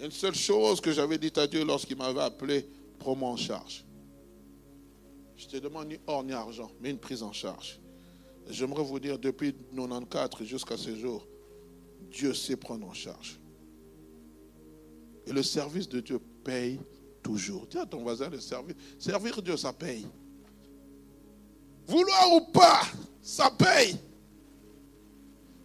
Une 0.01 0.11
seule 0.11 0.35
chose 0.35 0.81
que 0.81 0.91
j'avais 0.91 1.17
dit 1.17 1.31
à 1.37 1.47
Dieu 1.47 1.63
lorsqu'il 1.63 1.97
m'avait 1.97 2.19
appelé, 2.19 2.67
prends-moi 2.99 3.29
en 3.29 3.37
charge. 3.37 3.85
Je 5.37 5.47
te 5.47 5.55
demande 5.55 5.87
ni 5.87 5.97
or 6.05 6.25
ni 6.25 6.33
argent, 6.33 6.69
mais 6.81 6.89
une 6.89 6.99
prise 6.99 7.23
en 7.23 7.31
charge. 7.31 7.79
J'aimerais 8.49 8.83
vous 8.83 8.99
dire, 8.99 9.17
depuis 9.17 9.53
94 9.53 10.43
jusqu'à 10.43 10.75
ce 10.75 10.93
jour, 10.97 11.25
Dieu 12.11 12.33
sait 12.33 12.57
prendre 12.57 12.85
en 12.85 12.93
charge. 12.93 13.39
Et 15.29 15.31
le 15.31 15.43
service 15.43 15.87
de 15.87 15.99
Dieu 15.99 16.19
paye 16.43 16.79
toujours. 17.21 17.67
Dis 17.67 17.77
à 17.77 17.85
ton 17.85 18.01
voisin, 18.01 18.29
le 18.29 18.39
service. 18.39 18.75
Servir 18.97 19.39
Dieu, 19.43 19.55
ça 19.55 19.71
paye. 19.71 20.07
Vouloir 21.85 22.33
ou 22.33 22.41
pas, 22.51 22.81
ça 23.21 23.51
paye. 23.51 23.95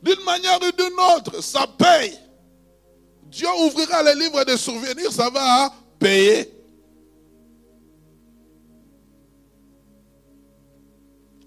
D'une 0.02 0.22
manière 0.22 0.58
ou 0.58 0.70
d'une 0.70 1.00
autre, 1.16 1.42
ça 1.42 1.66
paye. 1.66 2.14
Dieu 3.24 3.48
ouvrira 3.64 4.02
les 4.02 4.14
livres 4.14 4.44
de 4.44 4.54
souvenirs, 4.54 5.10
ça 5.10 5.30
va 5.30 5.74
payer. 5.98 6.52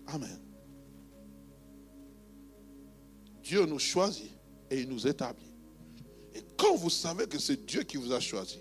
Amen. 0.07 0.39
Dieu 3.43 3.63
nous 3.67 3.79
choisit 3.79 4.31
et 4.71 4.81
il 4.81 4.89
nous 4.89 5.05
établit. 5.05 5.46
Quand 6.57 6.75
vous 6.75 6.89
savez 6.89 7.27
que 7.27 7.39
c'est 7.39 7.65
Dieu 7.65 7.83
qui 7.83 7.97
vous 7.97 8.11
a 8.11 8.19
choisi, 8.19 8.59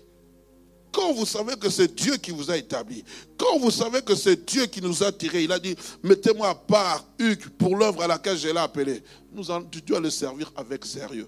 quand 0.91 1.13
vous 1.13 1.25
savez 1.25 1.55
que 1.55 1.69
c'est 1.69 1.93
Dieu 1.93 2.17
qui 2.17 2.31
vous 2.31 2.49
a 2.49 2.57
établi, 2.57 3.03
quand 3.37 3.59
vous 3.59 3.71
savez 3.71 4.01
que 4.01 4.15
c'est 4.15 4.45
Dieu 4.45 4.65
qui 4.65 4.81
nous 4.81 5.03
a 5.03 5.11
tirés, 5.11 5.43
il 5.43 5.51
a 5.51 5.59
dit, 5.59 5.75
mettez-moi 6.01 6.49
à 6.49 6.55
part, 6.55 7.05
Hugues, 7.19 7.49
pour 7.57 7.75
l'œuvre 7.75 8.03
à 8.03 8.07
laquelle 8.07 8.37
je 8.37 8.47
l'ai 8.47 8.57
appelé. 8.57 9.03
Nous 9.31 9.43
tu 9.69 9.81
dois 9.81 9.99
le 9.99 10.09
servir 10.09 10.51
avec 10.55 10.85
sérieux. 10.85 11.27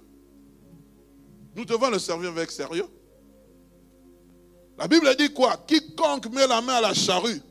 Nous 1.56 1.66
devons 1.66 1.90
le 1.90 2.00
servir 2.00 2.30
avec 2.30 2.52
sérieux. 2.52 2.88
La 4.78 4.88
Bible 4.88 5.14
dit 5.18 5.34
quoi? 5.34 5.58
Quiconque 5.68 6.32
met 6.32 6.48
la 6.48 6.62
main 6.62 6.76
à 6.76 6.82
la 6.82 6.94
charrue 6.94 7.42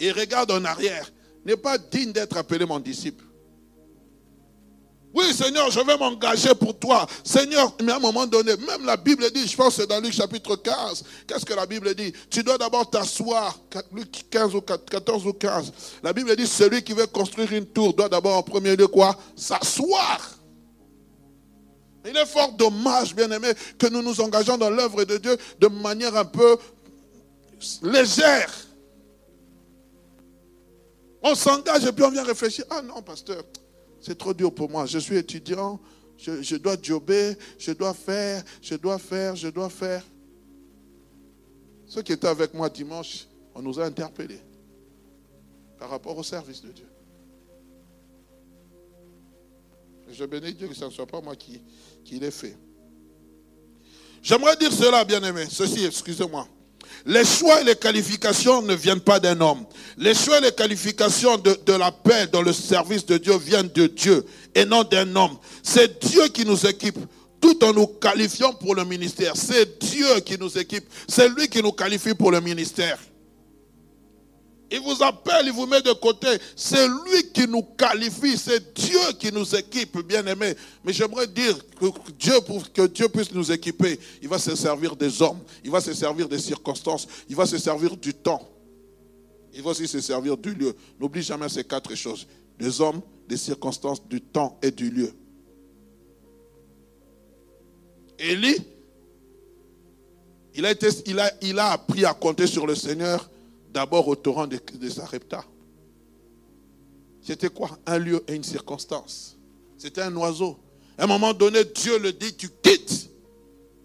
et 0.00 0.10
regarde 0.10 0.50
en 0.50 0.64
arrière 0.64 1.12
n'est 1.44 1.56
pas 1.56 1.76
digne 1.76 2.12
d'être 2.12 2.36
appelé 2.36 2.64
mon 2.64 2.80
disciple. 2.80 3.25
Oui, 5.16 5.32
Seigneur, 5.32 5.70
je 5.70 5.80
vais 5.80 5.96
m'engager 5.96 6.54
pour 6.54 6.78
toi. 6.78 7.06
Seigneur, 7.24 7.74
mais 7.82 7.92
à 7.92 7.96
un 7.96 8.00
moment 8.00 8.26
donné, 8.26 8.54
même 8.54 8.84
la 8.84 8.98
Bible 8.98 9.24
dit, 9.30 9.48
je 9.48 9.56
pense 9.56 9.74
que 9.74 9.80
c'est 9.80 9.86
dans 9.86 9.98
Luc 9.98 10.12
chapitre 10.12 10.56
15, 10.56 11.04
qu'est-ce 11.26 11.46
que 11.46 11.54
la 11.54 11.64
Bible 11.64 11.94
dit? 11.94 12.12
Tu 12.28 12.42
dois 12.42 12.58
d'abord 12.58 12.90
t'asseoir. 12.90 13.58
Luc 13.92 14.28
15 14.28 14.54
ou 14.54 14.60
14 14.60 15.26
ou 15.26 15.32
15. 15.32 15.72
La 16.02 16.12
Bible 16.12 16.36
dit, 16.36 16.46
celui 16.46 16.82
qui 16.82 16.92
veut 16.92 17.06
construire 17.06 17.50
une 17.54 17.64
tour 17.64 17.94
doit 17.94 18.10
d'abord 18.10 18.36
en 18.36 18.42
premier 18.42 18.76
lieu 18.76 18.88
quoi? 18.88 19.16
S'asseoir. 19.34 20.20
Il 22.04 22.14
est 22.14 22.26
fort 22.26 22.52
dommage, 22.52 23.14
bien 23.14 23.30
aimé, 23.30 23.48
que 23.78 23.86
nous 23.86 24.02
nous 24.02 24.20
engageons 24.20 24.58
dans 24.58 24.68
l'œuvre 24.68 25.02
de 25.04 25.16
Dieu 25.16 25.34
de 25.58 25.68
manière 25.68 26.14
un 26.14 26.26
peu 26.26 26.58
légère. 27.80 28.52
On 31.22 31.34
s'engage 31.34 31.86
et 31.86 31.92
puis 31.92 32.04
on 32.04 32.10
vient 32.10 32.22
réfléchir. 32.22 32.66
Ah 32.68 32.82
non, 32.82 33.00
pasteur, 33.00 33.42
c'est 34.06 34.16
trop 34.16 34.32
dur 34.32 34.54
pour 34.54 34.70
moi. 34.70 34.86
Je 34.86 35.00
suis 35.00 35.16
étudiant, 35.16 35.80
je, 36.16 36.54
dois 36.54 36.76
jobber, 36.80 37.36
je 37.58 37.72
dois 37.72 37.92
faire, 37.92 38.44
je 38.62 38.76
dois 38.76 39.00
faire, 39.00 39.34
je 39.34 39.48
dois 39.48 39.68
faire. 39.68 40.04
Ceux 41.88 42.02
qui 42.02 42.12
étaient 42.12 42.28
avec 42.28 42.54
moi 42.54 42.70
dimanche, 42.70 43.26
on 43.52 43.62
nous 43.62 43.80
a 43.80 43.84
interpellés 43.84 44.40
par 45.76 45.90
rapport 45.90 46.16
au 46.16 46.22
service 46.22 46.62
de 46.62 46.70
Dieu. 46.70 46.88
Je 50.08 50.24
bénis 50.24 50.54
Dieu 50.54 50.68
que 50.68 50.74
ce 50.74 50.84
ne 50.84 50.90
soit 50.90 51.06
pas 51.06 51.20
moi 51.20 51.34
qui, 51.34 51.60
qui 52.04 52.20
l'ai 52.20 52.30
fait. 52.30 52.56
J'aimerais 54.22 54.54
dire 54.56 54.72
cela, 54.72 55.04
bien 55.04 55.20
aimé. 55.24 55.46
Ceci, 55.50 55.84
excusez-moi. 55.84 56.46
Les 57.04 57.24
choix 57.24 57.60
et 57.60 57.64
les 57.64 57.76
qualifications 57.76 58.62
ne 58.62 58.74
viennent 58.74 59.00
pas 59.00 59.20
d'un 59.20 59.40
homme. 59.40 59.64
Les 59.96 60.14
choix 60.14 60.38
et 60.38 60.40
les 60.40 60.52
qualifications 60.52 61.36
de, 61.36 61.58
de 61.64 61.72
la 61.72 61.92
paix 61.92 62.26
dans 62.26 62.42
le 62.42 62.52
service 62.52 63.06
de 63.06 63.16
Dieu 63.18 63.36
viennent 63.38 63.70
de 63.74 63.86
Dieu 63.86 64.24
et 64.54 64.64
non 64.64 64.82
d'un 64.82 65.14
homme. 65.14 65.38
C'est 65.62 66.04
Dieu 66.04 66.28
qui 66.28 66.44
nous 66.44 66.66
équipe 66.66 66.98
tout 67.40 67.62
en 67.64 67.72
nous 67.72 67.86
qualifiant 67.86 68.52
pour 68.52 68.74
le 68.74 68.84
ministère. 68.84 69.34
C'est 69.36 69.78
Dieu 69.78 70.20
qui 70.24 70.38
nous 70.38 70.56
équipe. 70.58 70.84
C'est 71.08 71.28
lui 71.28 71.48
qui 71.48 71.62
nous 71.62 71.72
qualifie 71.72 72.14
pour 72.14 72.30
le 72.30 72.40
ministère. 72.40 72.98
Il 74.70 74.80
vous 74.80 75.00
appelle, 75.02 75.46
il 75.46 75.52
vous 75.52 75.66
met 75.66 75.80
de 75.80 75.92
côté. 75.92 76.26
C'est 76.56 76.88
lui 76.88 77.30
qui 77.32 77.46
nous 77.46 77.62
qualifie, 77.62 78.36
c'est 78.36 78.74
Dieu 78.74 78.98
qui 79.18 79.30
nous 79.30 79.54
équipe, 79.54 79.98
bien 80.04 80.26
aimé. 80.26 80.54
Mais 80.84 80.92
j'aimerais 80.92 81.28
dire 81.28 81.56
que 81.78 81.86
Dieu, 82.18 82.40
pour 82.44 82.72
que 82.72 82.86
Dieu 82.86 83.08
puisse 83.08 83.32
nous 83.32 83.52
équiper, 83.52 83.98
il 84.20 84.28
va 84.28 84.38
se 84.38 84.56
servir 84.56 84.96
des 84.96 85.22
hommes, 85.22 85.38
il 85.62 85.70
va 85.70 85.80
se 85.80 85.94
servir 85.94 86.28
des 86.28 86.40
circonstances, 86.40 87.06
il 87.28 87.36
va 87.36 87.46
se 87.46 87.58
servir 87.58 87.96
du 87.96 88.12
temps. 88.12 88.42
Il 89.54 89.62
va 89.62 89.70
aussi 89.70 89.86
se 89.86 90.00
servir 90.00 90.36
du 90.36 90.52
lieu. 90.52 90.74
N'oublie 91.00 91.22
jamais 91.22 91.48
ces 91.48 91.64
quatre 91.64 91.94
choses. 91.94 92.26
Des 92.58 92.80
hommes, 92.80 93.00
des 93.28 93.36
circonstances, 93.36 94.06
du 94.06 94.20
temps 94.20 94.58
et 94.62 94.70
du 94.70 94.90
lieu. 94.90 95.12
Élie, 98.18 98.56
il 100.54 101.58
a 101.58 101.70
appris 101.70 102.04
à 102.04 102.12
compter 102.12 102.46
sur 102.46 102.66
le 102.66 102.74
Seigneur 102.74 103.30
d'abord 103.76 104.08
au 104.08 104.16
torrent 104.16 104.46
de, 104.46 104.58
Sarepta. 104.88 105.44
C'était 107.20 107.50
quoi? 107.50 107.78
Un 107.84 107.98
lieu 107.98 108.24
et 108.26 108.34
une 108.34 108.42
circonstance. 108.42 109.36
C'était 109.76 110.00
un 110.00 110.16
oiseau. 110.16 110.58
À 110.96 111.04
un 111.04 111.06
moment 111.06 111.34
donné, 111.34 111.62
Dieu 111.62 111.98
le 111.98 112.10
dit, 112.10 112.34
tu 112.34 112.48
quittes 112.62 113.10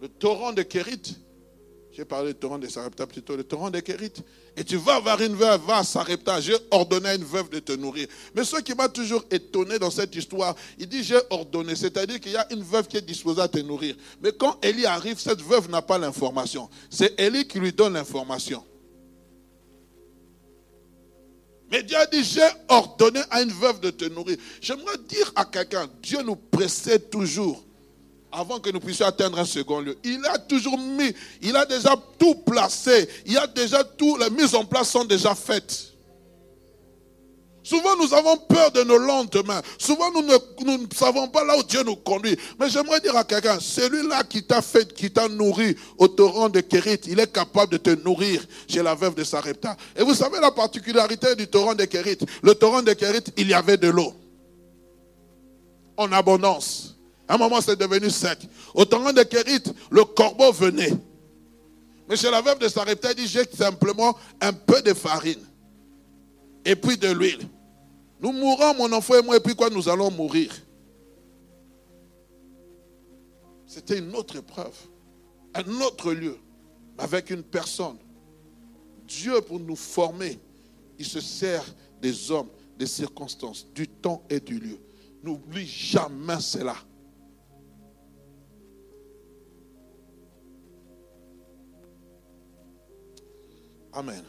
le 0.02 0.08
torrent 0.08 0.54
de 0.54 0.62
Kérit. 0.62 1.18
J'ai 1.92 2.06
parlé 2.06 2.32
du 2.32 2.40
torrent 2.40 2.58
de 2.58 2.70
Sarepta 2.70 3.06
plutôt, 3.06 3.36
le 3.36 3.44
torrent 3.44 3.70
de 3.70 3.82
Kérit. 3.82 4.14
Et 4.56 4.64
tu 4.64 4.78
vas 4.78 5.02
voir 5.02 5.22
une 5.22 5.36
veuve, 5.36 5.60
va 5.66 5.80
à 5.80 5.84
Sarepta. 5.84 6.40
J'ai 6.40 6.56
ordonné 6.72 7.10
à 7.10 7.16
une 7.16 7.26
veuve 7.26 7.50
de 7.50 7.60
te 7.60 7.74
nourrir. 7.74 8.08
Mais 8.34 8.46
ce 8.46 8.62
qui 8.62 8.74
m'a 8.74 8.88
toujours 8.88 9.26
étonné 9.30 9.78
dans 9.78 9.92
cette 9.92 10.16
histoire, 10.16 10.56
il 10.80 10.88
dit 10.88 11.04
j'ai 11.04 11.20
ordonné. 11.32 11.76
C'est-à-dire 11.76 12.22
qu'il 12.22 12.32
y 12.32 12.38
a 12.38 12.48
une 12.54 12.64
veuve 12.64 12.88
qui 12.88 12.96
est 12.96 13.02
disposée 13.02 13.42
à 13.42 13.50
te 13.50 13.60
nourrir. 13.60 13.98
Mais 14.24 14.32
quand 14.32 14.58
Élie 14.64 14.86
arrive, 14.86 15.20
cette 15.20 15.42
veuve 15.42 15.70
n'a 15.70 15.82
pas 15.82 15.98
l'information. 15.98 16.70
C'est 16.90 17.20
Élie 17.20 17.46
qui 17.46 17.60
lui 17.60 17.74
donne 17.74 17.92
l'information. 17.92 18.64
Mais 21.72 21.84
Dieu 21.84 21.98
a 21.98 22.06
dit, 22.06 22.24
j'ai 22.24 22.48
ordonné 22.68 23.22
à 23.30 23.42
une 23.42 23.52
veuve 23.52 23.80
de 23.80 23.92
te 23.92 24.06
nourrir. 24.06 24.38
J'aimerais 24.60 24.98
dire 25.08 25.32
à 25.36 25.46
quelqu'un, 25.46 25.88
Dieu 26.04 26.22
nous 26.22 26.36
précède 26.36 27.10
toujours 27.10 27.64
avant 28.32 28.60
que 28.60 28.70
nous 28.70 28.80
puissions 28.80 29.06
atteindre 29.06 29.40
un 29.40 29.46
second 29.46 29.80
lieu. 29.80 29.98
Il 30.04 30.26
a 30.26 30.38
toujours 30.38 30.78
mis, 30.78 31.14
il 31.42 31.56
a 31.56 31.66
déjà 31.66 31.96
tout 32.20 32.36
placé. 32.36 33.08
Il 33.26 33.38
a 33.38 33.48
déjà 33.48 33.84
tout, 33.84 34.18
les 34.18 34.30
mises 34.30 34.54
en 34.54 34.66
place 34.66 34.90
sont 34.90 35.06
déjà 35.06 35.34
faites. 35.34 35.91
Souvent, 37.72 37.96
nous 37.96 38.14
avons 38.14 38.36
peur 38.36 38.70
de 38.74 38.84
nos 38.84 38.98
lendemains. 38.98 39.62
Souvent, 39.78 40.12
nous 40.12 40.24
ne, 40.24 40.86
savons 40.94 41.30
pas 41.30 41.46
là 41.46 41.58
où 41.58 41.64
Dieu 41.64 41.82
nous 41.84 41.96
conduit. 41.96 42.38
Mais 42.60 42.70
j'aimerais 42.70 43.00
dire 43.00 43.16
à 43.16 43.24
quelqu'un, 43.24 43.62
celui-là 43.62 44.26
qui 44.26 44.44
t'a 44.44 44.62
fait, 44.62 44.94
qui 44.94 45.10
t'a 45.10 45.30
nourri 45.30 45.78
au 45.98 46.10
torrent 46.10 46.50
de 46.50 46.60
Kérit, 46.60 47.00
il 47.08 47.18
est 47.18 47.32
capable 47.32 47.72
de 47.72 47.78
te 47.78 47.92
nourrir 48.04 48.46
chez 48.68 48.84
la 48.84 48.94
veuve 48.94 49.16
de 49.16 49.24
Sarepta. 49.24 49.78
Et 49.96 50.04
vous 50.04 50.14
savez 50.14 50.42
la 50.42 50.52
particularité 50.52 51.34
du 51.38 51.48
torrent 51.48 51.74
de 51.74 51.86
Kérit. 51.86 52.18
Le 52.44 52.54
torrent 52.56 52.82
de 52.82 52.92
Kérit, 52.92 53.24
il 53.38 53.48
y 53.48 53.54
avait 53.54 53.78
de 53.78 53.88
l'eau. 53.88 54.14
En 55.96 56.12
abondance. 56.12 56.98
À 57.26 57.36
un 57.36 57.38
moment, 57.38 57.62
c'est 57.62 57.80
devenu 57.80 58.10
sec. 58.10 58.40
Au 58.74 58.84
torrent 58.84 59.14
de 59.14 59.24
Kérit, 59.24 59.64
le 59.92 60.04
corbeau 60.04 60.52
venait. 60.52 60.92
Mais 62.10 62.18
chez 62.18 62.32
la 62.32 62.42
veuve 62.42 62.60
de 62.60 62.68
Sarepta, 62.68 63.12
il 63.12 63.16
dit, 63.16 63.28
j'ai 63.28 63.46
simplement 63.58 64.18
un 64.42 64.52
peu 64.52 64.82
de 64.82 64.94
farine 64.94 65.40
et 66.66 66.76
puis 66.76 66.98
de 66.98 67.08
l'huile. 67.08 67.48
Nous 68.22 68.32
mourrons, 68.32 68.76
mon 68.76 68.92
enfant 68.94 69.16
et 69.16 69.24
moi, 69.24 69.36
et 69.36 69.40
puis 69.40 69.56
quoi, 69.56 69.70
nous 69.70 69.90
allons 69.90 70.12
mourir. 70.12 70.54
C'était 73.66 73.98
une 73.98 74.16
autre 74.16 74.36
épreuve, 74.36 74.78
un 75.56 75.82
autre 75.82 76.14
lieu, 76.14 76.38
avec 76.98 77.32
une 77.32 77.42
personne. 77.42 77.98
Dieu, 79.08 79.42
pour 79.42 79.60
nous 79.60 79.76
former, 79.76 80.40
il 81.00 81.06
se 81.06 81.20
sert 81.20 81.66
des 82.00 82.30
hommes, 82.30 82.50
des 82.78 82.86
circonstances, 82.86 83.66
du 83.74 83.88
temps 83.88 84.24
et 84.30 84.40
du 84.40 84.60
lieu. 84.60 84.78
N'oublie 85.24 85.66
jamais 85.66 86.40
cela. 86.40 86.76
Amen. 93.94 94.24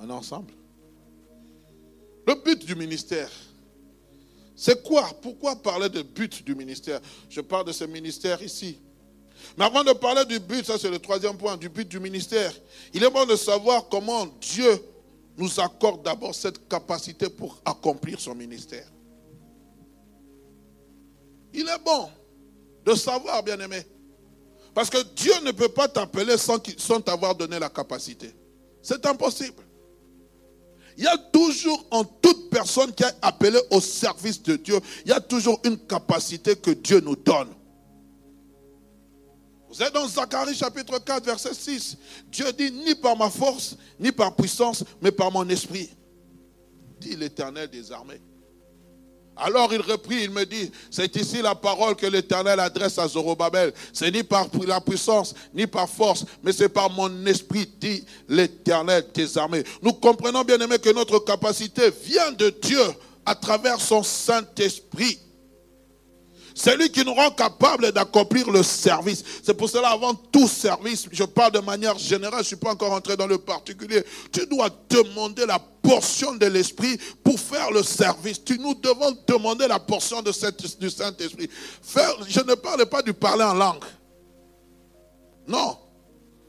On 0.00 0.08
est 0.08 0.12
ensemble? 0.12 0.52
Le 2.26 2.34
but 2.34 2.64
du 2.64 2.74
ministère, 2.74 3.30
c'est 4.56 4.82
quoi? 4.82 5.08
Pourquoi 5.20 5.56
parler 5.56 5.88
de 5.88 6.02
but 6.02 6.44
du 6.44 6.54
ministère? 6.54 7.00
Je 7.28 7.40
parle 7.40 7.66
de 7.66 7.72
ce 7.72 7.84
ministère 7.84 8.40
ici. 8.42 8.78
Mais 9.58 9.64
avant 9.64 9.82
de 9.82 9.92
parler 9.92 10.24
du 10.24 10.38
but, 10.38 10.64
ça 10.64 10.78
c'est 10.78 10.90
le 10.90 10.98
troisième 11.00 11.36
point, 11.36 11.56
du 11.56 11.68
but 11.68 11.88
du 11.88 11.98
ministère, 11.98 12.52
il 12.92 13.02
est 13.02 13.10
bon 13.10 13.26
de 13.26 13.34
savoir 13.36 13.88
comment 13.88 14.26
Dieu 14.40 14.80
nous 15.36 15.58
accorde 15.58 16.04
d'abord 16.04 16.34
cette 16.34 16.68
capacité 16.68 17.28
pour 17.28 17.60
accomplir 17.64 18.20
son 18.20 18.34
ministère. 18.36 18.86
Il 21.52 21.68
est 21.68 21.84
bon 21.84 22.08
de 22.86 22.94
savoir, 22.94 23.42
bien 23.42 23.58
aimé. 23.58 23.82
Parce 24.72 24.88
que 24.88 25.02
Dieu 25.14 25.32
ne 25.44 25.50
peut 25.50 25.68
pas 25.68 25.88
t'appeler 25.88 26.36
sans 26.36 27.00
t'avoir 27.00 27.34
donné 27.34 27.58
la 27.58 27.68
capacité. 27.68 28.32
C'est 28.82 29.04
impossible. 29.06 29.63
Il 30.96 31.04
y 31.04 31.08
a 31.08 31.18
toujours 31.18 31.84
en 31.90 32.04
toute 32.04 32.50
personne 32.50 32.92
qui 32.92 33.02
est 33.02 33.16
appelée 33.20 33.60
au 33.70 33.80
service 33.80 34.42
de 34.42 34.56
Dieu, 34.56 34.78
il 35.04 35.10
y 35.10 35.12
a 35.12 35.20
toujours 35.20 35.60
une 35.64 35.78
capacité 35.78 36.54
que 36.56 36.70
Dieu 36.70 37.00
nous 37.00 37.16
donne. 37.16 37.48
Vous 39.68 39.82
êtes 39.82 39.92
dans 39.92 40.06
Zacharie 40.06 40.54
chapitre 40.54 41.00
4, 41.00 41.24
verset 41.24 41.52
6. 41.52 41.96
Dieu 42.30 42.52
dit, 42.52 42.70
ni 42.70 42.94
par 42.94 43.16
ma 43.16 43.28
force, 43.28 43.76
ni 43.98 44.12
par 44.12 44.36
puissance, 44.36 44.84
mais 45.02 45.10
par 45.10 45.32
mon 45.32 45.48
esprit, 45.48 45.90
dit 47.00 47.16
l'Éternel 47.16 47.68
des 47.68 47.90
armées. 47.90 48.20
Alors 49.36 49.72
il 49.72 49.80
reprit, 49.80 50.24
il 50.24 50.30
me 50.30 50.44
dit, 50.44 50.70
c'est 50.90 51.14
ici 51.16 51.42
la 51.42 51.54
parole 51.54 51.96
que 51.96 52.06
l'Éternel 52.06 52.60
adresse 52.60 52.98
à 52.98 53.08
Zorobabel. 53.08 53.72
C'est 53.92 54.10
ni 54.10 54.22
par 54.22 54.46
la 54.66 54.80
puissance, 54.80 55.34
ni 55.52 55.66
par 55.66 55.88
force, 55.88 56.24
mais 56.42 56.52
c'est 56.52 56.68
par 56.68 56.90
mon 56.90 57.26
esprit, 57.26 57.68
dit 57.80 58.04
l'Éternel 58.28 59.04
des. 59.12 59.64
Nous 59.82 59.92
comprenons 59.94 60.42
bien 60.42 60.58
aimé 60.58 60.78
que 60.78 60.90
notre 60.90 61.18
capacité 61.18 61.90
vient 62.04 62.32
de 62.32 62.50
Dieu 62.62 62.84
à 63.26 63.34
travers 63.34 63.80
son 63.80 64.02
Saint-Esprit. 64.02 65.18
C'est 66.54 66.76
lui 66.76 66.88
qui 66.88 67.04
nous 67.04 67.14
rend 67.14 67.32
capable 67.32 67.90
d'accomplir 67.90 68.48
le 68.48 68.62
service. 68.62 69.24
C'est 69.42 69.54
pour 69.54 69.68
cela, 69.68 69.88
avant 69.88 70.14
tout 70.14 70.46
service, 70.46 71.08
je 71.10 71.24
parle 71.24 71.52
de 71.52 71.58
manière 71.58 71.98
générale, 71.98 72.38
je 72.38 72.38
ne 72.38 72.44
suis 72.44 72.56
pas 72.56 72.70
encore 72.70 72.92
entré 72.92 73.16
dans 73.16 73.26
le 73.26 73.38
particulier. 73.38 74.04
Tu 74.30 74.46
dois 74.46 74.68
demander 74.88 75.46
la 75.46 75.58
portion 75.58 76.34
de 76.36 76.46
l'Esprit 76.46 76.96
pour 77.24 77.40
faire 77.40 77.72
le 77.72 77.82
service. 77.82 78.42
Tu 78.44 78.56
nous 78.58 78.74
devons 78.74 79.16
demander 79.26 79.66
la 79.66 79.80
portion 79.80 80.22
de 80.22 80.30
cette, 80.30 80.78
du 80.78 80.90
Saint-Esprit. 80.90 81.50
je 82.28 82.40
ne 82.40 82.54
parle 82.54 82.86
pas 82.86 83.02
du 83.02 83.12
parler 83.12 83.44
en 83.44 83.54
langue. 83.54 83.84
Non. 85.48 85.78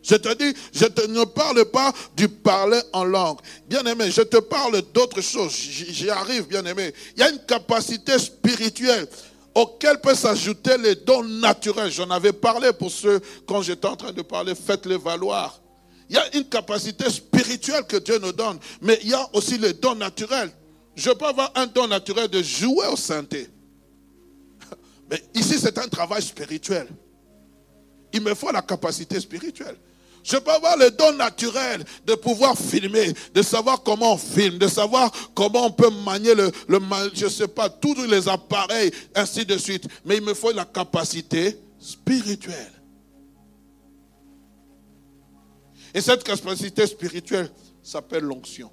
Je 0.03 0.15
te 0.17 0.31
dis, 0.35 0.55
je 0.71 0.85
te, 0.85 1.07
ne 1.07 1.23
parle 1.23 1.65
pas 1.65 1.91
du 2.15 2.29
parler 2.29 2.79
en 2.93 3.03
langue. 3.03 3.39
Bien 3.67 3.83
aimé, 3.85 4.11
je 4.11 4.21
te 4.21 4.37
parle 4.37 4.83
d'autre 4.93 5.19
chose. 5.19 5.51
J'y 5.51 6.11
arrive, 6.11 6.45
bien 6.47 6.63
aimé. 6.63 6.93
Il 7.15 7.21
y 7.21 7.23
a 7.23 7.31
une 7.31 7.43
capacité 7.43 8.19
spirituelle 8.19 9.07
auquel 9.55 9.99
peut 10.01 10.13
s'ajouter 10.13 10.77
les 10.77 10.95
dons 10.95 11.23
naturels. 11.23 11.89
J'en 11.89 12.09
avais 12.11 12.33
parlé 12.33 12.73
pour 12.73 12.91
ceux, 12.91 13.21
quand 13.47 13.61
j'étais 13.61 13.87
en 13.87 13.95
train 13.95 14.11
de 14.11 14.21
parler, 14.21 14.53
faites-les 14.53 14.97
valoir. 14.97 15.61
Il 16.09 16.15
y 16.15 16.19
a 16.19 16.35
une 16.35 16.43
capacité 16.43 17.09
spirituelle 17.09 17.85
que 17.87 17.97
Dieu 17.97 18.19
nous 18.19 18.33
donne, 18.33 18.59
mais 18.81 18.99
il 19.01 19.09
y 19.09 19.13
a 19.13 19.27
aussi 19.33 19.57
les 19.57 19.73
dons 19.73 19.95
naturels. 19.95 20.51
Je 20.95 21.09
peux 21.09 21.25
avoir 21.25 21.51
un 21.55 21.65
don 21.65 21.87
naturel 21.87 22.27
de 22.27 22.43
jouer 22.43 22.87
au 22.87 22.95
synthé. 22.95 23.49
Mais 25.09 25.21
ici, 25.33 25.59
c'est 25.59 25.77
un 25.77 25.89
travail 25.89 26.21
spirituel. 26.21 26.87
Il 28.13 28.21
me 28.21 28.33
faut 28.33 28.49
la 28.51 28.61
capacité 28.61 29.19
spirituelle. 29.19 29.75
Je 30.25 30.37
peux 30.37 30.51
avoir 30.51 30.75
le 30.75 30.89
don 30.89 31.13
naturel 31.13 31.85
de 32.03 32.15
pouvoir 32.15 32.57
filmer, 32.57 33.13
de 33.35 33.41
savoir 33.43 33.83
comment 33.83 34.13
on 34.13 34.17
filme, 34.17 34.57
de 34.57 34.67
savoir 34.67 35.11
comment 35.35 35.67
on 35.67 35.71
peut 35.71 35.91
manier 36.03 36.33
le, 36.33 36.51
le 36.67 36.79
je 37.13 37.25
ne 37.25 37.29
sais 37.29 37.47
pas, 37.47 37.69
tous 37.69 37.93
les 38.07 38.27
appareils, 38.27 38.91
ainsi 39.13 39.45
de 39.45 39.55
suite. 39.55 39.87
Mais 40.03 40.17
il 40.17 40.23
me 40.23 40.33
faut 40.33 40.51
la 40.51 40.65
capacité 40.65 41.59
spirituelle. 41.79 42.71
Et 45.93 46.01
cette 46.01 46.23
capacité 46.23 46.87
spirituelle 46.87 47.51
s'appelle 47.83 48.23
l'onction. 48.23 48.71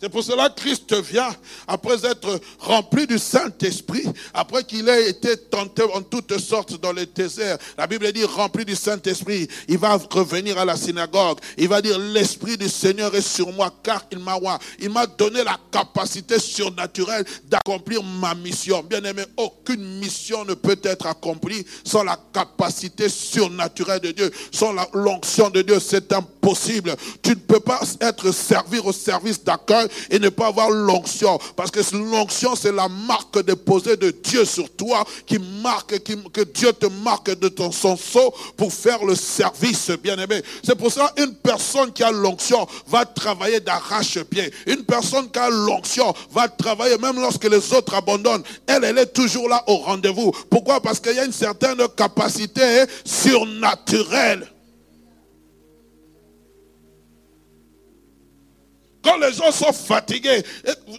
C'est 0.00 0.08
pour 0.08 0.24
cela 0.24 0.48
que 0.48 0.60
Christ 0.62 0.94
vient, 1.02 1.28
après 1.68 2.06
être 2.06 2.40
rempli 2.58 3.06
du 3.06 3.18
Saint-Esprit, 3.18 4.04
après 4.32 4.64
qu'il 4.64 4.88
ait 4.88 5.10
été 5.10 5.36
tenté 5.36 5.82
en 5.82 6.00
toutes 6.00 6.38
sortes 6.38 6.80
dans 6.80 6.92
le 6.92 7.04
désert. 7.04 7.58
La 7.76 7.86
Bible 7.86 8.10
dit 8.10 8.24
rempli 8.24 8.64
du 8.64 8.74
Saint-Esprit. 8.74 9.46
Il 9.68 9.76
va 9.76 9.98
revenir 10.10 10.56
à 10.56 10.64
la 10.64 10.76
synagogue. 10.76 11.38
Il 11.58 11.68
va 11.68 11.82
dire 11.82 11.98
l'Esprit 11.98 12.56
du 12.56 12.70
Seigneur 12.70 13.14
est 13.14 13.20
sur 13.20 13.52
moi 13.52 13.70
car 13.82 14.06
il 14.10 14.20
m'a 14.20 14.38
Il 14.78 14.88
m'a 14.88 15.06
donné 15.06 15.44
la 15.44 15.58
capacité 15.70 16.38
surnaturelle 16.38 17.26
d'accomplir 17.44 18.02
ma 18.02 18.34
mission. 18.34 18.82
Bien 18.82 19.04
aimé, 19.04 19.24
aucune 19.36 19.98
mission 19.98 20.46
ne 20.46 20.54
peut 20.54 20.80
être 20.82 21.06
accomplie 21.06 21.66
sans 21.84 22.04
la 22.04 22.18
capacité 22.32 23.10
surnaturelle 23.10 24.00
de 24.00 24.12
Dieu, 24.12 24.30
sans 24.50 24.72
l'onction 24.94 25.50
de 25.50 25.60
Dieu. 25.60 25.78
C'est 25.78 26.10
impossible. 26.14 26.96
Tu 27.22 27.30
ne 27.30 27.34
peux 27.34 27.60
pas 27.60 27.80
être 28.00 28.32
servir 28.32 28.86
au 28.86 28.92
service 28.92 29.44
d'accueil 29.44 29.89
et 30.10 30.18
ne 30.18 30.28
pas 30.28 30.48
avoir 30.48 30.70
l'onction. 30.70 31.38
Parce 31.56 31.70
que 31.70 31.80
l'onction, 31.96 32.54
c'est 32.56 32.72
la 32.72 32.88
marque 32.88 33.44
déposée 33.44 33.96
de 33.96 34.10
Dieu 34.10 34.44
sur 34.44 34.70
toi 34.70 35.04
qui 35.26 35.38
marque, 35.62 35.98
que 36.32 36.42
Dieu 36.42 36.72
te 36.72 36.86
marque 36.86 37.38
de 37.38 37.48
ton 37.48 37.70
son 37.70 37.96
pour 38.56 38.72
faire 38.72 39.04
le 39.04 39.14
service, 39.14 39.90
bien-aimé. 40.02 40.42
C'est 40.62 40.74
pour 40.74 40.92
ça 40.92 41.12
une 41.16 41.34
personne 41.34 41.92
qui 41.92 42.02
a 42.02 42.10
l'onction 42.10 42.66
va 42.86 43.04
travailler 43.04 43.60
d'arrache-pied. 43.60 44.52
Une 44.66 44.84
personne 44.84 45.30
qui 45.30 45.38
a 45.38 45.50
l'onction 45.50 46.12
va 46.30 46.48
travailler 46.48 46.98
même 46.98 47.20
lorsque 47.20 47.44
les 47.44 47.72
autres 47.72 47.94
abandonnent. 47.94 48.42
Elle, 48.66 48.84
elle 48.84 48.98
est 48.98 49.12
toujours 49.12 49.48
là 49.48 49.62
au 49.66 49.76
rendez-vous. 49.76 50.32
Pourquoi? 50.50 50.80
Parce 50.80 51.00
qu'il 51.00 51.14
y 51.14 51.18
a 51.18 51.24
une 51.24 51.32
certaine 51.32 51.78
capacité 51.96 52.84
surnaturelle. 53.04 54.49
Quand 59.02 59.16
les 59.16 59.32
gens 59.32 59.50
sont 59.50 59.72
fatigués, 59.72 60.42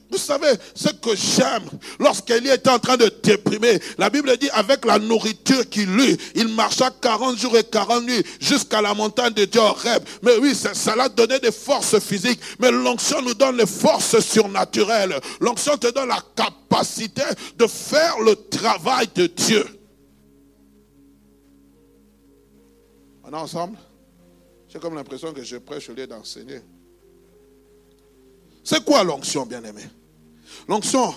vous 0.10 0.18
savez, 0.18 0.52
ce 0.74 0.90
que 0.90 1.16
j'aime, 1.16 1.70
lorsqu'Élie 2.00 2.50
était 2.50 2.70
en 2.70 2.80
train 2.80 2.98
de 2.98 3.12
déprimer, 3.22 3.80
la 4.00 4.10
Bible 4.10 4.36
dit 4.38 4.50
avec 4.54 4.86
la 4.86 4.98
nourriture 4.98 5.70
qu'il 5.70 5.90
eut, 6.00 6.18
il 6.34 6.48
marcha 6.48 6.90
40 6.90 7.38
jours 7.38 7.56
et 7.58 7.64
40 7.64 8.04
nuits 8.04 8.24
jusqu'à 8.40 8.82
la 8.82 8.96
montagne 8.96 9.34
de 9.34 9.46
Dieu 9.46 9.62
Rêve. 9.62 10.02
Mais 10.24 10.36
oui, 10.38 10.56
ça, 10.56 10.96
l'a 10.96 11.10
donné 11.10 11.40
des 11.40 11.52
forces 11.52 12.00
physiques, 12.00 12.40
mais 12.60 12.72
l'onction 12.72 13.22
nous 13.22 13.36
donne 13.36 13.58
les 13.58 13.68
forces 13.68 14.20
surnaturelles. 14.20 15.20
L'onction 15.40 15.78
te 15.78 15.92
donne 15.92 16.10
la 16.10 16.24
capacité 16.36 17.24
de 17.56 17.68
faire 17.68 18.20
le 18.20 18.36
travail 18.36 19.10
de 19.14 19.28
Dieu. 19.28 19.66
On 23.24 23.32
est 23.32 23.36
ensemble? 23.36 23.78
J'ai 24.68 24.80
comme 24.80 24.96
l'impression 24.96 25.34
que 25.34 25.44
je 25.44 25.58
prêche 25.58 25.90
au 25.90 25.94
lieu 25.94 26.08
d'enseigner. 26.08 26.62
C'est 28.64 28.84
quoi 28.84 29.04
l'onction, 29.04 29.46
bien-aimé? 29.46 29.84
L'onction, 30.68 31.14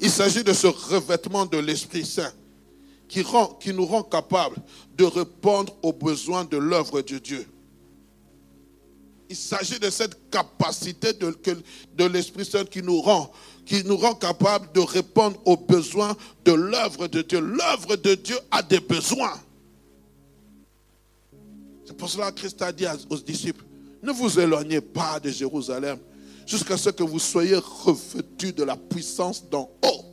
il 0.00 0.10
s'agit 0.10 0.44
de 0.44 0.52
ce 0.52 0.66
revêtement 0.66 1.46
de 1.46 1.58
l'Esprit 1.58 2.04
Saint 2.04 2.32
qui, 3.08 3.24
nous 3.72 3.86
rend 3.86 4.02
capables 4.02 4.56
de 4.96 5.04
répondre 5.04 5.74
aux 5.82 5.92
besoins 5.92 6.44
de 6.44 6.56
l'œuvre 6.56 7.02
de 7.02 7.18
Dieu. 7.18 7.46
Il 9.28 9.36
s'agit 9.36 9.80
de 9.80 9.90
cette 9.90 10.30
capacité 10.30 11.12
de, 11.12 11.36
de 11.96 12.04
l'Esprit 12.04 12.44
Saint 12.44 12.64
qui 12.64 12.82
nous 12.82 13.00
rend 13.00 13.30
qui 13.66 13.82
nous 13.84 13.96
rend 13.96 14.14
capables 14.14 14.70
de 14.72 14.80
répondre 14.80 15.40
aux 15.44 15.56
besoins 15.56 16.16
de 16.44 16.52
l'œuvre 16.52 17.08
de 17.08 17.20
Dieu. 17.20 17.40
L'œuvre 17.40 17.96
de 17.96 18.14
Dieu 18.14 18.38
a 18.52 18.62
des 18.62 18.78
besoins. 18.78 19.34
C'est 21.84 21.96
pour 21.96 22.08
cela 22.08 22.30
que 22.30 22.38
Christ 22.38 22.62
a 22.62 22.72
dit 22.72 22.86
aux 23.10 23.16
disciples, 23.16 23.64
ne 24.02 24.12
vous 24.12 24.38
éloignez 24.38 24.80
pas 24.80 25.18
de 25.18 25.30
Jérusalem, 25.30 25.98
jusqu'à 26.46 26.76
ce 26.76 26.90
que 26.90 27.02
vous 27.02 27.18
soyez 27.18 27.56
revêtus 27.56 28.52
de 28.52 28.62
la 28.62 28.76
puissance 28.76 29.44
d'en 29.50 29.68
haut. 29.84 30.04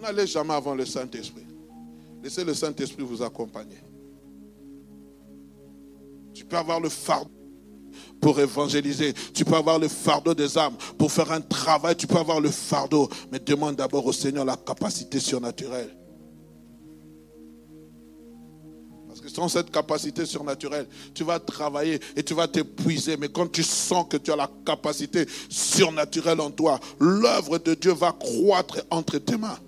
N'allez 0.00 0.26
jamais 0.26 0.54
avant 0.54 0.74
le 0.74 0.84
Saint-Esprit. 0.84 1.46
Laissez 2.22 2.44
le 2.44 2.54
Saint-Esprit 2.54 3.02
vous 3.02 3.22
accompagner. 3.22 3.78
Tu 6.34 6.44
peux 6.44 6.56
avoir 6.56 6.80
le 6.80 6.90
fardeau 6.90 7.30
pour 8.20 8.38
évangéliser. 8.38 9.14
Tu 9.32 9.44
peux 9.44 9.54
avoir 9.54 9.78
le 9.78 9.88
fardeau 9.88 10.34
des 10.34 10.58
âmes 10.58 10.76
pour 10.98 11.10
faire 11.10 11.32
un 11.32 11.40
travail. 11.40 11.96
Tu 11.96 12.06
peux 12.06 12.18
avoir 12.18 12.40
le 12.40 12.50
fardeau. 12.50 13.08
Mais 13.32 13.38
demande 13.38 13.76
d'abord 13.76 14.04
au 14.04 14.12
Seigneur 14.12 14.44
la 14.44 14.56
capacité 14.56 15.18
surnaturelle. 15.18 15.96
Sans 19.28 19.48
cette 19.48 19.70
capacité 19.70 20.26
surnaturelle, 20.26 20.86
tu 21.14 21.24
vas 21.24 21.38
travailler 21.38 22.00
et 22.16 22.22
tu 22.22 22.34
vas 22.34 22.48
t'épuiser. 22.48 23.16
Mais 23.16 23.28
quand 23.28 23.50
tu 23.50 23.62
sens 23.62 24.06
que 24.08 24.16
tu 24.16 24.32
as 24.32 24.36
la 24.36 24.50
capacité 24.64 25.26
surnaturelle 25.48 26.40
en 26.40 26.50
toi, 26.50 26.80
l'œuvre 26.98 27.58
de 27.58 27.74
Dieu 27.74 27.92
va 27.92 28.12
croître 28.12 28.78
entre 28.90 29.18
tes 29.18 29.36
mains. 29.36 29.58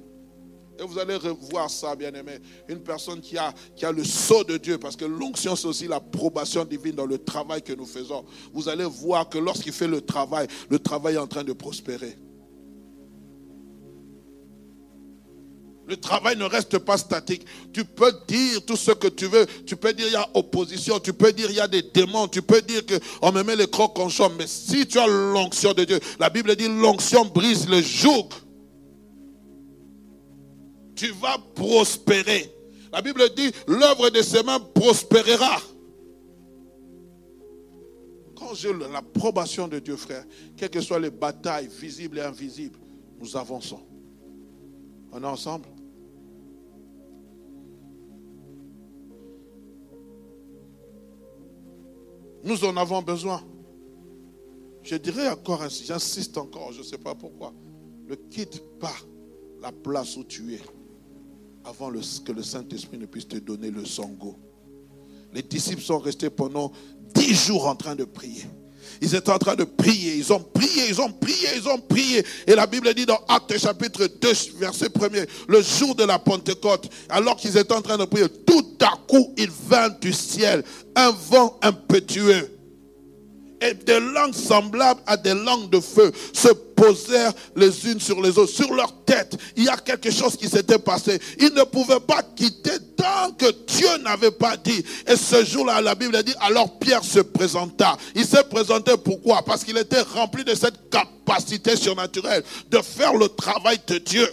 Et 0.79 0.85
vous 0.85 0.99
allez 0.99 1.17
revoir 1.17 1.69
ça, 1.69 1.97
bien 1.97 2.13
aimé. 2.15 2.39
Une 2.69 2.81
personne 2.81 3.21
qui 3.21 3.37
a, 3.37 3.53
qui 3.75 3.85
a 3.85 3.91
le 3.91 4.05
sceau 4.05 4.45
de 4.45 4.57
Dieu, 4.57 4.79
parce 4.79 4.95
que 4.95 5.05
l'onction, 5.05 5.57
c'est 5.57 5.67
aussi 5.67 5.89
l'approbation 5.89 6.65
divine 6.65 6.95
dans 6.95 7.07
le 7.07 7.19
travail 7.19 7.63
que 7.63 7.73
nous 7.73 7.87
faisons. 7.87 8.25
Vous 8.53 8.69
allez 8.69 8.85
voir 8.85 9.29
que 9.29 9.39
lorsqu'il 9.39 9.73
fait 9.73 9.89
le 9.89 10.01
travail, 10.01 10.47
le 10.71 10.79
travail 10.79 11.17
est 11.17 11.19
en 11.19 11.27
train 11.27 11.43
de 11.43 11.53
prospérer. 11.53 12.17
Le 15.89 15.97
travail 15.97 16.36
ne 16.36 16.45
reste 16.45 16.78
pas 16.78 16.99
statique. 16.99 17.47
Tu 17.72 17.82
peux 17.82 18.12
dire 18.28 18.62
tout 18.66 18.76
ce 18.76 18.91
que 18.91 19.09
tu 19.09 19.24
veux. 19.24 19.47
Tu 19.66 19.74
peux 19.74 19.95
dire 19.95 20.07
il 20.07 20.12
y 20.12 20.16
a 20.16 20.28
opposition. 20.34 21.01
Tu 21.01 21.14
peux 21.14 21.32
dire 21.32 21.49
il 21.49 21.57
y 21.57 21.61
a 21.61 21.66
des 21.66 21.80
démons. 21.80 22.28
Tu 22.28 22.43
peux 22.43 22.61
dire 22.61 22.82
qu'on 22.84 23.32
me 23.32 23.43
met 23.43 23.57
les 23.57 23.66
crocs 23.66 23.99
en 23.99 24.11
chambre. 24.11 24.34
Mais 24.39 24.47
si 24.47 24.86
tu 24.86 24.99
as 24.99 25.07
l'onction 25.07 25.72
de 25.72 25.84
Dieu, 25.84 25.99
la 26.20 26.28
Bible 26.28 26.55
dit 26.57 26.68
l'onction 26.68 27.24
brise 27.24 27.66
le 27.66 27.80
joug. 27.80 28.28
Tu 30.95 31.11
vas 31.12 31.39
prospérer. 31.55 32.53
La 32.93 33.01
Bible 33.01 33.22
dit 33.34 33.51
l'œuvre 33.66 34.11
de 34.11 34.20
ses 34.20 34.43
mains 34.43 34.61
prospérera. 34.61 35.59
Quand 38.36 38.53
j'ai 38.53 38.74
l'approbation 38.74 39.68
de 39.68 39.78
Dieu, 39.78 39.97
frère, 39.97 40.24
quelles 40.55 40.68
que 40.68 40.82
soient 40.82 41.01
les 41.01 41.11
batailles 41.11 41.68
visibles 41.68 42.18
et 42.18 42.22
invisibles, 42.22 42.78
nous 43.18 43.36
avançons. 43.39 43.80
On 45.12 45.22
est 45.22 45.26
ensemble? 45.26 45.66
Nous 52.45 52.64
en 52.64 52.76
avons 52.76 53.03
besoin. 53.03 53.43
Je 54.82 54.97
dirais 54.97 55.28
encore 55.28 55.62
ainsi, 55.62 55.84
j'insiste 55.84 56.39
encore, 56.39 56.72
je 56.72 56.78
ne 56.78 56.84
sais 56.84 56.99
pas 56.99 57.14
pourquoi. 57.14 57.53
Ne 58.07 58.14
quitte 58.14 58.62
pas 58.78 58.95
la 59.61 59.72
place 59.72 60.16
où 60.16 60.24
tu 60.24 60.55
es 60.55 60.61
avant 61.64 61.91
que 61.91 62.32
le 62.32 62.43
Saint-Esprit 62.43 62.99
ne 62.99 63.07
puisse 63.07 63.28
te 63.28 63.36
donner 63.36 63.70
le 63.70 63.84
sango. 63.84 64.36
Les 65.32 65.43
disciples 65.43 65.82
sont 65.82 65.99
restés 65.99 66.30
pendant 66.30 66.72
dix 67.14 67.34
jours 67.34 67.66
en 67.66 67.76
train 67.76 67.95
de 67.95 68.05
prier. 68.05 68.45
Ils 69.01 69.15
étaient 69.15 69.31
en 69.31 69.39
train 69.39 69.55
de 69.55 69.65
prier, 69.65 70.15
ils 70.17 70.33
ont 70.33 70.41
prié, 70.41 70.89
ils 70.89 71.01
ont 71.01 71.11
prié, 71.11 71.49
ils 71.57 71.69
ont 71.69 71.79
prié. 71.79 72.25
Et 72.47 72.55
la 72.55 72.67
Bible 72.67 72.93
dit 72.95 73.07
dans 73.07 73.21
Actes 73.29 73.59
chapitre 73.59 74.07
2, 74.21 74.29
verset 74.59 74.87
1er, 74.87 75.27
le 75.49 75.63
jour 75.63 75.95
de 75.95 76.05
la 76.05 76.19
Pentecôte, 76.19 76.89
alors 77.09 77.37
qu'ils 77.37 77.57
étaient 77.57 77.75
en 77.75 77.83
train 77.83 77.97
de 77.97 78.05
prier, 78.05 78.29
tout 78.47 78.77
à 78.81 78.97
coup, 79.07 79.33
il 79.37 79.51
vint 79.69 79.91
du 80.01 80.13
ciel 80.13 80.65
un 80.95 81.11
vent 81.11 81.59
impétueux. 81.63 82.58
Et 83.61 83.75
des 83.75 84.01
langues 84.01 84.35
semblables 84.35 85.01
à 85.07 85.17
des 85.17 85.35
langues 85.35 85.71
de 85.71 85.81
feu 85.81 86.13
se 86.33 86.49
posèrent 86.49 87.33
les 87.57 87.91
unes 87.91 88.01
sur 88.01 88.21
les 88.23 88.39
autres, 88.39 88.53
sur 88.53 88.73
leur 88.73 89.05
tête. 89.05 89.37
Il 89.57 89.65
y 89.65 89.69
a 89.69 89.77
quelque 89.77 90.11
chose 90.11 90.37
qui 90.37 90.49
s'était 90.49 90.79
passé. 90.79 91.21
Ils 91.41 91.53
ne 91.53 91.65
pouvaient 91.65 92.01
pas 92.01 92.23
quitter 92.23 92.79
tant 92.97 93.33
que 93.33 93.51
Dieu 93.67 93.99
n'avait 94.05 94.31
pas 94.31 94.57
dit. 94.57 94.85
Et 95.07 95.17
ce 95.17 95.45
jour-là, 95.45 95.81
la 95.81 95.95
Bible 95.95 96.23
dit, 96.23 96.35
alors 96.41 96.79
Pierre 96.79 97.03
se 97.03 97.21
présenta. 97.21 97.97
Il 98.15 98.25
s'est 98.25 98.45
présenté 98.45 98.97
pourquoi? 98.97 99.45
Parce 99.45 99.65
qu'il 99.65 99.77
était 99.77 100.03
rempli 100.03 100.45
de 100.45 100.55
cette 100.55 100.89
capacité 100.91 101.77
surnaturelle 101.77 102.45
de 102.71 102.79
faire 102.79 103.15
le 103.15 103.29
travail 103.29 103.81
de 103.87 103.99
Dieu. 103.99 104.29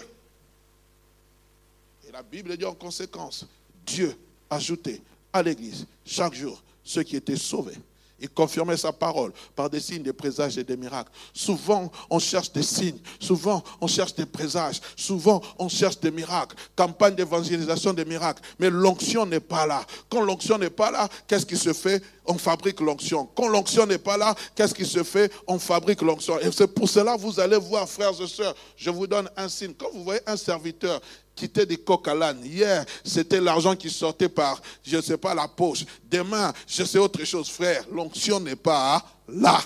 Et 2.07 2.11
la 2.11 2.21
Bible 2.21 2.55
dit 2.57 2.65
en 2.65 2.75
conséquence, 2.75 3.45
Dieu 3.85 4.15
ajoutait 4.49 5.01
à 5.33 5.41
l'Église 5.41 5.85
chaque 6.05 6.35
jour 6.35 6.61
ceux 6.83 7.03
qui 7.03 7.15
étaient 7.15 7.35
sauvés. 7.35 7.77
Il 8.19 8.29
confirmait 8.29 8.77
sa 8.77 8.93
parole 8.93 9.33
par 9.55 9.69
des 9.69 9.81
signes, 9.81 10.03
des 10.03 10.13
présages 10.13 10.57
et 10.57 10.63
des 10.63 10.77
miracles. 10.77 11.11
Souvent, 11.33 11.91
on 12.09 12.17
cherche 12.17 12.51
des 12.51 12.63
signes. 12.63 12.99
Souvent, 13.19 13.61
on 13.81 13.87
cherche 13.87 14.15
des 14.15 14.25
présages. 14.25 14.79
Souvent, 14.95 15.41
on 15.59 15.67
cherche 15.67 15.99
des 15.99 16.11
miracles. 16.11 16.55
Campagne 16.75 17.15
d'évangélisation 17.15 17.91
des 17.93 18.05
miracles. 18.05 18.41
Mais 18.57 18.69
l'onction 18.69 19.25
n'est 19.25 19.41
pas 19.41 19.67
là. 19.67 19.85
Quand 20.09 20.21
l'onction 20.21 20.57
n'est 20.57 20.69
pas 20.69 20.91
là, 20.91 21.09
qu'est-ce 21.27 21.45
qui 21.45 21.57
se 21.57 21.73
fait? 21.73 22.01
On 22.25 22.37
fabrique 22.37 22.79
l'onction. 22.79 23.29
Quand 23.35 23.49
l'onction 23.49 23.85
n'est 23.85 23.97
pas 23.97 24.17
là, 24.17 24.33
qu'est-ce 24.55 24.73
qui 24.73 24.85
se 24.85 25.03
fait? 25.03 25.31
On 25.45 25.59
fabrique 25.59 26.01
l'onction. 26.01 26.39
Et 26.39 26.49
c'est 26.51 26.67
pour 26.67 26.89
cela, 26.89 27.17
vous 27.17 27.39
allez 27.39 27.57
voir, 27.57 27.87
frères 27.87 28.19
et 28.19 28.27
sœurs, 28.27 28.55
je 28.77 28.89
vous 28.89 29.07
donne 29.07 29.29
un 29.35 29.49
signe. 29.49 29.73
Quand 29.77 29.89
vous 29.93 30.03
voyez 30.05 30.21
un 30.25 30.37
serviteur 30.37 31.01
quitter 31.35 31.65
des 31.65 31.77
coques 31.77 32.07
à 32.07 32.15
l'âne. 32.15 32.43
Hier, 32.43 32.85
c'était 33.03 33.41
l'argent 33.41 33.75
qui 33.75 33.89
sortait 33.89 34.29
par, 34.29 34.61
je 34.83 34.97
ne 34.97 35.01
sais 35.01 35.17
pas, 35.17 35.33
la 35.33 35.47
poche. 35.47 35.85
Demain, 36.09 36.53
je 36.67 36.83
sais 36.83 36.97
autre 36.97 37.23
chose, 37.23 37.49
frère. 37.49 37.85
L'onction 37.91 38.39
n'est 38.39 38.55
pas 38.55 39.05
là. 39.27 39.61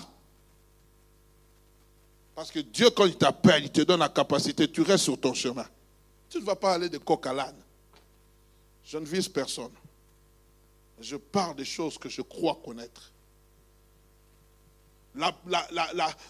Parce 2.36 2.52
que 2.52 2.60
Dieu, 2.60 2.90
quand 2.90 3.06
il 3.06 3.16
t'appelle, 3.16 3.66
il 3.66 3.72
te 3.72 3.82
donne 3.82 4.00
la 4.00 4.10
capacité, 4.10 4.70
tu 4.70 4.82
restes 4.82 5.04
sur 5.04 5.20
ton 5.20 5.34
chemin. 5.34 5.66
Tu 6.30 6.40
ne 6.40 6.44
vas 6.44 6.56
pas 6.56 6.74
aller 6.74 6.90
de 6.90 6.98
coq 6.98 7.26
à 7.28 7.34
l'âne. 7.34 7.56
Je 8.84 8.98
ne 8.98 9.06
vise 9.06 9.28
personne. 9.28 9.72
Je 11.00 11.16
parle 11.16 11.56
des 11.56 11.66
choses 11.66 11.98
que 11.98 12.10
je 12.10 12.22
crois 12.22 12.60
connaître. 12.64 13.12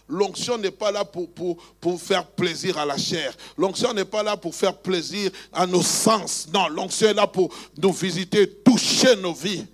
L'onction 0.07 0.57
n'est 0.57 0.71
pas 0.71 0.91
là 0.91 1.05
pour, 1.05 2.01
faire 2.01 2.25
plaisir 2.25 2.77
à 2.77 2.85
la 2.85 2.97
chair. 2.97 3.35
L'onction 3.57 3.93
n'est 3.93 4.05
pas 4.05 4.23
là 4.23 4.37
pour 4.37 4.55
faire 4.55 4.75
plaisir 4.77 5.31
à 5.51 5.67
nos 5.67 5.81
sens. 5.81 6.47
Non, 6.53 6.67
l'onction 6.69 7.07
est 7.09 7.13
là 7.13 7.27
pour 7.27 7.53
nous 7.77 7.91
visiter, 7.91 8.49
toucher 8.49 9.15
nos 9.17 9.33
vies. 9.33 9.65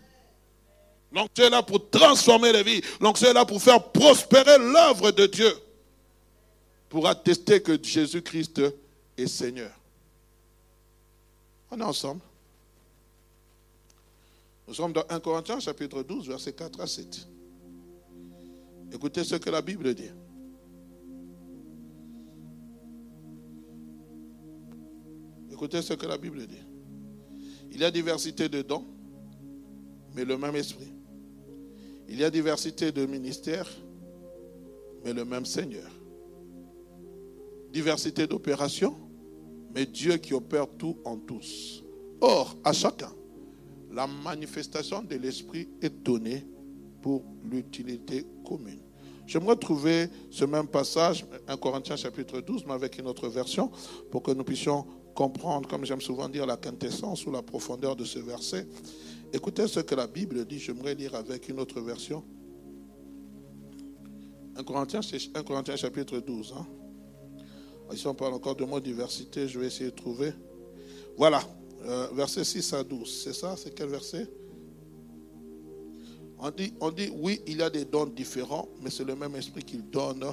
L'onction 1.12 1.46
est 1.46 1.50
là 1.50 1.64
pour 1.64 1.90
transformer 1.90 2.52
les 2.52 2.64
vies. 2.64 2.82
L'onction 3.00 3.30
est 3.30 3.34
là 3.34 3.46
pour 3.46 3.62
faire 3.62 3.82
prospérer 3.92 4.58
l'œuvre 4.58 5.12
de 5.12 5.28
Dieu. 5.28 5.54
Pour 6.90 7.08
attester 7.08 7.62
que 7.62 7.82
Jésus-Christ 7.82 8.62
est 9.18 9.28
Seigneur. 9.28 9.72
On 11.72 11.80
est 11.80 11.84
ensemble. 11.84 12.22
Nous 14.68 14.74
sommes 14.74 14.94
dans 14.94 15.04
1 15.10 15.20
Corinthiens 15.20 15.60
chapitre 15.60 16.02
12, 16.02 16.28
verset 16.28 16.54
4 16.54 16.82
à 16.82 16.88
7. 16.88 17.28
Écoutez 18.96 19.26
ce 19.26 19.36
que 19.36 19.50
la 19.50 19.62
Bible 19.62 19.94
dit. 19.94 20.10
Écoutez 25.52 25.82
ce 25.82 25.94
que 25.96 26.06
la 26.06 26.18
Bible 26.18 26.48
dit. 26.48 26.64
Il 27.74 27.82
y 27.82 27.84
a 27.84 27.92
diversité 27.92 28.48
de 28.48 28.62
dons, 28.62 28.86
mais 30.16 30.24
le 30.24 30.38
même 30.38 30.56
esprit. 30.56 30.94
Il 32.08 32.18
y 32.20 32.24
a 32.24 32.30
diversité 32.30 32.94
de 32.94 33.06
ministères, 33.06 33.70
mais 35.04 35.12
le 35.12 35.26
même 35.26 35.46
Seigneur. 35.46 35.92
Diversité 37.74 38.28
d'opérations, 38.28 38.96
mais 39.74 39.86
Dieu 39.86 40.16
qui 40.16 40.34
opère 40.34 40.70
tout 40.70 41.00
en 41.04 41.18
tous. 41.18 41.84
Or, 42.22 42.56
à 42.64 42.72
chacun, 42.72 43.12
la 43.92 44.08
manifestation 44.08 45.02
de 45.02 45.18
l'esprit 45.18 45.68
est 45.82 46.02
donnée 46.02 46.48
pour 47.02 47.26
l'utilité 47.44 48.26
commune. 48.46 48.85
J'aimerais 49.28 49.56
trouver 49.56 50.10
ce 50.30 50.46
même 50.46 50.68
passage, 50.68 51.26
1 51.48 51.58
Corinthiens 51.58 51.96
chapitre 51.96 52.42
12, 52.42 52.66
mais 52.68 52.74
avec 52.74 53.00
une 53.00 53.08
autre 53.08 53.28
version, 53.28 53.72
pour 54.12 54.22
que 54.22 54.32
nous 54.32 54.44
puissions 54.44 54.86
comprendre, 55.16 55.68
comme 55.68 55.86
j'aime 55.86 56.02
souvent 56.02 56.30
dire, 56.30 56.46
la 56.46 56.58
quintessence 56.58 57.26
ou 57.26 57.32
la 57.32 57.42
profondeur 57.42 57.96
de 57.96 58.04
ce 58.04 58.20
verset. 58.20 58.68
Écoutez 59.34 59.68
ce 59.68 59.80
que 59.80 59.96
la 59.96 60.08
Bible 60.08 60.46
dit, 60.46 60.60
j'aimerais 60.60 60.94
lire 60.94 61.16
avec 61.16 61.50
une 61.50 61.60
autre 61.60 61.82
version. 61.82 62.24
1 64.58 64.64
Corinthiens, 64.64 65.02
1 65.34 65.44
Corinthiens 65.44 65.76
chapitre 65.76 66.20
12. 66.20 66.54
Hein. 66.58 66.68
Ici, 67.94 68.08
on 68.08 68.14
parle 68.14 68.34
encore 68.34 68.56
de 68.56 68.66
mot 68.66 68.80
diversité, 68.80 69.48
je 69.48 69.60
vais 69.60 69.68
essayer 69.68 69.90
de 69.90 69.96
trouver. 69.96 70.34
Voilà, 71.18 71.42
euh, 71.86 72.08
verset 72.14 72.44
6 72.44 72.74
à 72.74 72.84
12. 72.84 73.24
C'est 73.24 73.34
ça 73.34 73.56
C'est 73.58 73.74
quel 73.74 73.90
verset? 73.90 74.28
On 76.40 76.92
dit, 76.92 77.10
oui, 77.14 77.42
il 77.48 77.58
y 77.58 77.62
a 77.62 77.70
des 77.70 77.86
dons 77.86 78.06
différents, 78.06 78.68
mais 78.82 78.90
c'est 78.90 79.04
le 79.04 79.16
même 79.16 79.36
esprit 79.36 79.64
qui 79.64 79.78
donne, 79.78 80.24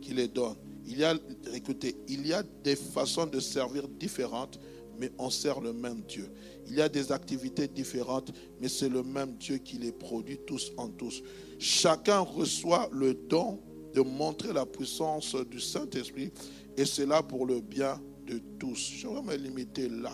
qui 0.00 0.14
les 0.14 0.28
donne. 0.28 0.56
Il 0.86 0.98
y 0.98 1.04
a, 1.04 1.14
écoutez, 1.54 1.96
il 2.08 2.26
y 2.26 2.32
a 2.32 2.42
des 2.64 2.76
façons 2.76 3.26
de 3.26 3.40
servir 3.40 3.88
différentes, 3.88 4.58
mais 4.98 5.10
on 5.18 5.30
sert 5.30 5.60
le 5.60 5.72
même 5.72 6.02
Dieu. 6.08 6.28
Il 6.66 6.74
y 6.74 6.82
a 6.82 6.88
des 6.88 7.12
activités 7.12 7.68
différentes, 7.68 8.32
mais 8.60 8.68
c'est 8.68 8.88
le 8.88 9.02
même 9.02 9.36
Dieu 9.36 9.58
qui 9.58 9.78
les 9.78 9.92
produit 9.92 10.38
tous 10.46 10.72
en 10.76 10.88
tous. 10.88 11.22
Chacun 11.58 12.20
reçoit 12.20 12.88
le 12.92 13.14
don 13.14 13.60
de 13.94 14.00
montrer 14.00 14.52
la 14.52 14.66
puissance 14.66 15.34
du 15.50 15.60
Saint-Esprit, 15.60 16.30
et 16.76 16.84
c'est 16.84 17.06
là 17.06 17.22
pour 17.22 17.46
le 17.46 17.60
bien 17.60 18.00
de 18.26 18.40
tous. 18.58 18.92
Je 18.96 19.08
vais 19.08 19.22
me 19.22 19.34
limiter 19.36 19.88
là 19.88 20.12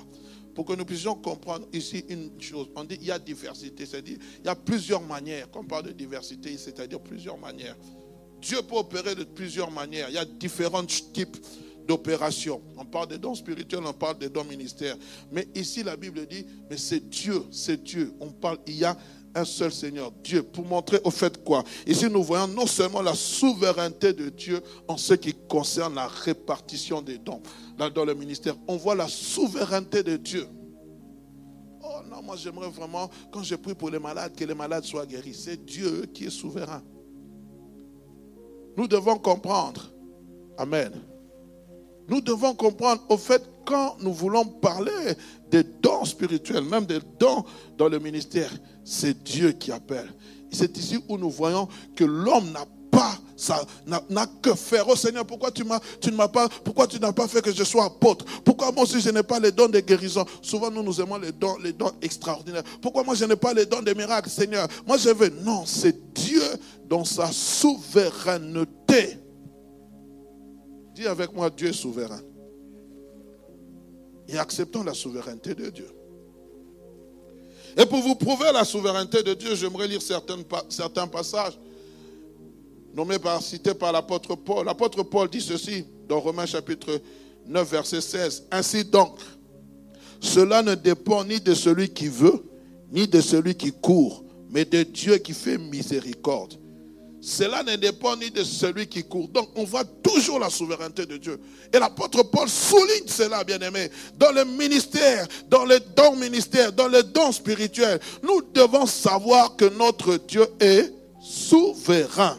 pour 0.54 0.64
que 0.64 0.72
nous 0.74 0.84
puissions 0.84 1.14
comprendre 1.14 1.66
ici 1.72 2.04
une 2.08 2.30
chose. 2.40 2.68
On 2.76 2.84
dit 2.84 2.96
qu'il 2.96 3.08
y 3.08 3.10
a 3.10 3.18
diversité, 3.18 3.86
c'est-à-dire 3.86 4.18
il 4.40 4.46
y 4.46 4.48
a 4.48 4.54
plusieurs 4.54 5.02
manières. 5.02 5.50
Quand 5.50 5.60
on 5.60 5.64
parle 5.64 5.86
de 5.86 5.92
diversité, 5.92 6.56
c'est-à-dire 6.56 7.00
plusieurs 7.00 7.38
manières. 7.38 7.76
Dieu 8.40 8.58
peut 8.62 8.76
opérer 8.76 9.14
de 9.14 9.24
plusieurs 9.24 9.70
manières. 9.70 10.08
Il 10.10 10.14
y 10.14 10.18
a 10.18 10.24
différents 10.24 10.84
types 10.84 11.36
d'opérations. 11.86 12.62
On 12.76 12.84
parle 12.84 13.08
des 13.08 13.18
dons 13.18 13.34
spirituels, 13.34 13.82
on 13.84 13.92
parle 13.92 14.18
des 14.18 14.28
dons 14.28 14.44
ministères. 14.44 14.96
Mais 15.32 15.48
ici, 15.54 15.82
la 15.82 15.96
Bible 15.96 16.26
dit, 16.26 16.46
mais 16.70 16.76
c'est 16.76 17.08
Dieu, 17.08 17.42
c'est 17.50 17.82
Dieu. 17.82 18.12
On 18.20 18.30
parle, 18.30 18.58
il 18.66 18.76
y 18.76 18.84
a 18.84 18.96
un 19.34 19.44
seul 19.44 19.72
Seigneur, 19.72 20.12
Dieu, 20.22 20.42
pour 20.42 20.64
montrer 20.64 21.00
au 21.04 21.10
fait 21.10 21.42
quoi? 21.42 21.64
Ici, 21.86 22.06
nous 22.10 22.22
voyons 22.22 22.48
non 22.48 22.66
seulement 22.66 23.02
la 23.02 23.14
souveraineté 23.14 24.12
de 24.12 24.28
Dieu 24.28 24.62
en 24.86 24.96
ce 24.96 25.14
qui 25.14 25.34
concerne 25.48 25.94
la 25.96 26.06
répartition 26.06 27.02
des 27.02 27.18
dons 27.18 27.42
dans 27.76 28.04
le 28.04 28.14
ministère, 28.14 28.54
on 28.68 28.76
voit 28.76 28.94
la 28.94 29.08
souveraineté 29.08 30.02
de 30.02 30.16
Dieu. 30.16 30.46
Oh 31.82 32.00
non, 32.08 32.22
moi 32.22 32.36
j'aimerais 32.36 32.70
vraiment, 32.70 33.10
quand 33.32 33.42
je 33.42 33.56
prie 33.56 33.74
pour 33.74 33.90
les 33.90 33.98
malades, 33.98 34.34
que 34.34 34.44
les 34.44 34.54
malades 34.54 34.84
soient 34.84 35.06
guéris. 35.06 35.34
C'est 35.34 35.64
Dieu 35.64 36.06
qui 36.12 36.26
est 36.26 36.30
souverain. 36.30 36.82
Nous 38.76 38.88
devons 38.88 39.18
comprendre. 39.18 39.90
Amen. 40.56 40.92
Nous 42.08 42.20
devons 42.20 42.54
comprendre 42.54 43.02
au 43.08 43.16
fait 43.16 43.42
quand 43.64 43.96
nous 44.00 44.12
voulons 44.12 44.44
parler 44.44 45.14
des 45.50 45.62
dons 45.62 46.04
spirituels, 46.04 46.64
même 46.64 46.86
des 46.86 47.00
dons 47.18 47.44
dans 47.76 47.88
le 47.88 47.98
ministère, 47.98 48.50
c'est 48.84 49.22
Dieu 49.22 49.52
qui 49.52 49.72
appelle. 49.72 50.12
C'est 50.50 50.76
ici 50.76 50.98
où 51.08 51.16
nous 51.18 51.30
voyons 51.30 51.68
que 51.96 52.04
l'homme 52.04 52.50
n'a 52.52 52.66
pas, 52.90 53.18
ça 53.36 53.64
n'a 53.86 54.26
que 54.40 54.54
faire. 54.54 54.84
Oh 54.88 54.94
Seigneur, 54.94 55.26
pourquoi 55.26 55.50
tu 55.50 55.64
m'as, 55.64 55.80
tu 56.00 56.10
ne 56.10 56.16
m'as 56.16 56.28
pas, 56.28 56.48
pourquoi 56.48 56.86
tu 56.86 57.00
n'as 57.00 57.12
pas 57.12 57.26
fait 57.26 57.42
que 57.42 57.52
je 57.52 57.64
sois 57.64 57.84
apôtre? 57.84 58.24
Pourquoi 58.44 58.70
moi 58.70 58.84
aussi 58.84 59.00
je 59.00 59.10
n'ai 59.10 59.22
pas 59.22 59.40
les 59.40 59.50
dons 59.50 59.68
de 59.68 59.80
guérison 59.80 60.24
Souvent 60.40 60.70
nous 60.70 60.82
nous 60.82 61.00
aimons 61.00 61.18
les 61.18 61.32
dons, 61.32 61.56
les 61.58 61.72
dons 61.72 61.92
extraordinaires. 62.00 62.62
Pourquoi 62.80 63.02
moi 63.02 63.14
je 63.14 63.24
n'ai 63.24 63.36
pas 63.36 63.52
les 63.52 63.66
dons 63.66 63.82
des 63.82 63.94
miracles, 63.94 64.30
Seigneur? 64.30 64.68
Moi 64.86 64.96
je 64.96 65.10
veux. 65.10 65.32
Non, 65.42 65.64
c'est 65.66 66.14
Dieu 66.14 66.42
dans 66.88 67.04
sa 67.04 67.32
souveraineté. 67.32 69.18
Dis 70.94 71.06
avec 71.06 71.32
moi, 71.34 71.50
Dieu 71.50 71.68
est 71.68 71.72
souverain. 71.72 72.20
Et 74.28 74.38
acceptons 74.38 74.82
la 74.82 74.94
souveraineté 74.94 75.54
de 75.54 75.70
Dieu. 75.70 75.88
Et 77.76 77.86
pour 77.86 78.00
vous 78.00 78.14
prouver 78.14 78.52
la 78.52 78.64
souveraineté 78.64 79.22
de 79.22 79.34
Dieu, 79.34 79.54
j'aimerais 79.54 79.88
lire 79.88 80.00
certains 80.02 81.06
passages 81.06 81.58
nommés 82.94 83.18
par, 83.18 83.42
cités 83.42 83.74
par 83.74 83.92
l'apôtre 83.92 84.36
Paul. 84.36 84.64
L'apôtre 84.64 85.02
Paul 85.02 85.28
dit 85.28 85.40
ceci 85.40 85.84
dans 86.08 86.20
Romains 86.20 86.46
chapitre 86.46 87.00
9, 87.46 87.70
verset 87.70 88.00
16. 88.00 88.44
Ainsi 88.50 88.84
donc, 88.84 89.18
cela 90.20 90.62
ne 90.62 90.74
dépend 90.74 91.24
ni 91.24 91.40
de 91.40 91.54
celui 91.54 91.88
qui 91.88 92.08
veut, 92.08 92.44
ni 92.90 93.08
de 93.08 93.20
celui 93.20 93.54
qui 93.54 93.72
court, 93.72 94.24
mais 94.50 94.64
de 94.64 94.84
Dieu 94.84 95.18
qui 95.18 95.32
fait 95.32 95.58
miséricorde. 95.58 96.54
Cela 97.24 97.62
ne 97.62 97.76
dépend 97.76 98.16
ni 98.16 98.30
de 98.30 98.44
celui 98.44 98.86
qui 98.86 99.02
court. 99.02 99.28
Donc 99.28 99.48
on 99.56 99.64
voit 99.64 99.84
toujours 99.84 100.38
la 100.38 100.50
souveraineté 100.50 101.06
de 101.06 101.16
Dieu. 101.16 101.40
Et 101.72 101.78
l'apôtre 101.78 102.22
Paul 102.22 102.50
souligne 102.50 103.06
cela, 103.06 103.42
bien 103.44 103.58
aimé. 103.60 103.90
Dans 104.18 104.30
le 104.30 104.44
ministère, 104.44 105.26
dans 105.48 105.64
le 105.64 105.80
don 105.96 106.16
ministère, 106.16 106.70
dans 106.74 106.86
le 106.86 107.02
don 107.02 107.32
spirituel, 107.32 107.98
nous 108.22 108.42
devons 108.52 108.84
savoir 108.84 109.56
que 109.56 109.64
notre 109.64 110.18
Dieu 110.18 110.46
est 110.60 110.92
souverain. 111.18 112.38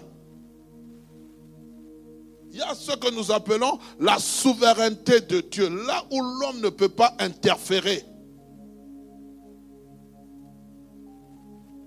Il 2.51 2.59
y 2.59 2.61
a 2.61 2.75
ce 2.75 2.95
que 2.95 3.11
nous 3.11 3.31
appelons 3.31 3.79
la 3.99 4.19
souveraineté 4.19 5.19
de 5.21 5.41
Dieu, 5.41 5.67
là 5.67 6.05
où 6.11 6.21
l'homme 6.21 6.61
ne 6.61 6.69
peut 6.69 6.89
pas 6.89 7.15
interférer. 7.17 8.05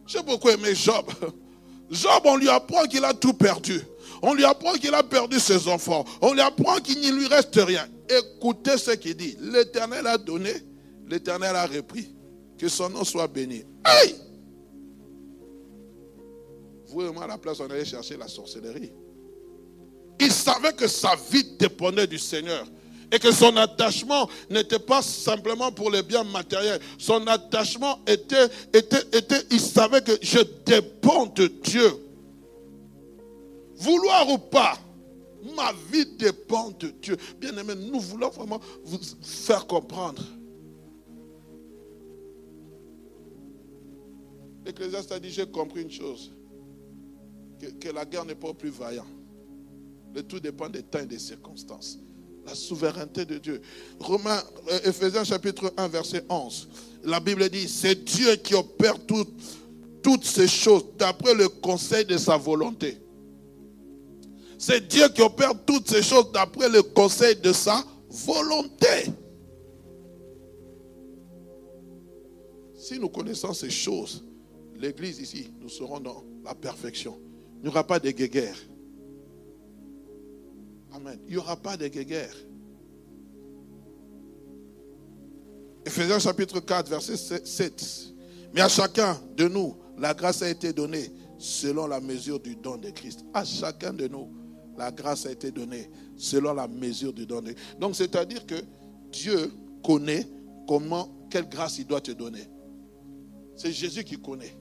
J'ai 0.04 0.22
beaucoup 0.22 0.48
aimé 0.48 0.74
Job. 0.74 1.06
Job, 1.90 2.22
on 2.24 2.36
lui 2.36 2.48
apprend 2.48 2.84
qu'il 2.84 3.04
a 3.04 3.14
tout 3.14 3.32
perdu. 3.32 3.80
On 4.22 4.34
lui 4.34 4.44
apprend 4.44 4.72
qu'il 4.72 4.94
a 4.94 5.02
perdu 5.02 5.38
ses 5.38 5.68
enfants. 5.68 6.04
On 6.20 6.32
lui 6.34 6.40
apprend 6.40 6.76
qu'il 6.78 7.00
ne 7.00 7.18
lui 7.18 7.26
reste 7.26 7.54
rien. 7.56 7.86
Écoutez 8.08 8.76
ce 8.78 8.92
qu'il 8.92 9.16
dit. 9.16 9.36
L'Éternel 9.40 10.06
a 10.06 10.18
donné, 10.18 10.52
l'Éternel 11.06 11.54
a 11.56 11.66
repris. 11.66 12.14
Que 12.58 12.68
son 12.68 12.90
nom 12.90 13.04
soit 13.04 13.28
béni. 13.28 13.62
Aïe! 13.84 14.16
Vous 16.88 17.02
et 17.02 17.12
moi, 17.12 17.24
à 17.24 17.28
la 17.28 17.38
place, 17.38 17.60
on 17.60 17.66
allait 17.66 17.84
chercher 17.84 18.16
la 18.16 18.26
sorcellerie. 18.26 18.90
Il 20.18 20.32
savait 20.32 20.72
que 20.72 20.88
sa 20.88 21.14
vie 21.30 21.44
dépendait 21.56 22.08
du 22.08 22.18
Seigneur. 22.18 22.66
Et 23.10 23.18
que 23.18 23.32
son 23.32 23.56
attachement 23.56 24.28
n'était 24.50 24.78
pas 24.78 25.00
simplement 25.00 25.72
pour 25.72 25.90
les 25.90 26.02
biens 26.02 26.24
matériels. 26.24 26.80
Son 26.98 27.26
attachement 27.26 28.00
était, 28.06 28.48
était, 28.72 29.16
était, 29.16 29.42
il 29.50 29.60
savait 29.60 30.02
que 30.02 30.12
je 30.20 30.40
dépends 30.66 31.26
de 31.26 31.46
Dieu. 31.46 31.90
Vouloir 33.76 34.28
ou 34.28 34.38
pas, 34.38 34.78
ma 35.56 35.72
vie 35.90 36.04
dépend 36.18 36.70
de 36.78 36.88
Dieu. 36.88 37.16
Bien 37.40 37.56
aimé, 37.56 37.74
nous 37.76 38.00
voulons 38.00 38.28
vraiment 38.28 38.60
vous 38.84 38.98
faire 39.22 39.66
comprendre. 39.66 40.22
L'Ecclésiaste 44.66 45.12
a 45.12 45.18
dit, 45.18 45.30
j'ai 45.30 45.46
compris 45.46 45.80
une 45.80 45.90
chose, 45.90 46.30
que, 47.58 47.68
que 47.68 47.88
la 47.88 48.04
guerre 48.04 48.26
n'est 48.26 48.34
pas 48.34 48.52
plus 48.52 48.68
vaillant. 48.68 49.06
Le 50.14 50.22
tout 50.22 50.40
dépend 50.40 50.68
des 50.68 50.82
temps 50.82 51.00
et 51.00 51.06
des 51.06 51.18
circonstances. 51.18 51.98
La 52.48 52.54
souveraineté 52.54 53.26
de 53.26 53.36
Dieu. 53.36 53.60
Romains, 54.00 54.42
euh, 54.70 54.78
Ephésiens 54.84 55.22
chapitre 55.22 55.70
1, 55.76 55.88
verset 55.88 56.24
11. 56.30 56.68
La 57.04 57.20
Bible 57.20 57.46
dit, 57.50 57.68
c'est 57.68 58.02
Dieu 58.04 58.36
qui 58.36 58.54
opère 58.54 58.94
toutes 59.04 60.24
ces 60.24 60.48
choses 60.48 60.86
d'après 60.96 61.34
le 61.34 61.50
conseil 61.50 62.06
de 62.06 62.16
sa 62.16 62.38
volonté. 62.38 62.96
C'est 64.56 64.88
Dieu 64.88 65.08
qui 65.10 65.20
opère 65.20 65.52
toutes 65.66 65.90
ces 65.90 66.02
choses 66.02 66.32
d'après 66.32 66.70
le 66.70 66.82
conseil 66.82 67.36
de 67.36 67.52
sa 67.52 67.84
volonté. 68.08 69.12
Si 72.74 72.98
nous 72.98 73.10
connaissons 73.10 73.52
ces 73.52 73.68
choses, 73.68 74.24
l'Église 74.78 75.20
ici, 75.20 75.52
nous 75.60 75.68
serons 75.68 76.00
dans 76.00 76.24
la 76.42 76.54
perfection. 76.54 77.20
Il 77.58 77.64
n'y 77.64 77.68
aura 77.68 77.86
pas 77.86 78.00
de 78.00 78.10
guéguerre. 78.10 78.56
Il 81.26 81.32
n'y 81.32 81.36
aura 81.36 81.56
pas 81.56 81.76
de 81.76 81.88
guéguerre. 81.88 82.34
Ephésiens 85.84 86.18
chapitre 86.18 86.60
4, 86.60 86.88
verset 86.88 87.16
7. 87.16 88.14
Mais 88.52 88.60
à 88.60 88.68
chacun 88.68 89.18
de 89.36 89.48
nous, 89.48 89.76
la 89.98 90.14
grâce 90.14 90.42
a 90.42 90.50
été 90.50 90.72
donnée 90.72 91.10
selon 91.38 91.86
la 91.86 92.00
mesure 92.00 92.40
du 92.40 92.56
don 92.56 92.76
de 92.76 92.90
Christ. 92.90 93.24
À 93.32 93.44
chacun 93.44 93.92
de 93.92 94.08
nous, 94.08 94.28
la 94.76 94.90
grâce 94.90 95.26
a 95.26 95.32
été 95.32 95.50
donnée 95.50 95.90
selon 96.16 96.54
la 96.54 96.68
mesure 96.68 97.12
du 97.12 97.26
don 97.26 97.40
de 97.40 97.52
Christ. 97.52 97.78
Donc, 97.78 97.96
c'est-à-dire 97.96 98.44
que 98.46 98.56
Dieu 99.10 99.52
connaît 99.84 100.26
comment, 100.66 101.08
quelle 101.30 101.48
grâce 101.48 101.78
il 101.78 101.86
doit 101.86 102.00
te 102.00 102.12
donner. 102.12 102.46
C'est 103.56 103.72
Jésus 103.72 104.04
qui 104.04 104.16
connaît. 104.20 104.56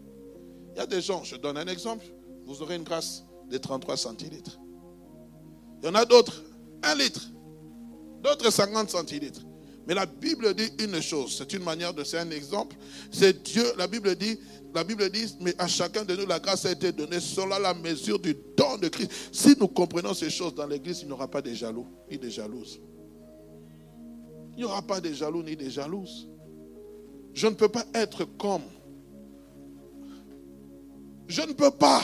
Il 0.73 0.77
y 0.77 0.81
a 0.81 0.87
des 0.87 1.01
gens, 1.01 1.23
je 1.23 1.35
donne 1.35 1.57
un 1.57 1.67
exemple, 1.67 2.05
vous 2.45 2.61
aurez 2.61 2.75
une 2.75 2.83
grâce 2.83 3.23
de 3.49 3.57
33 3.57 3.97
centilitres. 3.97 4.59
Il 5.81 5.85
y 5.85 5.89
en 5.89 5.95
a 5.95 6.05
d'autres, 6.05 6.43
un 6.83 6.95
litre. 6.95 7.29
D'autres, 8.21 8.51
50 8.51 8.89
centilitres. 8.89 9.41
Mais 9.87 9.93
la 9.93 10.05
Bible 10.05 10.53
dit 10.53 10.69
une 10.79 11.01
chose, 11.01 11.35
c'est 11.37 11.53
une 11.53 11.63
manière 11.63 11.93
de, 11.93 12.03
c'est 12.03 12.17
un 12.17 12.29
exemple. 12.31 12.75
C'est 13.09 13.41
Dieu, 13.43 13.63
la 13.77 13.87
Bible 13.87 14.15
dit, 14.15 14.37
la 14.75 14.83
Bible 14.83 15.09
dit, 15.09 15.33
mais 15.39 15.55
à 15.57 15.67
chacun 15.67 16.03
de 16.03 16.13
nous, 16.13 16.25
la 16.25 16.39
grâce 16.39 16.65
a 16.65 16.71
été 16.71 16.91
donnée 16.91 17.21
selon 17.21 17.57
la 17.57 17.73
mesure 17.73 18.19
du 18.19 18.35
don 18.57 18.77
de 18.77 18.89
Christ. 18.89 19.11
Si 19.31 19.55
nous 19.57 19.69
comprenons 19.69 20.13
ces 20.13 20.29
choses 20.29 20.53
dans 20.53 20.67
l'église, 20.67 21.01
il 21.01 21.07
n'y 21.07 21.13
aura 21.13 21.29
pas 21.29 21.41
de 21.41 21.53
jaloux 21.53 21.87
ni 22.11 22.17
de 22.17 22.27
jalouses. 22.27 22.81
Il 24.57 24.57
n'y 24.57 24.63
aura 24.65 24.81
pas 24.81 24.99
de 24.99 25.13
jaloux 25.13 25.41
ni 25.41 25.55
de 25.55 25.69
jalouses. 25.69 26.27
Je 27.33 27.47
ne 27.47 27.53
peux 27.53 27.69
pas 27.69 27.85
être 27.93 28.25
comme. 28.25 28.63
Je 31.27 31.43
ne 31.43 31.53
peux 31.53 31.71
pas. 31.71 32.03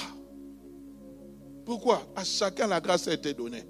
Pourquoi? 1.66 2.02
À 2.16 2.24
chacun 2.24 2.68
la 2.68 2.82
grâce 2.82 3.08
a 3.08 3.14
été 3.14 3.34
donnée. 3.34 3.64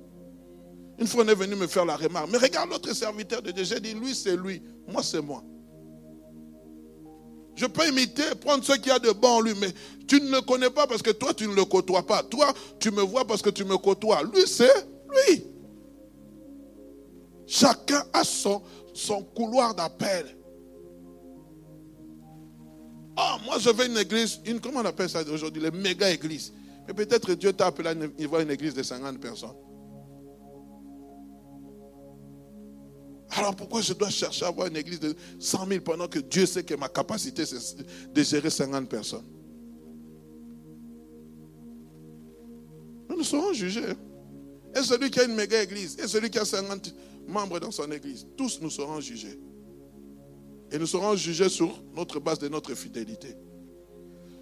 Une 1.00 1.08
fois, 1.08 1.24
on 1.24 1.28
est 1.28 1.36
venu 1.36 1.56
me 1.56 1.68
faire 1.68 1.86
la 1.86 1.96
remarque. 1.96 2.30
Mais 2.32 2.38
regarde 2.38 2.70
l'autre 2.70 2.94
serviteur 2.94 3.42
de 3.42 3.52
Dieu. 3.52 3.64
J'ai 3.64 3.80
dit, 3.80 3.94
lui, 3.94 4.14
c'est 4.14 4.36
lui. 4.36 4.62
Moi, 4.88 5.02
c'est 5.04 5.22
moi. 5.22 5.44
Je 7.56 7.66
peux 7.66 7.88
imiter, 7.88 8.24
prendre 8.42 8.64
ce 8.64 8.74
qu'il 8.74 8.88
y 8.88 8.92
a 8.92 9.00
de 9.00 9.12
bon 9.12 9.28
en 9.28 9.42
lui, 9.42 9.54
mais 9.60 9.72
tu 10.08 10.20
ne 10.20 10.32
le 10.32 10.42
connais 10.42 10.72
pas 10.72 10.88
parce 10.88 11.04
que 11.04 11.12
toi, 11.12 11.34
tu 11.34 11.48
ne 11.48 11.54
le 11.54 11.66
côtoies 11.66 12.06
pas. 12.06 12.24
Toi, 12.24 12.52
tu 12.80 12.90
me 12.90 13.02
vois 13.02 13.26
parce 13.26 13.42
que 13.42 13.50
tu 13.50 13.64
me 13.64 13.78
côtoies. 13.78 14.24
Lui, 14.24 14.48
c'est 14.48 14.74
lui. 15.10 15.46
Chacun 17.46 18.04
a 18.12 18.24
son, 18.24 18.62
son 18.94 19.22
couloir 19.22 19.76
d'appel. 19.76 20.36
Ah, 23.16 23.38
moi, 23.46 23.60
je 23.60 23.70
vais 23.70 23.86
une 23.86 23.98
église, 23.98 24.40
une, 24.46 24.60
comment 24.60 24.80
on 24.80 24.86
appelle 24.86 25.10
ça 25.10 25.22
aujourd'hui, 25.32 25.62
les 25.62 25.70
méga 25.70 26.10
églises. 26.10 26.52
Mais 26.88 26.94
peut-être 26.94 27.34
Dieu 27.34 27.54
t'a 27.54 27.68
appelé 27.68 27.90
à 27.90 28.28
voir 28.28 28.42
une 28.42 28.52
église 28.52 28.74
de 28.74 28.84
50 28.84 29.20
personnes. 29.20 29.56
Alors 33.36 33.56
pourquoi 33.56 33.82
je 33.82 33.94
dois 33.94 34.10
chercher 34.10 34.46
à 34.46 34.50
avoir 34.50 34.68
une 34.68 34.78
église 34.78 35.00
de 35.00 35.16
100 35.40 35.68
000 35.68 35.82
pendant 35.82 36.08
que 36.08 36.20
Dieu 36.20 36.46
sait 36.46 36.64
que 36.64 36.76
ma 36.76 36.88
capacité 36.88 37.46
c'est 37.46 38.14
de 38.14 38.24
gérer 38.24 38.50
50 38.50 38.88
personnes? 38.88 39.26
Nous 43.10 43.24
serons 43.24 43.54
jugés. 43.54 43.94
Et 44.76 44.82
celui 44.82 45.10
qui 45.10 45.20
a 45.20 45.24
une 45.24 45.36
méga 45.36 45.62
église, 45.62 45.98
et 46.00 46.08
celui 46.08 46.30
qui 46.30 46.40
a 46.40 46.46
50 46.46 46.94
membres 47.28 47.60
dans 47.60 47.72
son 47.72 47.90
église, 47.92 48.28
tous 48.36 48.60
nous 48.62 48.70
serons 48.70 49.00
jugés. 49.00 49.40
Et 50.72 50.78
nous 50.78 50.88
serons 50.88 51.16
jugés 51.16 51.50
sur 51.50 51.82
notre 51.96 52.20
base 52.20 52.40
de 52.40 52.50
notre 52.50 52.74
fidélité. 52.74 53.36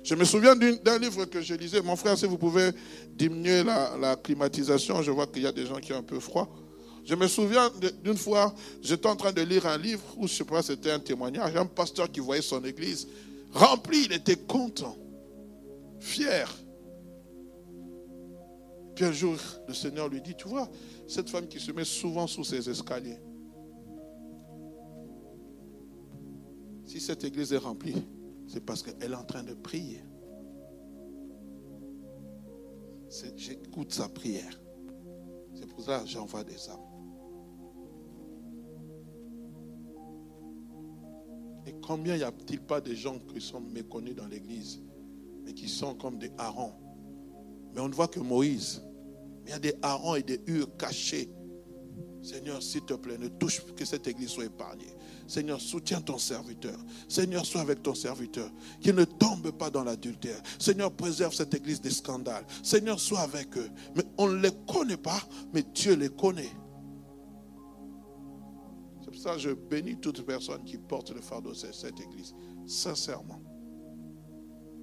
Je 0.03 0.15
me 0.15 0.23
souviens 0.25 0.55
d'un 0.55 0.97
livre 0.97 1.25
que 1.25 1.41
je 1.41 1.53
lisais. 1.53 1.81
Mon 1.81 1.95
frère, 1.95 2.17
si 2.17 2.25
vous 2.25 2.37
pouvez 2.37 2.71
diminuer 3.13 3.63
la, 3.63 4.15
climatisation, 4.15 5.01
je 5.01 5.11
vois 5.11 5.27
qu'il 5.27 5.43
y 5.43 5.47
a 5.47 5.51
des 5.51 5.65
gens 5.65 5.77
qui 5.77 5.93
ont 5.93 5.97
un 5.97 6.03
peu 6.03 6.19
froid. 6.19 6.49
Je 7.05 7.15
me 7.15 7.27
souviens 7.27 7.71
d'une 8.03 8.17
fois, 8.17 8.53
j'étais 8.81 9.07
en 9.07 9.15
train 9.15 9.31
de 9.31 9.41
lire 9.41 9.65
un 9.65 9.77
livre 9.77 10.03
où, 10.17 10.27
je 10.27 10.33
ne 10.33 10.37
sais 10.37 10.43
pas, 10.43 10.61
c'était 10.61 10.91
un 10.91 10.99
témoignage, 10.99 11.55
un 11.55 11.65
pasteur 11.65 12.11
qui 12.11 12.19
voyait 12.19 12.41
son 12.41 12.63
église 12.63 13.07
remplie, 13.51 14.05
il 14.05 14.13
était 14.13 14.35
content, 14.35 14.95
fier. 15.99 16.49
Puis 18.95 19.05
un 19.05 19.11
jour, 19.11 19.35
le 19.67 19.73
Seigneur 19.73 20.09
lui 20.09 20.21
dit, 20.21 20.35
tu 20.35 20.47
vois, 20.47 20.69
cette 21.07 21.29
femme 21.29 21.47
qui 21.47 21.59
se 21.59 21.71
met 21.71 21.85
souvent 21.85 22.27
sous 22.27 22.43
ses 22.43 22.69
escaliers, 22.69 23.19
si 26.85 26.99
cette 26.99 27.23
église 27.23 27.53
est 27.53 27.57
remplie, 27.57 28.03
c'est 28.51 28.59
parce 28.59 28.83
qu'elle 28.83 29.13
est 29.13 29.15
en 29.15 29.23
train 29.23 29.43
de 29.43 29.53
prier. 29.53 30.03
J'écoute 33.37 33.93
sa 33.93 34.09
prière. 34.09 34.61
C'est 35.53 35.67
pour 35.67 35.81
ça 35.81 36.01
que 36.01 36.07
j'envoie 36.07 36.43
des 36.43 36.69
âmes. 36.69 36.79
Et 41.65 41.73
combien 41.81 42.17
y 42.17 42.23
a-t-il 42.23 42.59
pas 42.59 42.81
de 42.81 42.93
gens 42.93 43.19
qui 43.19 43.39
sont 43.39 43.61
méconnus 43.61 44.15
dans 44.15 44.27
l'église, 44.27 44.81
mais 45.45 45.53
qui 45.53 45.69
sont 45.69 45.95
comme 45.95 46.17
des 46.17 46.31
harengs 46.37 46.75
Mais 47.73 47.79
on 47.79 47.87
ne 47.87 47.93
voit 47.93 48.09
que 48.09 48.19
Moïse. 48.19 48.81
Il 49.45 49.51
y 49.51 49.53
a 49.53 49.59
des 49.59 49.75
harengs 49.81 50.17
et 50.17 50.23
des 50.23 50.41
hures 50.47 50.75
cachés. 50.75 51.29
Seigneur, 52.21 52.61
s'il 52.61 52.81
te 52.81 52.95
plaît, 52.95 53.17
ne 53.17 53.29
touche 53.29 53.63
que 53.75 53.85
cette 53.85 54.07
église 54.07 54.29
soit 54.29 54.45
épargnée. 54.45 54.93
Seigneur, 55.31 55.61
soutiens 55.61 56.01
ton 56.01 56.17
serviteur. 56.17 56.77
Seigneur, 57.07 57.45
sois 57.45 57.61
avec 57.61 57.81
ton 57.81 57.95
serviteur. 57.95 58.51
Qu'il 58.81 58.95
ne 58.95 59.05
tombe 59.05 59.51
pas 59.51 59.69
dans 59.69 59.85
l'adultère. 59.85 60.41
Seigneur, 60.59 60.91
préserve 60.91 61.33
cette 61.33 61.53
église 61.53 61.79
des 61.79 61.89
scandales. 61.89 62.43
Seigneur, 62.61 62.99
sois 62.99 63.21
avec 63.21 63.57
eux. 63.57 63.69
Mais 63.95 64.03
on 64.17 64.27
ne 64.27 64.41
les 64.41 64.51
connaît 64.67 64.97
pas, 64.97 65.21
mais 65.53 65.63
Dieu 65.73 65.95
les 65.95 66.09
connaît. 66.09 66.51
C'est 68.99 69.09
pour 69.09 69.21
ça 69.21 69.35
que 69.35 69.39
je 69.39 69.51
bénis 69.51 69.95
toute 70.01 70.25
personne 70.25 70.65
qui 70.65 70.77
porte 70.77 71.11
le 71.11 71.21
fardeau 71.21 71.51
de 71.51 71.55
cette 71.55 72.01
église. 72.01 72.35
Sincèrement. 72.67 73.41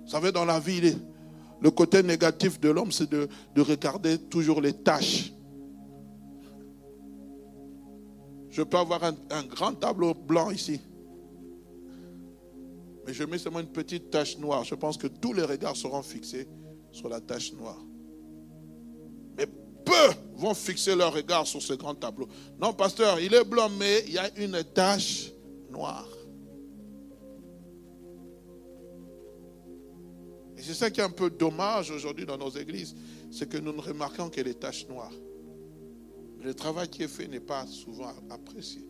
Vous 0.04 0.10
savez, 0.10 0.32
dans 0.32 0.46
la 0.46 0.60
vie, 0.60 0.96
le 1.60 1.70
côté 1.70 2.02
négatif 2.02 2.58
de 2.58 2.70
l'homme, 2.70 2.90
c'est 2.90 3.10
de, 3.10 3.28
de 3.54 3.60
regarder 3.60 4.16
toujours 4.16 4.62
les 4.62 4.72
tâches 4.72 5.30
Je 8.58 8.64
peux 8.64 8.76
avoir 8.76 9.04
un, 9.04 9.44
grand 9.44 9.72
tableau 9.72 10.14
blanc 10.14 10.50
ici. 10.50 10.80
Mais 13.06 13.14
je 13.14 13.22
mets 13.22 13.38
seulement 13.38 13.60
une 13.60 13.70
petite 13.70 14.10
tache 14.10 14.36
noire. 14.36 14.64
Je 14.64 14.74
pense 14.74 14.96
que 14.96 15.06
tous 15.06 15.32
les 15.32 15.44
regards 15.44 15.76
seront 15.76 16.02
fixés 16.02 16.48
sur 16.90 17.08
la 17.08 17.20
tache 17.20 17.52
noire. 17.52 17.78
Mais 19.36 19.46
peu 19.46 20.12
vont 20.34 20.54
fixer 20.54 20.96
leur 20.96 21.14
regard 21.14 21.46
sur 21.46 21.62
ce 21.62 21.74
grand 21.74 21.94
tableau. 21.94 22.26
Non, 22.60 22.72
pasteur, 22.72 23.20
il 23.20 23.32
est 23.32 23.44
blanc, 23.44 23.68
mais 23.78 24.02
il 24.08 24.14
y 24.14 24.18
a 24.18 24.28
une 24.36 24.60
tache 24.74 25.30
noire. 25.70 26.08
Et 30.56 30.62
c'est 30.62 30.74
ça 30.74 30.90
qui 30.90 30.98
est 30.98 31.04
un 31.04 31.10
peu 31.10 31.30
dommage 31.30 31.92
aujourd'hui 31.92 32.26
dans 32.26 32.36
nos 32.36 32.50
églises, 32.50 32.96
c'est 33.30 33.48
que 33.48 33.58
nous 33.58 33.72
ne 33.72 33.80
remarquons 33.80 34.28
que 34.28 34.40
les 34.40 34.54
taches 34.54 34.88
noires. 34.88 35.12
Le 36.42 36.54
travail 36.54 36.88
qui 36.88 37.02
est 37.02 37.08
fait 37.08 37.26
n'est 37.26 37.40
pas 37.40 37.66
souvent 37.66 38.12
apprécié. 38.30 38.84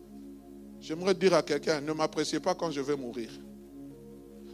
J'aimerais 0.79 1.13
dire 1.13 1.33
à 1.33 1.41
quelqu'un, 1.41 1.81
ne 1.81 1.91
m'appréciez 1.91 2.39
pas 2.39 2.55
quand 2.55 2.71
je 2.71 2.81
vais 2.81 2.95
mourir. 2.95 3.29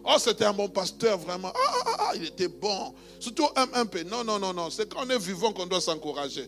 Oh, 0.04 0.16
c'était 0.20 0.46
un 0.46 0.54
bon 0.54 0.70
pasteur, 0.70 1.18
vraiment. 1.18 1.52
Ah, 1.54 1.60
ah, 1.68 1.82
ah, 1.86 1.98
ah 2.00 2.12
il 2.16 2.26
était 2.26 2.48
bon. 2.48 2.94
Surtout 3.20 3.48
un, 3.56 3.86
peu. 3.86 4.04
Non, 4.04 4.24
non, 4.24 4.38
non, 4.40 4.54
non. 4.54 4.70
C'est 4.70 4.88
quand 4.88 5.06
on 5.06 5.10
est 5.10 5.18
vivant 5.18 5.52
qu'on 5.52 5.66
doit 5.66 5.82
s'encourager. 5.82 6.48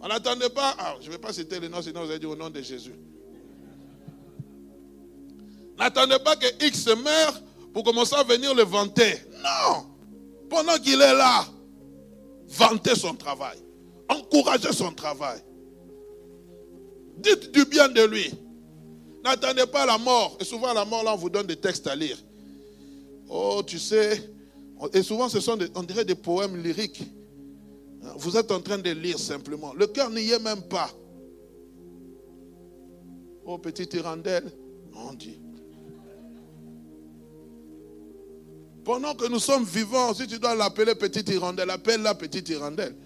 On 0.00 0.08
n'attendait 0.08 0.48
pas. 0.48 0.74
Ah, 0.78 0.96
je 1.00 1.06
ne 1.06 1.12
vais 1.12 1.18
pas 1.18 1.32
citer 1.32 1.60
les 1.60 1.68
noms, 1.68 1.82
sinon 1.82 2.04
vous 2.04 2.10
allez 2.10 2.18
dire 2.18 2.30
au 2.30 2.36
nom 2.36 2.48
de 2.48 2.60
Jésus. 2.62 2.94
N'attendez 5.78 6.18
pas 6.24 6.36
que 6.36 6.46
X 6.66 6.86
meure 6.86 7.42
pour 7.74 7.84
commencer 7.84 8.14
à 8.14 8.22
venir 8.22 8.54
le 8.54 8.62
vanter. 8.62 9.18
Non. 9.42 9.86
Pendant 10.48 10.78
qu'il 10.78 11.00
est 11.00 11.14
là, 11.14 11.46
vantez 12.48 12.94
son 12.94 13.14
travail. 13.14 13.58
Encouragez 14.10 14.72
son 14.72 14.92
travail. 14.92 15.38
Dites 17.18 17.52
du 17.52 17.64
bien 17.64 17.88
de 17.88 18.02
lui. 18.02 18.34
N'attendez 19.22 19.66
pas 19.66 19.86
la 19.86 19.98
mort. 19.98 20.36
Et 20.40 20.44
souvent, 20.44 20.72
la 20.72 20.84
mort, 20.84 21.04
là, 21.04 21.14
on 21.14 21.16
vous 21.16 21.30
donne 21.30 21.46
des 21.46 21.56
textes 21.56 21.86
à 21.86 21.94
lire. 21.94 22.18
Oh, 23.28 23.62
tu 23.64 23.78
sais. 23.78 24.30
Et 24.92 25.02
souvent, 25.02 25.28
ce 25.28 25.38
sont, 25.38 25.56
des, 25.56 25.68
on 25.74 25.84
dirait, 25.84 26.04
des 26.04 26.14
poèmes 26.16 26.56
lyriques. 26.60 27.02
Vous 28.16 28.36
êtes 28.36 28.50
en 28.50 28.60
train 28.60 28.78
de 28.78 28.90
lire 28.90 29.18
simplement. 29.18 29.74
Le 29.74 29.86
cœur 29.86 30.10
n'y 30.10 30.30
est 30.30 30.42
même 30.42 30.62
pas. 30.62 30.90
Oh, 33.44 33.58
petite 33.58 33.94
hirondelle. 33.94 34.50
On 34.94 35.12
dit. 35.12 35.38
Pendant 38.84 39.14
que 39.14 39.28
nous 39.28 39.38
sommes 39.38 39.64
vivants, 39.64 40.14
si 40.14 40.26
tu 40.26 40.38
dois 40.38 40.54
l'appeler 40.54 40.94
petite 40.94 41.28
hirondelle, 41.28 41.70
appelle-la 41.70 42.14
petite 42.14 42.48
hirondelle. 42.48 42.96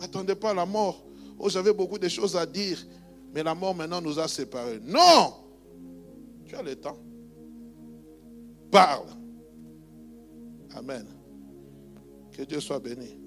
Attendez 0.00 0.34
pas 0.34 0.52
la 0.52 0.66
mort. 0.66 1.04
Oh, 1.38 1.48
j'avais 1.48 1.72
beaucoup 1.72 1.98
de 1.98 2.08
choses 2.08 2.36
à 2.36 2.46
dire, 2.46 2.78
mais 3.34 3.42
la 3.42 3.54
mort 3.54 3.74
maintenant 3.74 4.00
nous 4.00 4.18
a 4.18 4.28
séparés. 4.28 4.80
Non 4.82 5.34
Tu 6.44 6.54
as 6.54 6.62
le 6.62 6.76
temps. 6.76 6.98
Parle. 8.70 9.08
Amen. 10.74 11.06
Que 12.32 12.42
Dieu 12.42 12.60
soit 12.60 12.78
béni. 12.78 13.18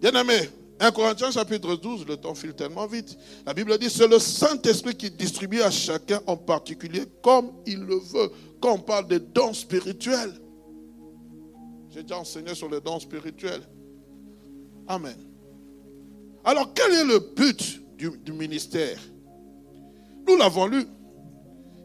Bien-aimé, 0.00 0.50
1 0.80 0.90
Corinthiens 0.90 1.30
chapitre 1.30 1.76
12, 1.76 2.06
le 2.06 2.16
temps 2.16 2.34
file 2.34 2.54
tellement 2.54 2.86
vite. 2.86 3.16
La 3.46 3.54
Bible 3.54 3.78
dit, 3.78 3.88
c'est 3.88 4.08
le 4.08 4.18
Saint-Esprit 4.18 4.96
qui 4.96 5.10
distribue 5.10 5.62
à 5.62 5.70
chacun 5.70 6.20
en 6.26 6.36
particulier 6.36 7.04
comme 7.22 7.52
il 7.66 7.80
le 7.80 7.94
veut. 7.94 8.30
Quand 8.60 8.74
on 8.74 8.78
parle 8.78 9.06
des 9.06 9.20
dons 9.20 9.54
spirituels, 9.54 10.34
j'ai 11.90 12.02
déjà 12.02 12.18
enseigné 12.18 12.54
sur 12.54 12.68
les 12.68 12.80
dons 12.80 12.98
spirituels. 12.98 13.62
Amen. 14.92 15.16
Alors, 16.44 16.74
quel 16.74 16.92
est 16.92 17.04
le 17.04 17.18
but 17.18 17.80
du, 17.96 18.32
ministère? 18.32 18.98
Nous 20.28 20.36
l'avons 20.36 20.66
lu. 20.66 20.84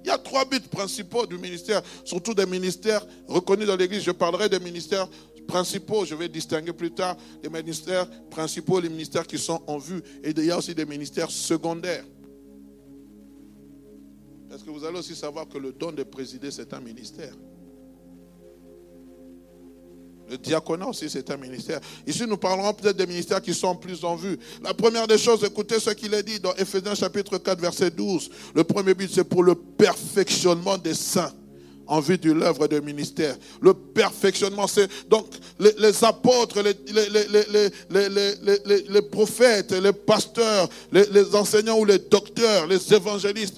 Il 0.03 0.07
y 0.07 0.11
a 0.11 0.17
trois 0.17 0.43
buts 0.43 0.59
principaux 0.59 1.25
du 1.25 1.37
ministère, 1.37 1.81
surtout 2.03 2.33
des 2.33 2.45
ministères 2.45 3.05
reconnus 3.25 3.65
dans 3.65 3.77
l'Église. 3.77 4.03
Je 4.03 4.11
parlerai 4.11 4.49
des 4.49 4.59
ministères 4.59 5.07
principaux, 5.47 6.03
je 6.03 6.15
vais 6.15 6.27
distinguer 6.27 6.73
plus 6.73 6.91
tard 6.91 7.15
les 7.41 7.49
ministères 7.49 8.09
principaux, 8.29 8.81
les 8.81 8.89
ministères 8.89 9.25
qui 9.25 9.37
sont 9.37 9.61
en 9.67 9.77
vue. 9.77 10.01
Et 10.21 10.31
il 10.31 10.43
y 10.43 10.51
a 10.51 10.57
aussi 10.57 10.75
des 10.75 10.85
ministères 10.85 11.31
secondaires. 11.31 12.03
Est-ce 14.53 14.65
que 14.65 14.69
vous 14.69 14.83
allez 14.83 14.99
aussi 14.99 15.15
savoir 15.15 15.47
que 15.47 15.57
le 15.57 15.71
don 15.71 15.93
de 15.93 16.03
présider, 16.03 16.51
c'est 16.51 16.73
un 16.73 16.81
ministère? 16.81 17.33
Le 20.29 20.37
diaconat 20.37 20.87
aussi, 20.87 21.09
c'est 21.09 21.29
un 21.31 21.37
ministère. 21.37 21.79
Ici, 22.05 22.25
nous 22.27 22.37
parlerons 22.37 22.73
peut-être 22.73 22.97
des 22.97 23.07
ministères 23.07 23.41
qui 23.41 23.53
sont 23.53 23.75
plus 23.75 24.03
en 24.03 24.15
vue. 24.15 24.37
La 24.63 24.73
première 24.73 25.07
des 25.07 25.17
choses, 25.17 25.43
écoutez 25.43 25.79
ce 25.79 25.91
qu'il 25.91 26.13
est 26.13 26.23
dit 26.23 26.39
dans 26.39 26.53
Ephésiens 26.55 26.95
chapitre 26.95 27.37
4, 27.37 27.59
verset 27.59 27.91
12. 27.91 28.29
Le 28.55 28.63
premier 28.63 28.93
but, 28.93 29.09
c'est 29.11 29.23
pour 29.23 29.43
le 29.43 29.55
perfectionnement 29.55 30.77
des 30.77 30.93
saints 30.93 31.31
en 31.87 31.99
vue 31.99 32.17
de 32.17 32.31
l'œuvre 32.31 32.67
de 32.67 32.79
ministère. 32.79 33.35
Le 33.61 33.73
perfectionnement, 33.73 34.67
c'est 34.67 34.89
donc 35.09 35.27
les, 35.59 36.03
apôtres, 36.03 36.61
les, 36.61 36.73
prophètes, 39.01 39.71
les 39.71 39.93
pasteurs, 39.93 40.69
les, 40.91 41.35
enseignants 41.35 41.79
ou 41.79 41.85
les 41.85 41.99
docteurs, 41.99 42.67
les 42.67 42.93
évangélistes, 42.93 43.57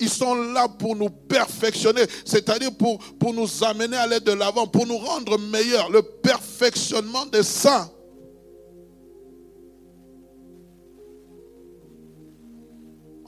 ils 0.00 0.08
sont 0.08 0.34
là 0.34 0.68
pour 0.68 0.96
nous 0.96 1.10
perfectionner, 1.10 2.02
c'est-à-dire 2.24 2.72
pour, 2.72 2.98
pour 2.98 3.34
nous 3.34 3.48
amener 3.64 3.96
à 3.96 4.06
l'aide 4.06 4.24
de 4.24 4.32
l'avant, 4.32 4.66
pour 4.66 4.86
nous 4.86 4.98
rendre 4.98 5.38
meilleurs. 5.38 5.90
Le 5.90 6.02
perfectionnement 6.02 7.26
des 7.26 7.42
saints. 7.42 7.90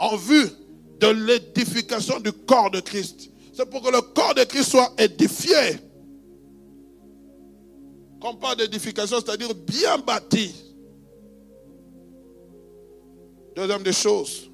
En 0.00 0.16
vue 0.16 0.48
de 1.00 1.08
l'édification 1.08 2.20
du 2.20 2.32
corps 2.32 2.70
de 2.70 2.80
Christ. 2.80 3.30
C'est 3.58 3.68
pour 3.68 3.82
que 3.82 3.90
le 3.90 4.00
corps 4.00 4.36
de 4.36 4.44
Christ 4.44 4.70
soit 4.70 4.94
édifié. 4.96 5.80
Quand 8.22 8.30
on 8.30 8.36
parle 8.36 8.58
d'édification, 8.58 9.16
c'est-à-dire 9.16 9.52
bien 9.52 9.98
bâti. 9.98 10.54
Deuxième 13.56 13.82
des 13.82 13.92
choses, 13.92 14.48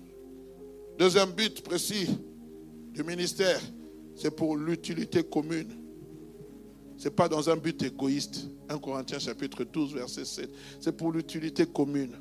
deuxième 0.99 1.33
but 1.33 1.61
précis 1.61 2.09
du 2.95 3.05
ministère, 3.05 3.61
c'est 4.17 4.35
pour 4.35 4.57
l'utilité 4.57 5.23
commune. 5.23 5.77
Ce 6.97 7.05
n'est 7.05 7.15
pas 7.15 7.29
dans 7.29 7.51
un 7.51 7.57
but 7.57 7.83
égoïste. 7.83 8.49
1 8.71 8.79
Corinthiens 8.79 9.19
chapitre 9.19 9.65
12, 9.65 9.97
verset 9.97 10.25
7. 10.25 10.51
C'est 10.81 10.97
pour 10.97 11.13
l'utilité 11.13 11.67
commune. 11.67 12.17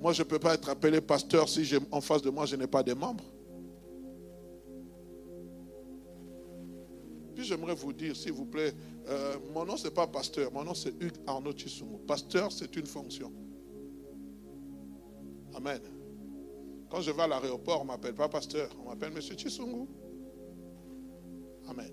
Moi, 0.00 0.12
je 0.12 0.22
ne 0.22 0.26
peux 0.26 0.40
pas 0.40 0.54
être 0.54 0.68
appelé 0.68 1.00
pasteur 1.00 1.48
si 1.48 1.64
en 1.92 2.00
face 2.00 2.22
de 2.22 2.30
moi, 2.30 2.44
je 2.44 2.56
n'ai 2.56 2.66
pas 2.66 2.82
de 2.82 2.92
membres. 2.92 3.37
Puis 7.38 7.46
j'aimerais 7.46 7.76
vous 7.76 7.92
dire, 7.92 8.16
s'il 8.16 8.32
vous 8.32 8.46
plaît, 8.46 8.74
euh, 9.06 9.36
mon 9.54 9.64
nom, 9.64 9.76
ce 9.76 9.84
n'est 9.84 9.94
pas 9.94 10.08
pasteur, 10.08 10.52
mon 10.52 10.64
nom, 10.64 10.74
c'est 10.74 10.92
Hugues 11.00 11.18
Arnaud 11.24 11.56
Chissungu. 11.56 11.96
Pasteur, 12.04 12.50
c'est 12.50 12.74
une 12.74 12.86
fonction. 12.86 13.32
Amen. 15.54 15.80
Quand 16.90 17.00
je 17.00 17.12
vais 17.12 17.22
à 17.22 17.28
l'aéroport, 17.28 17.82
on 17.82 17.84
ne 17.84 17.90
m'appelle 17.90 18.16
pas 18.16 18.28
pasteur, 18.28 18.68
on 18.84 18.88
m'appelle 18.88 19.12
Monsieur 19.12 19.36
Chisungu. 19.36 19.86
Amen. 21.68 21.92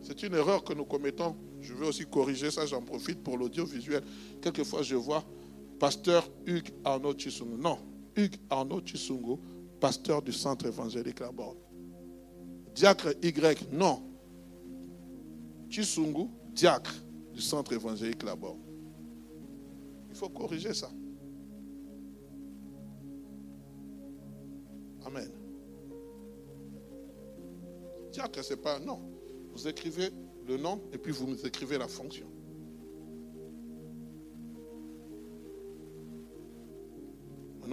C'est 0.00 0.22
une 0.22 0.32
erreur 0.36 0.64
que 0.64 0.72
nous 0.72 0.86
commettons. 0.86 1.36
Je 1.60 1.74
veux 1.74 1.88
aussi 1.88 2.06
corriger 2.06 2.50
ça, 2.50 2.64
j'en 2.64 2.80
profite 2.80 3.22
pour 3.22 3.36
l'audiovisuel. 3.36 4.02
Quelquefois, 4.40 4.80
je 4.80 4.96
vois 4.96 5.22
pasteur 5.78 6.26
Hugues 6.46 6.70
Arnaud 6.82 7.12
Chisungu. 7.12 7.58
Non, 7.58 7.78
Hugues 8.16 8.38
Arnaud 8.48 8.80
Chisungo, 8.84 9.38
pasteur 9.80 10.22
du 10.22 10.32
centre 10.32 10.66
évangélique 10.66 11.20
là-bas. 11.20 11.52
Diacre 12.74 13.14
Y, 13.22 13.72
non. 13.72 14.02
Chisungu, 15.68 16.28
diacre 16.52 16.94
du 17.32 17.40
centre 17.40 17.72
évangélique 17.72 18.22
là-bas. 18.22 18.54
Il 20.10 20.16
faut 20.16 20.28
corriger 20.30 20.72
ça. 20.72 20.90
Amen. 25.04 25.30
Diacre, 28.12 28.42
c'est 28.42 28.56
pas 28.56 28.78
non. 28.78 29.00
Vous 29.52 29.68
écrivez 29.68 30.10
le 30.46 30.56
nom 30.56 30.80
et 30.92 30.98
puis 30.98 31.12
vous 31.12 31.46
écrivez 31.46 31.76
la 31.78 31.88
fonction. 31.88 32.26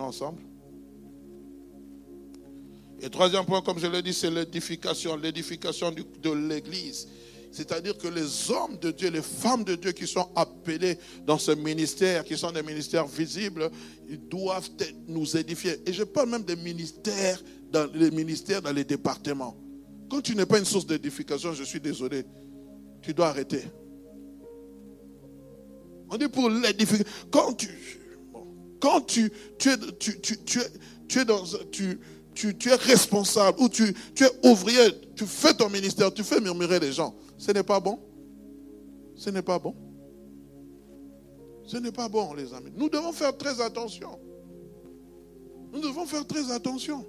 Ensemble. 0.02 0.42
Et 3.02 3.10
troisième 3.10 3.46
point, 3.46 3.62
comme 3.62 3.80
je 3.80 3.88
l'ai 3.88 4.02
dit, 4.02 4.14
c'est 4.14 4.32
l'édification, 4.32 5.18
l'édification 5.18 5.92
de 5.92 6.32
l'Église. 6.32 7.08
C'est-à-dire 7.52 7.98
que 7.98 8.08
les 8.08 8.50
hommes 8.50 8.78
de 8.78 8.92
Dieu, 8.92 9.12
les 9.12 9.22
femmes 9.22 9.64
de 9.64 9.76
Dieu 9.76 9.92
qui 9.92 10.08
sont 10.08 10.28
appelés 10.36 10.98
dans 11.26 11.38
ce 11.38 11.52
ministère, 11.52 12.24
qui 12.24 12.36
sont 12.36 12.52
des 12.52 12.64
ministères 12.64 13.06
visibles, 13.06 13.70
ils 14.10 14.28
doivent 14.28 14.70
nous 15.08 15.38
édifier. 15.38 15.80
Et 15.86 15.94
je 15.94 16.04
parle 16.04 16.30
même 16.30 16.44
des 16.44 16.56
ministères 16.56 17.40
dans 17.72 17.88
les 17.94 18.10
ministères 18.10 18.62
dans 18.62 18.72
les 18.72 18.84
départements. 18.84 19.56
Quand 20.10 20.22
tu 20.22 20.36
n'es 20.36 20.46
pas 20.46 20.58
une 20.58 20.66
source 20.66 20.88
d'édification, 20.88 21.54
je 21.54 21.64
suis 21.64 21.80
désolé, 21.80 22.24
tu 23.02 23.14
dois 23.14 23.28
arrêter. 23.28 23.64
On 26.10 26.18
dit 26.18 26.28
pour 26.28 26.50
l'édification. 26.50 27.06
Quand 27.30 27.54
tu, 27.54 27.70
quand 28.84 29.00
tu, 29.00 29.32
es, 29.66 29.78
tu, 29.98 30.60
es, 31.18 31.24
dans, 31.24 31.42
tu, 31.72 32.00
es 32.70 32.76
responsable 32.76 33.58
ou 33.62 33.70
tu, 33.70 33.96
es 34.20 34.48
ouvrier, 34.50 34.92
tu 35.16 35.26
fais 35.26 35.54
ton 35.54 35.70
ministère, 35.70 36.14
tu 36.14 36.22
fais 36.22 36.42
murmurer 36.42 36.82
les 36.82 36.92
gens. 36.92 37.16
Ce 37.38 37.54
n'est 37.54 37.64
pas 37.64 37.80
bon. 37.80 37.98
Ce 39.16 39.30
n'est 39.30 39.42
pas 39.42 39.58
bon. 39.58 39.74
Ce 41.66 41.78
n'est 41.78 41.94
pas 41.94 42.10
bon, 42.10 42.34
les 42.34 42.54
amis. 42.54 42.74
Nous 42.76 42.90
devons 42.90 43.14
faire 43.14 43.38
très 43.38 43.62
attention. 43.62 44.20
Nous 45.72 45.80
devons 45.80 46.06
faire 46.06 46.28
très 46.28 46.52
attention. 46.52 47.06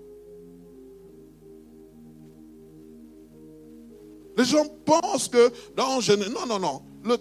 Les 4.37 4.45
gens 4.45 4.67
pensent 4.85 5.27
que, 5.27 5.53
non, 5.77 6.47
non, 6.47 6.61
non. 6.61 6.83
Le 7.05 7.17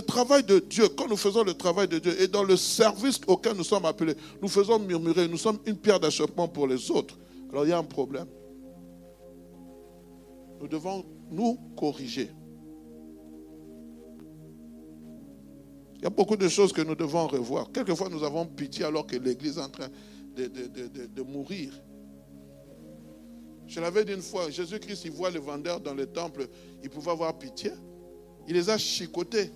travail, 0.00 0.42
de 0.42 0.58
Dieu, 0.58 0.88
quand 0.88 1.08
nous 1.08 1.16
faisons 1.16 1.44
le 1.44 1.54
travail 1.54 1.86
de 1.86 2.00
Dieu 2.00 2.20
et 2.20 2.26
dans 2.26 2.42
le 2.42 2.56
service 2.56 3.20
auquel 3.28 3.56
nous 3.56 3.62
sommes 3.62 3.84
appelés, 3.84 4.14
nous 4.42 4.48
faisons 4.48 4.80
murmurer, 4.80 5.28
nous 5.28 5.38
sommes 5.38 5.58
une 5.66 5.76
pierre 5.76 6.00
d'achoppement 6.00 6.48
pour 6.48 6.66
les 6.66 6.90
autres. 6.90 7.16
Alors 7.50 7.64
il 7.64 7.68
y 7.68 7.72
a 7.72 7.78
un 7.78 7.84
problème. 7.84 8.26
Nous 10.60 10.66
devons 10.66 11.04
nous 11.30 11.56
corriger. 11.76 12.28
Il 15.96 16.02
y 16.02 16.06
a 16.06 16.10
beaucoup 16.10 16.36
de 16.36 16.48
choses 16.48 16.72
que 16.72 16.82
nous 16.82 16.96
devons 16.96 17.28
revoir. 17.28 17.70
Quelquefois, 17.70 18.08
nous 18.08 18.24
avons 18.24 18.46
pitié 18.46 18.84
alors 18.84 19.06
que 19.06 19.16
l'Église 19.16 19.58
est 19.58 19.62
en 19.62 19.68
train 19.68 19.88
de, 20.36 20.48
de 21.06 21.22
mourir. 21.22 21.72
Je 23.68 23.80
l'avais 23.80 24.04
dit 24.04 24.12
une 24.12 24.22
fois, 24.22 24.50
Jésus-Christ, 24.50 25.04
il 25.04 25.12
voit 25.12 25.30
les 25.30 25.38
vendeurs 25.38 25.80
dans 25.80 25.94
le 25.94 26.06
temple, 26.06 26.48
il 26.82 26.90
pouvait 26.90 27.10
avoir 27.10 27.36
pitié. 27.38 27.70
Il 28.48 28.54
les 28.54 28.70
a 28.70 28.78
chicotés. 28.78 29.52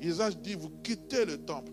Il 0.00 0.08
les 0.08 0.20
a 0.20 0.30
dit, 0.30 0.54
vous 0.54 0.70
quittez 0.82 1.24
le 1.24 1.38
temple. 1.38 1.72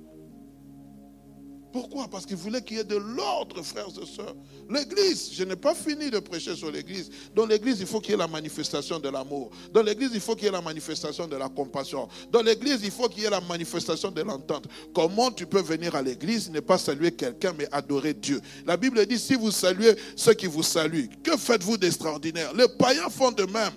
Pourquoi? 1.74 2.08
Parce 2.08 2.26
qu'il 2.26 2.38
voulait 2.38 2.62
qu'il 2.62 2.78
y 2.78 2.80
ait 2.80 2.86
de 2.86 2.96
l'ordre, 2.96 3.62
frères 3.62 3.90
et 4.02 4.06
sœurs. 4.06 4.34
L'église, 4.70 5.32
je 5.34 5.44
n'ai 5.44 5.58
pas 5.58 5.76
fini 5.76 6.10
de 6.10 6.20
prêcher 6.20 6.56
sur 6.56 6.72
l'église. 6.72 7.10
Dans 7.36 7.46
l'église, 7.46 7.82
il 7.82 7.86
faut 7.86 8.00
qu'il 8.00 8.12
y 8.12 8.14
ait 8.14 8.18
la 8.18 8.30
manifestation 8.30 8.98
de 8.98 9.10
l'amour. 9.10 9.50
Dans 9.74 9.82
l'église, 9.82 10.12
il 10.14 10.22
faut 10.22 10.36
qu'il 10.36 10.46
y 10.46 10.48
ait 10.48 10.54
la 10.54 10.62
manifestation 10.62 11.28
de 11.28 11.36
la 11.36 11.50
compassion. 11.50 12.08
Dans 12.32 12.42
l'église, 12.42 12.80
il 12.82 12.92
faut 12.92 13.10
qu'il 13.10 13.24
y 13.24 13.26
ait 13.26 13.30
la 13.30 13.42
manifestation 13.42 14.10
de 14.10 14.22
l'entente. 14.22 14.68
Comment 14.94 15.32
tu 15.32 15.46
peux 15.46 15.62
venir 15.62 15.96
à 15.96 16.02
l'église, 16.02 16.50
ne 16.50 16.62
pas 16.62 16.78
saluer 16.78 17.12
quelqu'un, 17.12 17.54
mais 17.58 17.68
adorer 17.74 18.14
Dieu? 18.14 18.40
La 18.66 18.78
Bible 18.78 19.06
dit, 19.06 19.20
si 19.20 19.36
vous 19.36 19.52
saluez 19.52 19.96
ceux 20.16 20.34
qui 20.34 20.46
vous 20.46 20.64
saluent, 20.64 21.10
que 21.24 21.36
faites-vous 21.36 21.76
d'extraordinaire? 21.76 22.54
Les 22.54 22.70
païens 22.70 23.10
font 23.10 23.34
de 23.34 23.44
même. 23.44 23.74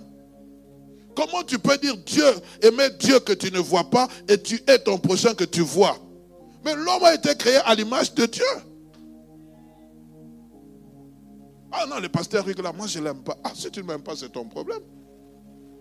Comment 1.18 1.42
tu 1.42 1.58
peux 1.58 1.76
dire 1.78 1.96
Dieu, 1.96 2.32
aimer 2.62 2.90
Dieu 2.90 3.18
que 3.18 3.32
tu 3.32 3.50
ne 3.50 3.58
vois 3.58 3.90
pas 3.90 4.06
et 4.28 4.40
tu 4.40 4.62
es 4.68 4.78
ton 4.78 4.98
prochain 4.98 5.34
que 5.34 5.42
tu 5.42 5.62
vois? 5.62 5.98
Mais 6.64 6.76
l'homme 6.76 7.02
a 7.02 7.12
été 7.12 7.34
créé 7.34 7.56
à 7.64 7.74
l'image 7.74 8.14
de 8.14 8.24
Dieu. 8.24 8.44
Ah 11.72 11.86
non, 11.88 11.98
le 11.98 12.08
pasteur 12.08 12.46
là, 12.46 12.72
moi 12.72 12.86
je 12.86 13.00
ne 13.00 13.04
l'aime 13.06 13.24
pas. 13.24 13.36
Ah, 13.42 13.50
si 13.52 13.68
tu 13.68 13.80
ne 13.80 13.86
m'aimes 13.86 14.04
pas, 14.04 14.14
c'est 14.14 14.28
ton 14.28 14.44
problème. 14.44 14.78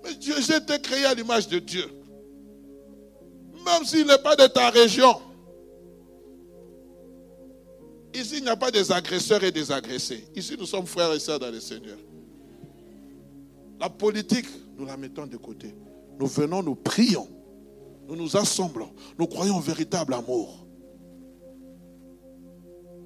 Mais 0.04 0.16
Dieu, 0.16 0.34
j'ai 0.42 0.56
été 0.56 0.82
créé 0.82 1.06
à 1.06 1.14
l'image 1.14 1.48
de 1.48 1.60
Dieu. 1.60 1.86
Même 3.64 3.86
s'il 3.86 4.08
n'est 4.08 4.18
pas 4.18 4.36
de 4.36 4.48
ta 4.48 4.72
région. 4.72 5.22
Ici, 8.16 8.38
il 8.38 8.44
n'y 8.44 8.50
a 8.50 8.56
pas 8.56 8.72
des 8.72 8.92
agresseurs 8.92 9.44
et 9.44 9.52
des 9.52 9.72
agressés. 9.72 10.26
Ici, 10.36 10.56
nous 10.58 10.66
sommes 10.66 10.88
frères 10.88 11.14
et 11.14 11.20
sœurs 11.20 11.38
dans 11.38 11.52
le 11.52 11.60
Seigneur. 11.60 12.00
La 13.80 13.90
politique, 13.90 14.48
nous 14.78 14.86
la 14.86 14.98
mettons 14.98 15.28
de 15.28 15.38
côté. 15.38 15.74
Nous 16.20 16.28
venons, 16.28 16.64
nous 16.64 16.76
prions. 16.76 17.28
Nous 18.08 18.16
nous 18.16 18.36
assemblons. 18.38 18.90
Nous 19.20 19.28
croyons 19.28 19.58
au 19.58 19.62
véritable 19.62 20.14
amour. 20.14 20.66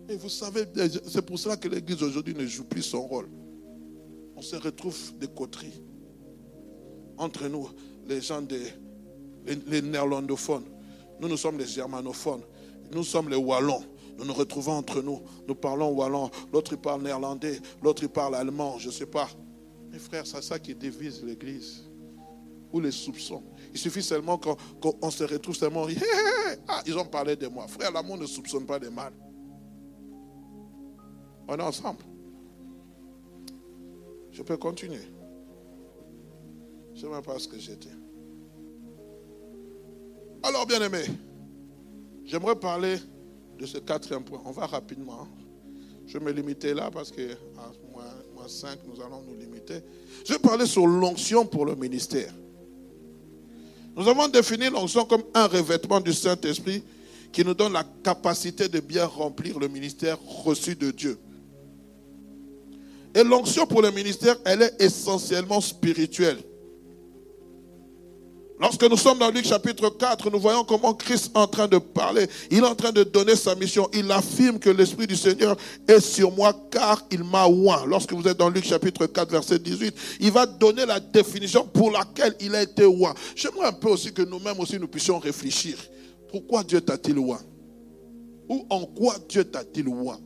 Et 0.08 0.16
vous 0.16 0.30
savez, 0.30 0.66
c'est 1.08 1.22
pour 1.22 1.40
cela 1.40 1.58
que 1.58 1.68
l'Église 1.68 2.04
aujourd'hui 2.04 2.36
ne 2.36 2.46
joue 2.46 2.66
plus 2.66 2.84
son 2.84 3.02
rôle. 3.02 3.30
On 4.36 4.42
se 4.42 4.56
retrouve 4.56 4.98
des 5.18 5.28
coteries. 5.28 5.82
Entre 7.18 7.48
nous, 7.48 7.70
les 8.08 8.22
gens 8.22 8.42
des 8.42 8.74
les, 9.46 9.82
néerlandophones. 9.82 10.66
Nous, 11.20 11.28
nous 11.28 11.38
sommes 11.38 11.58
les 11.58 11.66
germanophones. 11.66 12.44
Nous 12.92 13.04
sommes 13.04 13.30
les 13.30 13.36
wallons. 13.36 13.84
Nous 14.18 14.26
nous 14.26 14.34
retrouvons 14.34 14.74
entre 14.74 15.02
nous. 15.02 15.22
Nous 15.48 15.56
parlons 15.56 15.90
wallon. 15.90 16.30
L'autre, 16.52 16.76
parle 16.76 17.02
néerlandais. 17.02 17.60
L'autre, 17.82 18.06
parle 18.08 18.36
allemand. 18.36 18.78
Je 18.78 18.88
ne 18.88 18.92
sais 18.92 19.06
pas. 19.06 19.30
Mes 19.92 20.00
frères, 20.00 20.26
c'est 20.26 20.42
ça 20.42 20.58
qui 20.58 20.74
divise 20.74 21.24
l'Église. 21.24 21.84
Ou 22.72 22.80
les 22.80 22.92
soupçons. 22.92 23.44
Il 23.74 23.78
suffit 23.78 24.02
seulement 24.02 24.38
qu'on 24.38 25.12
se 25.12 25.24
retrouve 25.26 25.56
seulement. 25.56 25.86
Ah, 26.68 26.82
ils 26.86 26.98
ont 26.98 27.06
parlé 27.06 27.36
de 27.38 27.48
moi. 27.48 27.66
Frère, 27.68 27.92
l'amour 27.92 28.18
ne 28.18 28.26
soupçonne 28.26 28.66
pas 28.66 28.78
de 28.78 28.90
mal. 28.90 29.14
On 31.48 31.58
est 31.58 31.62
ensemble. 31.62 32.04
Je 34.32 34.44
peux 34.44 34.58
continuer. 34.58 35.00
Je 36.94 37.08
ne 37.08 37.14
sais 37.14 37.22
pas 37.22 37.40
ce 37.40 37.48
que 37.48 37.58
j'étais. 37.58 37.90
Alors, 40.44 40.66
bien 40.66 40.82
aimé, 40.82 41.04
j'aimerais 42.26 42.56
parler 42.56 42.98
de 43.58 43.66
ce 43.66 43.78
quatrième 43.78 44.24
point. 44.24 44.42
On 44.46 44.52
va 44.52 44.66
rapidement. 44.66 45.28
Je 46.06 46.18
vais 46.18 46.26
me 46.26 46.32
limiter 46.32 46.74
là 46.74 46.92
parce 46.92 47.12
que 47.12 47.38
à 48.42 48.48
moins, 48.48 48.50
5, 48.50 48.80
nous 48.88 49.02
allons 49.02 49.22
nous 49.28 49.36
limiter. 49.36 49.82
Je 50.26 50.34
vais 50.34 50.40
parler 50.40 50.66
sur 50.66 50.88
l'onction 50.88 51.46
pour 51.46 51.66
le 51.66 51.76
ministère. 51.76 52.34
Nous 53.96 54.08
avons 54.08 54.28
défini 54.28 54.70
l'onction 54.70 55.06
comme 55.06 55.24
un 55.34 55.48
revêtement 55.48 56.00
du 56.00 56.14
Saint-Esprit 56.14 56.84
qui 57.32 57.44
nous 57.46 57.54
donne 57.54 57.74
la 57.74 57.84
capacité 58.04 58.68
de 58.68 58.80
bien 58.80 59.06
remplir 59.06 59.60
le 59.60 59.68
ministère 59.68 60.18
reçu 60.44 60.76
de 60.76 60.92
Dieu. 60.92 61.20
Et 63.14 63.24
l'onction 63.24 63.68
pour 63.68 63.82
le 63.82 63.92
ministère, 63.92 64.38
elle 64.46 64.62
est 64.64 64.82
essentiellement 64.82 65.62
spirituelle. 65.62 66.40
Lorsque 68.62 68.84
nous 68.84 68.96
sommes 68.96 69.18
dans 69.18 69.32
Luc 69.32 69.44
chapitre 69.44 69.90
4, 69.90 70.30
nous 70.30 70.40
voyons 70.40 70.64
comment 70.64 70.94
Christ 70.94 71.32
est 71.34 71.38
en 71.38 71.48
train 71.48 71.68
de 71.68 71.80
parler. 71.80 72.28
Il 72.52 72.60
est 72.60 72.68
en 72.68 72.76
train 72.76 72.92
de 72.92 73.02
donner 73.02 73.36
sa 73.36 73.56
mission. 73.56 73.90
Il 73.92 74.12
affirme 74.12 74.60
que 74.60 74.70
l'Esprit 74.70 75.08
du 75.08 75.16
Seigneur 75.16 75.58
est 75.88 76.00
sur 76.00 76.32
moi 76.32 76.54
car 76.70 77.04
il 77.10 77.24
m'a 77.24 77.48
oint. 77.48 77.88
Lorsque 77.88 78.14
vous 78.14 78.28
êtes 78.28 78.38
dans 78.38 78.50
Luc 78.50 78.64
chapitre 78.64 79.08
4, 79.08 79.32
verset 79.32 79.58
18, 79.58 79.96
il 80.20 80.32
va 80.32 80.46
donner 80.46 80.86
la 80.86 81.00
définition 81.00 81.66
pour 81.66 81.90
laquelle 81.90 82.36
il 82.40 82.54
a 82.54 82.62
été 82.62 82.86
oint. 82.86 83.16
J'aimerais 83.36 83.66
un 83.66 83.74
peu 83.74 83.90
aussi 83.90 84.14
que 84.14 84.22
nous-mêmes 84.22 84.60
aussi 84.60 84.78
nous 84.78 84.88
puissions 84.88 85.18
réfléchir. 85.18 85.78
Pourquoi 86.30 86.64
Dieu 86.64 86.82
t'a-t-il 86.82 87.18
oint? 87.18 87.42
Ou 88.48 88.68
en 88.70 88.86
quoi 88.86 89.16
Dieu 89.28 89.44
t'a-t-il 89.44 89.88
oint? 89.88 90.20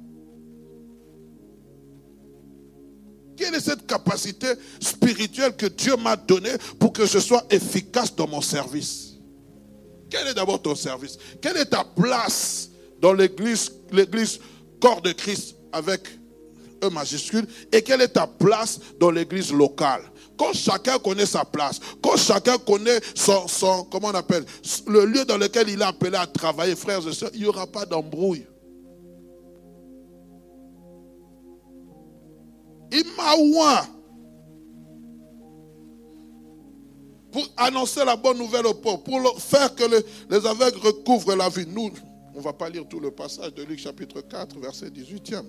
Quelle 3.38 3.56
est 3.56 3.60
cette 3.60 3.86
capacité 3.86 4.48
spirituelle 4.80 5.56
que 5.56 5.66
Dieu 5.66 5.96
m'a 5.98 6.16
donnée 6.16 6.54
pour 6.80 6.94
que 6.94 7.06
je 7.06 7.20
sois 7.20 7.44
efficace 7.50 8.16
dans 8.16 8.28
mon 8.28 8.42
service? 8.42 9.16
Quel 10.10 10.28
est 10.28 10.34
d'abord 10.34 10.62
ton 10.62 10.76
service? 10.76 11.18
Quelle 11.42 11.58
est 11.58 11.66
ta 11.66 11.84
place 11.84 12.70
dans 13.02 13.14
l'église, 13.14 13.72
l'église 13.92 14.40
corps 14.80 15.02
de 15.02 15.12
Christ 15.12 15.56
avec 15.72 16.08
E 16.84 16.90
majuscule? 16.90 17.48
Et 17.72 17.82
quelle 17.82 18.02
est 18.02 18.10
ta 18.10 18.28
place 18.28 18.80
dans 19.00 19.12
l'église 19.12 19.52
locale? 19.52 20.04
Quand 20.38 20.54
chacun 20.54 21.00
connaît 21.00 21.26
sa 21.26 21.46
place, 21.46 21.80
quand 22.02 22.18
chacun 22.18 22.58
connaît 22.58 23.00
son, 23.14 23.48
son, 23.48 23.86
comment 23.86 24.10
on 24.10 24.16
appelle, 24.16 24.46
le 24.88 25.06
lieu 25.06 25.26
dans 25.26 25.38
lequel 25.38 25.70
il 25.70 25.82
est 25.82 25.86
appelé 25.86 26.18
à 26.18 26.28
travailler, 26.28 26.76
frères 26.76 27.08
et 27.08 27.14
sœurs, 27.14 27.32
il 27.34 27.42
n'y 27.42 27.48
aura 27.48 27.68
pas 27.68 27.86
d'embrouille. 27.86 28.46
Il 32.92 33.04
m'a 33.18 33.36
oint 33.36 33.88
pour 37.32 37.52
annoncer 37.58 38.06
la 38.06 38.16
bonne 38.16 38.38
nouvelle 38.38 38.66
au 38.66 38.74
peuple, 38.74 39.04
pour 39.04 39.42
faire 39.42 39.76
que 39.76 39.84
les 40.30 40.46
aveugles 40.46 40.80
recouvrent 40.80 41.36
la 41.36 41.50
vie. 41.50 41.66
Nous, 41.68 41.92
on 42.34 42.38
ne 42.38 42.44
va 42.44 42.54
pas 42.54 42.70
lire 42.70 42.88
tout 42.88 43.00
le 43.00 43.12
passage 43.12 43.54
de 43.54 43.64
Luc 43.64 43.80
chapitre 43.80 44.22
4, 44.22 44.58
verset 44.60 44.88
18e. 44.88 45.44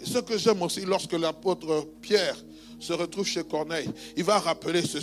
Et 0.00 0.06
ce 0.06 0.18
que 0.18 0.38
j'aime 0.38 0.62
aussi, 0.62 0.80
lorsque 0.80 1.12
l'apôtre 1.12 1.88
Pierre 2.00 2.36
se 2.78 2.92
retrouve 2.92 3.26
chez 3.26 3.44
Corneille, 3.44 3.90
il 4.16 4.24
va 4.24 4.38
rappeler 4.38 4.82
ce, 4.82 4.98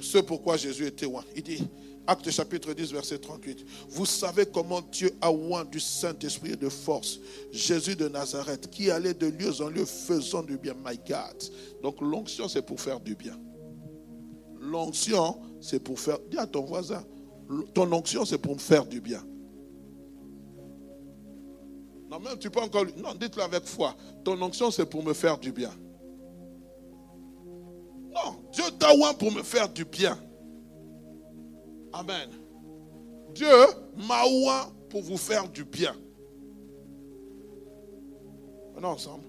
ce 0.00 0.18
pourquoi 0.18 0.56
Jésus 0.56 0.86
était 0.86 1.06
loin. 1.06 1.24
Il 1.34 1.42
dit, 1.42 1.66
Acte 2.06 2.30
chapitre 2.30 2.74
10, 2.74 2.92
verset 2.92 3.18
38. 3.18 3.64
Vous 3.88 4.04
savez 4.04 4.44
comment 4.44 4.82
Dieu 4.82 5.10
a 5.22 5.32
oint 5.32 5.64
du 5.64 5.80
Saint-Esprit 5.80 6.52
et 6.52 6.56
de 6.56 6.68
force 6.68 7.18
Jésus 7.50 7.96
de 7.96 8.08
Nazareth, 8.08 8.68
qui 8.70 8.90
allait 8.90 9.14
de 9.14 9.26
lieu 9.26 9.62
en 9.62 9.68
lieu 9.68 9.86
faisant 9.86 10.42
du 10.42 10.58
bien. 10.58 10.74
My 10.84 10.98
God. 10.98 11.42
Donc 11.82 12.00
l'onction, 12.02 12.46
c'est 12.46 12.62
pour 12.62 12.80
faire 12.80 13.00
du 13.00 13.14
bien. 13.14 13.38
L'onction, 14.60 15.40
c'est 15.60 15.80
pour 15.80 15.98
faire. 15.98 16.18
Dis 16.30 16.36
à 16.36 16.46
ton 16.46 16.64
voisin, 16.64 17.02
ton 17.72 17.90
onction, 17.92 18.24
c'est 18.24 18.38
pour 18.38 18.54
me 18.54 18.60
faire 18.60 18.84
du 18.84 19.00
bien. 19.00 19.22
Non, 22.10 22.20
même 22.20 22.38
tu 22.38 22.50
peux 22.50 22.60
encore. 22.60 22.84
Non, 22.98 23.14
dites-le 23.14 23.42
avec 23.42 23.64
foi. 23.64 23.96
Ton 24.24 24.40
onction, 24.42 24.70
c'est 24.70 24.86
pour 24.86 25.02
me 25.02 25.14
faire 25.14 25.38
du 25.38 25.52
bien. 25.52 25.72
Non, 28.14 28.44
Dieu 28.52 28.64
t'a 28.78 28.94
oint 28.94 29.14
pour 29.14 29.32
me 29.32 29.42
faire 29.42 29.68
du 29.68 29.84
bien. 29.84 30.18
Amen. 31.94 32.28
Dieu 33.34 33.46
m'a 33.96 34.24
oint 34.26 34.72
pour 34.90 35.02
vous 35.02 35.16
faire 35.16 35.48
du 35.48 35.64
bien. 35.64 35.94
On 38.76 38.82
ensemble. 38.82 39.22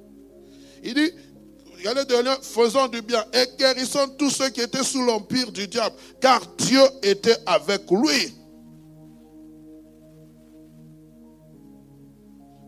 Il 0.83 0.95
dit, 0.95 1.11
regardez 1.77 2.05
derrière, 2.05 2.43
faisons 2.43 2.87
du 2.87 3.03
bien 3.03 3.23
et 3.33 3.45
guérissons 3.57 4.07
tous 4.17 4.31
ceux 4.31 4.49
qui 4.49 4.61
étaient 4.61 4.83
sous 4.83 5.03
l'empire 5.03 5.51
du 5.51 5.67
diable, 5.67 5.95
car 6.19 6.41
Dieu 6.57 6.81
était 7.03 7.37
avec 7.45 7.89
lui. 7.91 8.33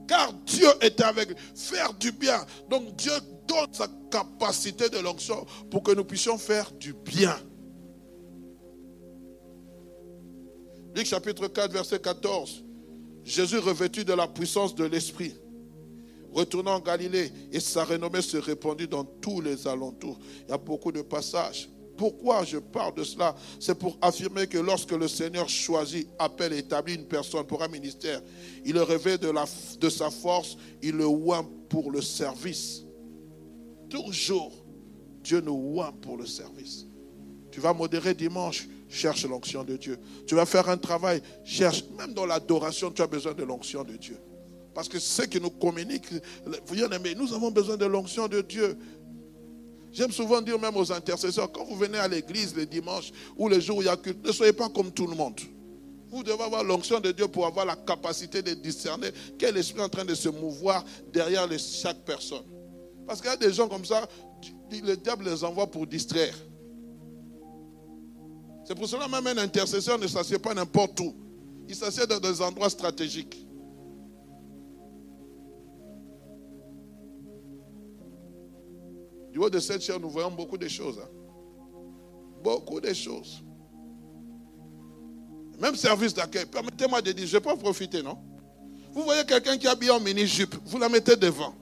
Car 0.08 0.32
Dieu 0.46 0.70
était 0.82 1.04
avec 1.04 1.30
lui. 1.30 1.36
Faire 1.56 1.92
du 1.96 2.12
bien. 2.12 2.46
Donc 2.70 2.96
Dieu 2.98 3.14
donne 3.48 3.74
sa 3.74 3.88
capacité 4.12 4.90
de 4.90 5.00
l'onction 5.00 5.44
pour 5.72 5.82
que 5.82 5.92
nous 5.92 6.06
puissions 6.06 6.38
faire 6.38 6.72
du 6.74 6.94
bien. 6.94 7.36
Luc 10.98 11.06
chapitre 11.06 11.48
4, 11.48 11.72
verset 11.72 12.00
14. 12.00 12.64
Jésus 13.24 13.60
revêtu 13.60 14.04
de 14.04 14.14
la 14.14 14.28
puissance 14.28 14.74
de 14.74 14.84
l'Esprit, 14.84 15.36
retournant 16.34 16.74
en 16.74 16.80
Galilée, 16.80 17.32
et 17.52 17.60
sa 17.60 17.84
renommée 17.84 18.24
se 18.24 18.38
répandit 18.38 18.88
dans 18.88 19.04
tous 19.04 19.40
les 19.40 19.68
alentours. 19.68 20.18
Il 20.48 20.50
y 20.50 20.54
a 20.54 20.58
beaucoup 20.58 20.92
de 20.92 21.04
passages. 21.04 21.70
Pourquoi 21.98 22.44
je 22.46 22.58
parle 22.58 22.96
de 22.96 23.04
cela? 23.04 23.36
C'est 23.60 23.78
pour 23.78 23.96
affirmer 24.02 24.48
que 24.48 24.58
lorsque 24.58 24.92
le 24.92 25.08
Seigneur 25.08 25.48
choisit, 25.48 26.08
appelle 26.18 26.54
établit 26.54 26.96
une 26.96 27.08
personne 27.08 27.46
pour 27.46 27.62
un 27.62 27.68
ministère, 27.68 28.20
il 28.66 28.74
le 28.74 29.32
la, 29.32 29.46
de 29.80 29.90
sa 29.90 30.10
force, 30.10 30.58
il 30.82 30.96
le 30.96 31.06
oint 31.06 31.48
pour 31.70 31.92
le 31.92 32.02
service. 32.02 32.82
Toujours, 33.88 34.52
Dieu 35.22 35.42
nous 35.42 35.76
oint 35.76 35.92
pour 36.02 36.18
le 36.18 36.26
service. 36.26 36.88
Tu 37.52 37.60
vas 37.60 37.74
modérer 37.74 38.16
dimanche, 38.16 38.68
cherche 38.90 39.26
l'onction 39.26 39.64
de 39.64 39.78
Dieu. 39.78 39.98
Tu 40.26 40.36
vas 40.36 40.46
faire 40.46 40.70
un 40.70 40.78
travail, 40.78 41.22
cherche. 41.44 41.84
Même 41.98 42.14
dans 42.14 42.26
l'adoration, 42.26 42.92
tu 42.92 43.02
as 43.02 43.08
besoin 43.08 43.34
de 43.34 43.44
l'onction 43.44 43.84
de 43.84 43.96
Dieu. 43.96 44.18
Parce 44.74 44.88
que 44.88 45.00
ce 45.00 45.24
qui 45.24 45.42
nous 45.42 45.50
communique, 45.50 46.06
vous 46.68 46.84
aimez, 46.84 47.16
nous 47.16 47.34
avons 47.34 47.52
besoin 47.52 47.78
de 47.78 47.86
l'onction 47.86 48.28
de 48.28 48.42
Dieu. 48.42 48.78
J'aime 49.92 50.12
souvent 50.12 50.42
dire 50.42 50.60
même 50.60 50.78
aux 50.78 50.92
intercesseurs, 50.92 51.52
quand 51.52 51.66
vous 51.66 51.76
venez 51.76 51.98
à 51.98 52.08
l'église 52.08 52.56
le 52.56 52.66
dimanche 52.66 53.12
ou 53.36 53.50
les 53.50 53.60
jours 53.60 53.78
où 53.78 53.82
il 53.82 53.86
y 53.86 53.90
a 53.90 53.98
culte, 53.98 54.24
ne 54.26 54.32
soyez 54.32 54.54
pas 54.54 54.70
comme 54.70 54.92
tout 54.92 55.08
le 55.08 55.16
monde. 55.16 55.40
Vous 56.10 56.24
devez 56.24 56.44
avoir 56.44 56.64
l'onction 56.64 57.00
de 57.00 57.12
Dieu 57.12 57.28
pour 57.28 57.46
avoir 57.46 57.66
la 57.66 57.76
capacité 57.76 58.42
de 58.42 58.54
discerner 58.54 59.10
quel 59.38 59.58
esprit 59.58 59.80
est 59.80 59.84
en 59.84 59.90
train 59.90 60.06
de 60.06 60.16
se 60.16 60.30
mouvoir 60.30 60.86
derrière 61.12 61.48
chaque 61.58 62.06
personne. 62.06 62.46
Parce 63.08 63.20
qu'il 63.20 63.30
y 63.30 63.34
a 63.34 63.38
des 63.38 63.52
gens 63.52 63.68
comme 63.68 63.86
ça, 63.86 64.08
le 64.72 64.96
diable 64.96 65.26
les 65.26 65.44
envoie 65.44 65.68
pour 65.68 65.88
distraire. 65.88 66.36
C'est 68.68 68.76
pour 68.76 68.90
cela 68.90 69.08
même 69.08 69.26
un 69.26 69.42
intercesseur 69.42 69.98
ne 69.98 70.08
s'assied 70.08 70.40
pas 70.40 70.54
n'importe 70.54 71.00
où. 71.00 71.16
Il 71.70 71.76
s'assied 71.76 72.06
dans 72.06 72.20
des 72.20 72.42
endroits 72.42 72.70
stratégiques. 72.70 73.48
Du 79.32 79.40
haut 79.40 79.50
de 79.50 79.60
cette 79.60 79.82
chair, 79.82 79.98
nous 80.02 80.10
voyons 80.10 80.32
beaucoup 80.32 80.58
de 80.58 80.68
choses. 80.68 81.00
Hein. 81.00 81.08
Beaucoup 82.44 82.82
de 82.82 82.92
choses. 82.92 83.42
Même 85.58 85.78
service 85.78 86.14
d'accueil. 86.14 86.46
Permettez-moi 86.46 87.02
de 87.02 87.14
dire, 87.14 87.26
je 87.26 87.38
peux 87.38 87.50
en 87.50 87.58
profiter, 87.58 88.04
non? 88.04 88.18
Vous 88.92 89.04
voyez 89.04 89.24
quelqu'un 89.26 89.58
qui 89.58 89.66
est 89.66 89.70
habillé 89.70 89.92
en 89.92 90.02
mini-jupe, 90.02 90.56
vous 90.66 90.78
la 90.78 90.90
mettez 90.90 91.16
devant. 91.16 91.56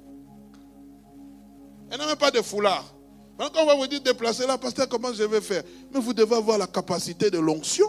Elle 1.91 1.99
n'a 1.99 2.07
même 2.07 2.15
pas 2.15 2.31
de 2.31 2.41
foulard. 2.41 2.94
Quand 3.37 3.49
on 3.61 3.65
va 3.65 3.75
vous 3.75 3.87
dire 3.87 4.01
déplacer 4.01 4.47
là, 4.47 4.57
pasteur, 4.57 4.87
comment 4.87 5.11
je 5.13 5.23
vais 5.23 5.41
faire? 5.41 5.63
Mais 5.93 5.99
vous 5.99 6.13
devez 6.13 6.35
avoir 6.35 6.57
la 6.57 6.67
capacité 6.67 7.29
de 7.29 7.37
l'onction. 7.37 7.87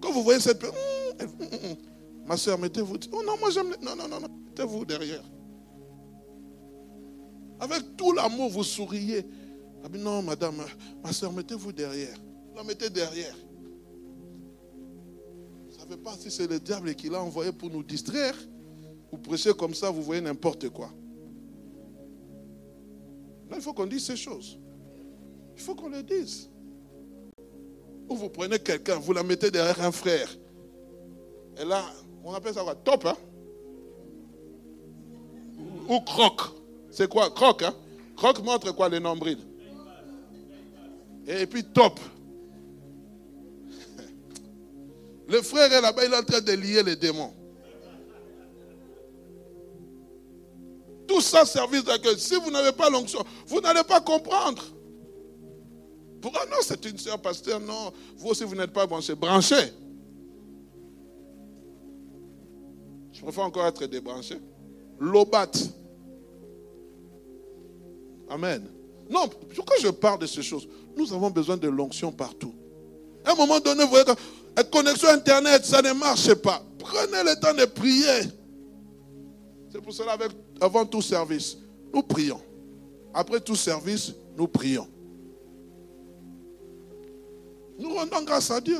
Quand 0.00 0.12
vous 0.12 0.22
voyez 0.22 0.40
cette 0.40 0.58
personne, 0.58 0.78
hum, 1.20 1.28
hum, 1.40 1.48
hum, 1.70 1.76
ma 2.26 2.36
soeur, 2.36 2.58
mettez-vous. 2.58 2.96
Oh 3.12 3.22
non, 3.26 3.36
moi 3.38 3.50
j'aime. 3.50 3.74
Non, 3.82 3.94
non, 3.96 4.08
non, 4.08 4.20
non. 4.20 4.28
Mettez-vous 4.46 4.84
derrière. 4.84 5.22
Avec 7.60 7.96
tout 7.96 8.12
l'amour, 8.12 8.48
vous 8.50 8.64
souriez. 8.64 9.26
Ah, 9.84 9.88
non, 9.92 10.22
madame, 10.22 10.64
ma 11.02 11.12
soeur, 11.12 11.32
mettez-vous 11.32 11.72
derrière. 11.72 12.16
La 12.56 12.64
mettez 12.64 12.88
derrière. 12.88 13.36
Vous 15.66 15.74
ne 15.74 15.78
savez 15.78 15.96
pas 15.96 16.16
si 16.18 16.30
c'est 16.30 16.46
le 16.46 16.58
diable 16.58 16.94
qui 16.94 17.08
l'a 17.08 17.22
envoyé 17.22 17.52
pour 17.52 17.68
nous 17.70 17.82
distraire. 17.82 18.34
Vous 19.12 19.18
prêchez 19.18 19.52
comme 19.52 19.74
ça, 19.74 19.90
vous 19.90 20.02
voyez 20.02 20.20
n'importe 20.20 20.68
quoi. 20.70 20.90
Là, 23.50 23.56
il 23.56 23.62
faut 23.62 23.72
qu'on 23.72 23.86
dise 23.86 24.04
ces 24.04 24.16
choses. 24.16 24.58
Il 25.58 25.64
faut 25.64 25.74
qu'on 25.74 25.88
le 25.88 26.04
dise. 26.04 26.48
Ou 28.08 28.14
vous 28.14 28.28
prenez 28.28 28.60
quelqu'un, 28.60 28.94
vous 28.94 29.12
la 29.12 29.24
mettez 29.24 29.50
derrière 29.50 29.82
un 29.82 29.90
frère. 29.90 30.28
Et 31.60 31.64
là, 31.64 31.82
on 32.22 32.32
appelle 32.32 32.54
ça 32.54 32.62
quoi? 32.62 32.76
Top, 32.76 33.06
hein? 33.06 33.16
Ou 35.88 35.98
croque. 36.02 36.42
C'est 36.92 37.08
quoi? 37.08 37.28
Croque, 37.30 37.64
hein? 37.64 37.74
Croque 38.16 38.40
montre 38.44 38.70
quoi 38.72 38.88
les 38.88 39.00
nombrils 39.00 39.44
Et 41.26 41.44
puis 41.46 41.64
top. 41.64 41.98
Le 45.26 45.42
frère 45.42 45.72
est 45.72 45.80
là-bas, 45.80 46.04
il 46.04 46.12
est 46.12 46.16
en 46.16 46.22
train 46.22 46.40
de 46.40 46.52
lier 46.52 46.84
les 46.84 46.94
démons. 46.94 47.34
Tout 51.08 51.20
ça, 51.20 51.44
service 51.44 51.82
d'accueil. 51.82 52.16
Si 52.16 52.36
vous 52.36 52.52
n'avez 52.52 52.70
pas 52.70 52.88
l'onction, 52.90 53.24
vous 53.48 53.60
n'allez 53.60 53.82
pas 53.82 54.00
comprendre. 54.00 54.77
Pourquoi 56.20 56.44
non, 56.46 56.56
c'est 56.62 56.84
une 56.84 56.98
soeur 56.98 57.20
pasteur, 57.20 57.60
non. 57.60 57.92
Vous 58.16 58.28
aussi, 58.28 58.44
vous 58.44 58.54
n'êtes 58.54 58.72
pas 58.72 58.86
branché. 58.86 59.14
Branché. 59.14 59.72
Je 63.12 63.22
préfère 63.22 63.44
encore 63.44 63.66
être 63.66 63.84
débranché. 63.86 64.40
Lobat. 64.98 65.50
Amen. 68.28 68.64
Non, 69.10 69.28
pourquoi 69.54 69.76
je 69.80 69.88
parle 69.88 70.20
de 70.20 70.26
ces 70.26 70.42
choses? 70.42 70.68
Nous 70.96 71.12
avons 71.12 71.30
besoin 71.30 71.56
de 71.56 71.68
l'onction 71.68 72.12
partout. 72.12 72.54
À 73.24 73.32
un 73.32 73.34
moment 73.34 73.60
donné, 73.60 73.84
vous 73.84 73.90
voyez 73.90 74.04
que 74.04 74.12
la 74.56 74.64
connexion 74.64 75.08
Internet, 75.08 75.64
ça 75.64 75.80
ne 75.82 75.92
marche 75.92 76.34
pas. 76.34 76.62
Prenez 76.78 77.22
le 77.24 77.40
temps 77.40 77.54
de 77.54 77.64
prier. 77.64 78.30
C'est 79.70 79.80
pour 79.80 79.92
cela, 79.92 80.16
avant 80.60 80.84
tout 80.84 81.02
service, 81.02 81.56
nous 81.92 82.02
prions. 82.02 82.40
Après 83.14 83.40
tout 83.40 83.56
service, 83.56 84.14
nous 84.36 84.48
prions. 84.48 84.86
Nous 87.78 87.94
rendons 87.94 88.22
grâce 88.24 88.50
à 88.50 88.60
Dieu. 88.60 88.78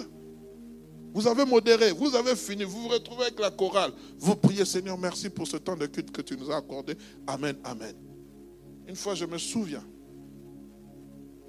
Vous 1.14 1.26
avez 1.26 1.44
modéré, 1.44 1.92
vous 1.92 2.14
avez 2.14 2.36
fini, 2.36 2.64
vous 2.64 2.82
vous 2.82 2.88
retrouvez 2.88 3.22
avec 3.22 3.40
la 3.40 3.50
chorale. 3.50 3.92
Vous 4.18 4.36
priez, 4.36 4.64
Seigneur, 4.64 4.98
merci 4.98 5.30
pour 5.30 5.46
ce 5.46 5.56
temps 5.56 5.76
de 5.76 5.86
culte 5.86 6.10
que 6.10 6.20
tu 6.22 6.36
nous 6.36 6.50
as 6.50 6.56
accordé. 6.56 6.96
Amen, 7.26 7.56
amen. 7.64 7.94
Une 8.86 8.96
fois, 8.96 9.14
je 9.14 9.24
me 9.24 9.38
souviens, 9.38 9.84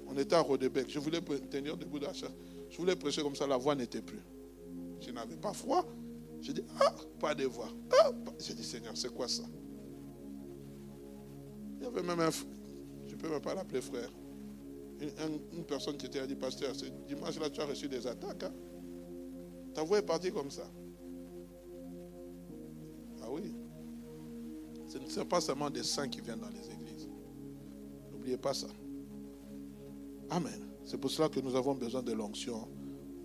on 0.06 0.16
était 0.16 0.34
à 0.34 0.40
Rodébec. 0.40 0.86
Je 0.88 0.98
voulais 0.98 1.20
tenir 1.50 1.76
debout 1.76 1.98
d'achat. 1.98 2.30
Je 2.70 2.76
voulais 2.78 2.96
prêcher 2.96 3.22
comme 3.22 3.34
ça, 3.34 3.46
la 3.46 3.56
voix 3.56 3.74
n'était 3.74 4.02
plus. 4.02 4.20
Je 5.00 5.10
n'avais 5.10 5.36
pas 5.36 5.52
froid. 5.52 5.84
J'ai 6.40 6.52
dit, 6.52 6.64
ah, 6.80 6.94
pas 7.18 7.34
de 7.34 7.44
voix. 7.44 7.68
Ah, 8.00 8.10
j'ai 8.38 8.54
dit, 8.54 8.64
Seigneur, 8.64 8.96
c'est 8.96 9.12
quoi 9.12 9.28
ça? 9.28 9.42
Il 11.78 11.84
y 11.84 11.86
avait 11.86 12.02
même 12.02 12.20
un, 12.20 12.30
je 12.30 13.14
ne 13.14 13.20
peux 13.20 13.28
même 13.28 13.40
pas 13.40 13.54
l'appeler 13.54 13.80
frère, 13.80 14.10
une, 15.00 15.64
personne 15.64 15.96
qui 15.96 16.06
était 16.06 16.20
à 16.20 16.26
dit, 16.26 16.34
pasteur, 16.34 16.74
ce 16.74 16.86
dimanche 17.08 17.38
là, 17.38 17.48
tu 17.48 17.60
as 17.60 17.66
reçu 17.66 17.88
des 17.88 18.06
attaques. 18.06 18.44
Hein? 18.44 18.52
Ta 19.74 19.82
voix 19.82 19.98
est 19.98 20.02
partie 20.02 20.30
comme 20.30 20.50
ça. 20.50 20.64
Ah 23.22 23.30
oui. 23.30 23.54
Ce 24.88 24.98
ne 24.98 25.08
sont 25.08 25.24
pas 25.24 25.40
seulement 25.40 25.70
des 25.70 25.84
saints 25.84 26.08
qui 26.08 26.20
viennent 26.20 26.40
dans 26.40 26.48
les 26.48 26.66
églises. 26.74 27.08
N'oubliez 28.12 28.36
pas 28.36 28.52
ça. 28.52 28.66
Amen. 30.28 30.60
C'est 30.84 30.98
pour 30.98 31.10
cela 31.10 31.28
que 31.28 31.40
nous 31.40 31.54
avons 31.54 31.74
besoin 31.74 32.02
de 32.02 32.12
l'onction 32.12 32.68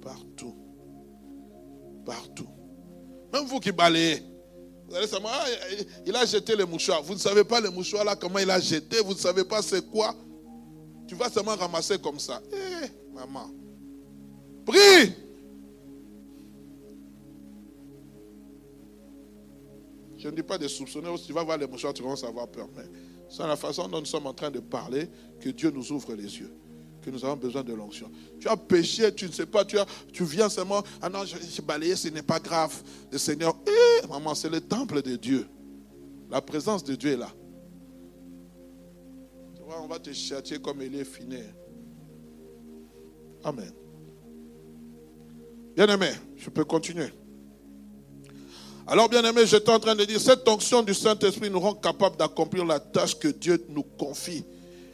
partout. 0.02 0.56
Partout. 2.06 2.48
Même 3.34 3.46
vous 3.46 3.60
qui 3.60 3.72
balayez. 3.72 4.24
Vous 4.88 4.96
allez 4.96 5.08
savoir, 5.08 5.34
ah, 5.36 5.48
il 6.06 6.16
a 6.16 6.26
jeté 6.26 6.56
les 6.56 6.66
mouchoirs. 6.66 7.02
Vous 7.02 7.16
ne 7.16 7.20
savez 7.20 7.44
pas 7.44 7.60
les 7.60 7.70
mouchoirs 7.70 8.06
là, 8.06 8.16
comment 8.16 8.38
il 8.38 8.50
a 8.52 8.60
jeté. 8.60 9.00
Vous 9.00 9.14
ne 9.14 9.20
savez 9.20 9.44
pas 9.44 9.62
c'est 9.64 9.84
quoi. 9.90 10.16
Tu 11.08 11.16
vas 11.16 11.30
seulement 11.30 11.56
ramasser 11.56 12.00
comme 12.00 12.20
ça. 12.20 12.42
Eh, 12.52 13.14
maman. 13.14 13.50
Prie. 14.66 15.14
Je 20.18 20.28
ne 20.28 20.36
dis 20.36 20.44
pas 20.44 20.58
de 20.58 20.68
soupçonner. 20.68 21.14
Tu 21.26 21.34
vas 21.34 21.44
voir 21.44 21.58
les 21.58 21.68
mouchoirs, 21.68 21.94
tu 21.94 22.02
vas 22.02 22.14
avoir 22.28 22.48
peur. 22.48 22.68
Mais 22.76 22.86
c'est 23.30 23.46
la 23.46 23.56
façon 23.56 23.88
dont 23.88 24.00
nous 24.00 24.06
sommes 24.06 24.28
en 24.28 24.34
train 24.34 24.50
de 24.50 24.60
parler 24.60 25.08
que 25.40 25.50
Dieu 25.50 25.70
nous 25.70 25.92
ouvre 25.92 26.14
les 26.16 26.40
yeux 26.40 26.52
que 27.06 27.12
nous 27.12 27.24
avons 27.24 27.36
besoin 27.36 27.64
de 27.64 27.74
l'onction. 27.74 28.12
Tu 28.40 28.48
as 28.48 28.58
péché, 28.58 29.14
tu 29.14 29.28
ne 29.28 29.32
sais 29.32 29.46
pas, 29.46 29.64
tu, 29.64 29.78
tu 30.12 30.26
viens 30.26 30.50
seulement, 30.50 30.84
ah 31.02 31.08
non, 31.08 31.24
j'ai 31.24 31.62
balayé, 31.62 31.96
ce 31.96 32.08
n'est 32.08 32.24
pas 32.24 32.40
grave. 32.40 32.82
Le 33.12 33.20
Seigneur, 33.20 33.56
eh, 33.68 34.08
maman, 34.08 34.34
c'est 34.34 34.50
le 34.50 34.60
temple 34.60 35.04
de 35.04 35.16
Dieu. 35.16 35.48
La 36.32 36.42
présence 36.42 36.84
de 36.84 36.96
Dieu 36.96 37.12
est 37.12 37.18
là. 37.18 37.30
On 39.68 39.88
va 39.88 40.00
te 40.00 40.12
châtier 40.14 40.60
comme 40.60 40.82
il 40.82 40.96
est 40.96 41.06
fini. 41.06 41.40
Amen. 43.44 43.72
Bien-aimé, 45.76 46.12
je 46.38 46.50
peux 46.50 46.64
continuer. 46.64 47.10
Alors, 48.88 49.10
bien 49.10 49.24
aimé, 49.24 49.42
j'étais 49.46 49.72
en 49.72 49.80
train 49.80 49.96
de 49.96 50.06
dire, 50.06 50.22
cette 50.22 50.48
onction 50.48 50.84
du 50.84 50.94
Saint-Esprit 50.94 51.50
nous 51.50 51.60
rend 51.60 51.74
capables 51.74 52.18
d'accomplir 52.18 52.64
la 52.66 52.80
tâche 52.80 53.18
que 53.18 53.28
Dieu 53.28 53.66
nous 53.70 53.84
confie. 53.84 54.46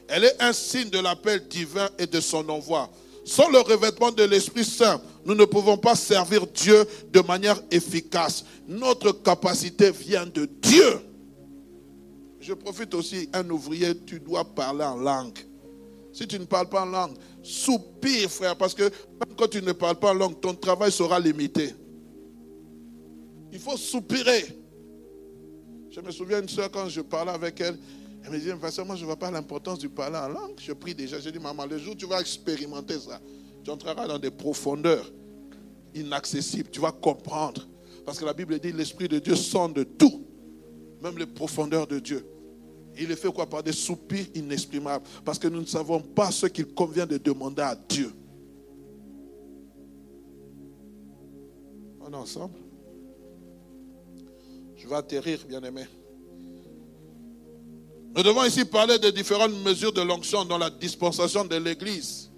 Elle 0.08 0.24
est 0.24 0.42
un 0.42 0.52
signe 0.52 0.88
de 0.88 0.98
l'appel 0.98 1.46
divin 1.48 1.88
et 1.98 2.06
de 2.06 2.20
son 2.20 2.48
envoi. 2.48 2.90
Sans 3.24 3.50
le 3.50 3.60
revêtement 3.60 4.10
de 4.10 4.24
l'Esprit 4.24 4.64
Saint, 4.64 5.00
nous 5.24 5.34
ne 5.34 5.44
pouvons 5.44 5.76
pas 5.76 5.94
servir 5.94 6.46
Dieu 6.46 6.84
de 7.12 7.20
manière 7.20 7.60
efficace. 7.70 8.44
Notre 8.66 9.12
capacité 9.12 9.90
vient 9.90 10.26
de 10.26 10.46
Dieu. 10.46 11.00
Je 12.42 12.54
profite 12.54 12.92
aussi, 12.94 13.28
un 13.32 13.48
ouvrier, 13.50 13.96
tu 14.04 14.18
dois 14.18 14.44
parler 14.44 14.84
en 14.84 14.96
langue. 14.96 15.38
Si 16.12 16.26
tu 16.26 16.40
ne 16.40 16.44
parles 16.44 16.68
pas 16.68 16.82
en 16.82 16.86
langue, 16.86 17.16
soupire, 17.40 18.28
frère, 18.28 18.56
parce 18.56 18.74
que 18.74 18.90
quand 19.38 19.46
tu 19.46 19.62
ne 19.62 19.70
parles 19.70 19.98
pas 20.00 20.10
en 20.10 20.14
langue, 20.14 20.40
ton 20.40 20.52
travail 20.52 20.90
sera 20.90 21.20
limité. 21.20 21.72
Il 23.52 23.60
faut 23.60 23.76
soupirer. 23.76 24.44
Je 25.88 26.00
me 26.00 26.10
souviens 26.10 26.42
une 26.42 26.48
soeur, 26.48 26.68
quand 26.68 26.88
je 26.88 27.00
parlais 27.00 27.30
avec 27.30 27.60
elle, 27.60 27.78
elle 28.24 28.32
me 28.32 28.38
disait, 28.38 28.54
moi 28.56 28.96
je 28.96 29.02
ne 29.02 29.06
vois 29.06 29.16
pas 29.16 29.30
l'importance 29.30 29.78
du 29.78 29.88
parler 29.88 30.16
en 30.16 30.28
langue. 30.28 30.58
Je 30.58 30.72
prie 30.72 30.96
déjà, 30.96 31.20
j'ai 31.20 31.30
dit, 31.30 31.38
maman, 31.38 31.64
le 31.64 31.78
jour 31.78 31.92
où 31.92 31.96
tu 31.96 32.06
vas 32.06 32.20
expérimenter 32.20 32.98
ça, 32.98 33.20
tu 33.62 33.70
entreras 33.70 34.08
dans 34.08 34.18
des 34.18 34.32
profondeurs 34.32 35.12
inaccessibles. 35.94 36.70
Tu 36.70 36.80
vas 36.80 36.90
comprendre. 36.90 37.68
Parce 38.04 38.18
que 38.18 38.24
la 38.24 38.32
Bible 38.32 38.58
dit, 38.58 38.72
l'Esprit 38.72 39.06
de 39.06 39.20
Dieu 39.20 39.36
sonde 39.36 39.86
tout, 39.96 40.26
même 41.02 41.18
les 41.18 41.26
profondeurs 41.26 41.86
de 41.86 41.98
Dieu. 41.98 42.24
Il 42.98 43.10
est 43.10 43.16
fait 43.16 43.32
quoi? 43.32 43.46
Par 43.46 43.62
des 43.62 43.72
soupirs 43.72 44.26
inexprimables. 44.34 45.04
Parce 45.24 45.38
que 45.38 45.48
nous 45.48 45.60
ne 45.60 45.66
savons 45.66 46.00
pas 46.00 46.30
ce 46.30 46.46
qu'il 46.46 46.66
convient 46.66 47.06
de 47.06 47.16
demander 47.16 47.62
à 47.62 47.74
Dieu. 47.74 48.12
On 52.00 52.12
est 52.12 52.16
ensemble? 52.16 52.58
Je 54.76 54.88
vais 54.88 54.96
atterrir, 54.96 55.38
bien-aimé. 55.48 55.84
Nous 58.14 58.22
devons 58.22 58.44
ici 58.44 58.64
parler 58.64 58.98
de 58.98 59.10
différentes 59.10 59.54
mesures 59.64 59.92
de 59.92 60.02
l'onction 60.02 60.44
dans 60.44 60.58
la 60.58 60.68
dispensation 60.68 61.44
de 61.44 61.56
l'Église. 61.56 62.31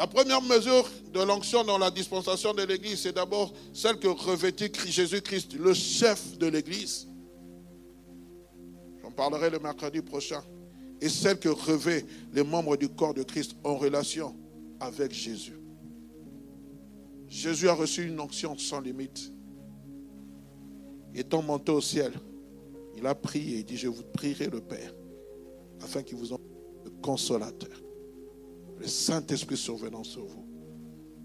La 0.00 0.06
première 0.06 0.40
mesure 0.40 0.88
de 1.12 1.20
l'onction 1.20 1.62
dans 1.62 1.76
la 1.76 1.90
dispensation 1.90 2.54
de 2.54 2.62
l'Église, 2.62 3.02
c'est 3.02 3.12
d'abord 3.12 3.52
celle 3.74 3.98
que 3.98 4.08
revêtit 4.08 4.72
Jésus-Christ, 4.86 5.52
le 5.58 5.74
chef 5.74 6.38
de 6.38 6.46
l'Église. 6.46 7.06
J'en 9.02 9.10
parlerai 9.10 9.50
le 9.50 9.58
mercredi 9.58 10.00
prochain. 10.00 10.42
Et 11.02 11.10
celle 11.10 11.38
que 11.38 11.50
revêt 11.50 12.06
les 12.32 12.42
membres 12.42 12.78
du 12.78 12.88
corps 12.88 13.12
de 13.12 13.22
Christ 13.22 13.54
en 13.62 13.76
relation 13.76 14.34
avec 14.80 15.12
Jésus. 15.12 15.60
Jésus 17.28 17.68
a 17.68 17.74
reçu 17.74 18.06
une 18.06 18.20
onction 18.20 18.56
sans 18.56 18.80
limite 18.80 19.30
étant 21.14 21.42
monté 21.42 21.72
au 21.72 21.82
ciel, 21.82 22.14
il 22.96 23.06
a 23.06 23.14
prié 23.14 23.58
et 23.58 23.62
dit, 23.64 23.76
je 23.76 23.88
vous 23.88 24.02
prierai 24.14 24.46
le 24.46 24.62
Père, 24.62 24.94
afin 25.82 26.02
qu'il 26.02 26.16
vous 26.16 26.32
envoie 26.32 26.46
le 26.86 26.90
consolateur, 27.02 27.82
le 28.80 28.86
Saint-Esprit 28.86 29.58
survenant 29.58 30.02
sur 30.02 30.24
vous. 30.24 30.46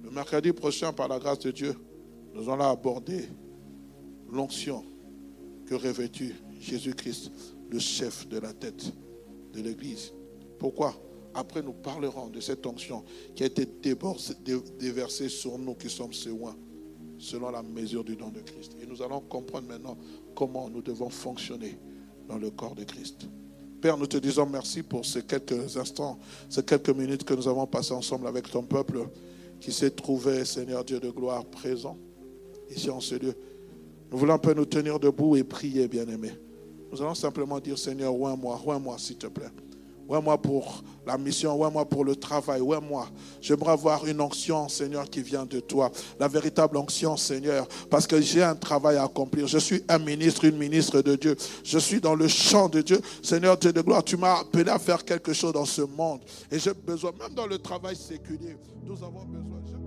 Le 0.04 0.12
mercredi 0.12 0.52
prochain, 0.52 0.92
par 0.92 1.08
la 1.08 1.18
grâce 1.18 1.40
de 1.40 1.52
Dieu, 1.52 1.74
nous 2.34 2.50
allons 2.50 2.70
aborder 2.70 3.30
l'onction 4.30 4.84
que 5.66 5.74
revêtu 5.74 6.36
Jésus-Christ, 6.60 7.32
le 7.70 7.80
chef 7.80 8.28
de 8.28 8.40
la 8.40 8.52
tête 8.54 8.92
de 9.54 9.62
l'Église. 9.62 10.12
Pourquoi? 10.60 10.94
Après, 11.34 11.62
nous 11.62 11.74
parlerons 11.74 12.28
de 12.28 12.42
cette 12.42 12.66
onction 12.66 13.04
qui 13.36 13.44
a 13.44 13.46
été 13.46 13.66
déversée 14.78 15.30
sur 15.30 15.58
nous 15.58 15.76
qui 15.76 15.90
sommes 15.90 16.12
oins 16.42 16.58
selon 17.18 17.52
la 17.52 17.64
mesure 17.64 18.04
du 18.04 18.18
don 18.18 18.30
de 18.30 18.42
Christ. 18.42 18.76
Et 18.82 18.86
nous 18.86 19.02
allons 19.02 19.22
comprendre 19.22 19.68
maintenant 19.68 19.98
comment 20.36 20.70
nous 20.70 20.82
devons 20.82 21.10
fonctionner 21.10 21.80
dans 22.28 22.38
le 22.38 22.52
corps 22.52 22.76
de 22.76 22.84
Christ. 22.84 23.28
Père, 23.86 24.00
nous 24.00 24.08
te 24.08 24.18
disons 24.18 24.48
merci 24.48 24.82
pour 24.82 25.06
ces 25.06 25.22
quelques 25.22 25.78
instants, 25.78 26.18
ces 26.50 26.64
quelques 26.64 26.90
minutes 26.90 27.24
que 27.24 27.36
nous 27.36 27.48
avons 27.48 27.68
passées 27.68 27.94
ensemble 27.94 28.26
avec 28.26 28.50
ton 28.50 28.64
peuple 28.64 29.08
qui 29.62 29.72
s'est 29.72 29.92
trouvé, 29.92 30.44
Seigneur 30.44 30.84
Dieu 30.84 31.00
de 31.00 31.12
gloire, 31.12 31.46
présent 31.46 31.96
ici 32.72 32.90
en 32.90 33.00
ce 33.00 33.14
lieu. 33.14 33.36
Nous 34.12 34.18
voulons 34.18 34.34
un 34.34 34.40
peu 34.40 34.56
nous 34.56 34.66
tenir 34.66 35.00
debout 35.00 35.36
et 35.36 35.44
prier, 35.44 35.88
bien-aimés. 35.88 36.34
Nous 36.92 37.00
allons 37.00 37.14
simplement 37.14 37.60
dire, 37.60 37.78
Seigneur, 37.78 38.20
oins-moi, 38.20 38.60
oins-moi, 38.66 38.98
s'il 38.98 39.18
te 39.18 39.28
plaît. 39.28 39.52
Ouais, 40.08 40.22
moi 40.22 40.38
pour 40.40 40.84
la 41.06 41.18
mission, 41.18 41.56
ouais, 41.56 41.72
moi 41.72 41.86
pour 41.86 42.06
le 42.06 42.16
travail, 42.16 42.62
ouais, 42.62 42.80
moi. 42.80 43.08
J'aimerais 43.42 43.72
avoir 43.72 44.06
une 44.06 44.22
onction, 44.22 44.70
Seigneur, 44.70 45.10
qui 45.10 45.22
vient 45.22 45.46
de 45.46 45.60
toi. 45.60 45.92
La 46.20 46.28
véritable 46.28 46.78
onction, 46.78 47.18
Seigneur, 47.18 47.68
parce 47.90 48.06
que 48.06 48.22
j'ai 48.22 48.44
un 48.44 48.56
travail 48.56 48.98
à 48.98 49.04
accomplir. 49.04 49.48
Je 49.48 49.58
suis 49.58 49.84
un 49.88 49.98
ministre, 50.00 50.46
une 50.46 50.58
ministre 50.58 51.02
de 51.02 51.16
Dieu. 51.16 51.36
Je 51.64 51.80
suis 51.80 52.00
dans 52.00 52.16
le 52.16 52.28
champ 52.28 52.70
de 52.70 52.82
Dieu. 52.82 53.02
Seigneur 53.24 53.58
Dieu 53.58 53.74
de 53.74 53.82
gloire, 53.82 54.04
tu 54.04 54.18
m'as 54.18 54.40
appelé 54.42 54.70
à 54.70 54.80
faire 54.80 55.04
quelque 55.04 55.34
chose 55.34 55.54
dans 55.54 55.66
ce 55.66 55.82
monde. 55.82 56.22
Et 56.52 56.60
j'ai 56.60 56.74
besoin, 56.74 57.12
même 57.20 57.34
dans 57.34 57.48
le 57.48 57.58
travail 57.58 57.96
séculier, 57.96 58.58
nous 58.84 59.04
avons 59.04 59.26
besoin. 59.26 59.85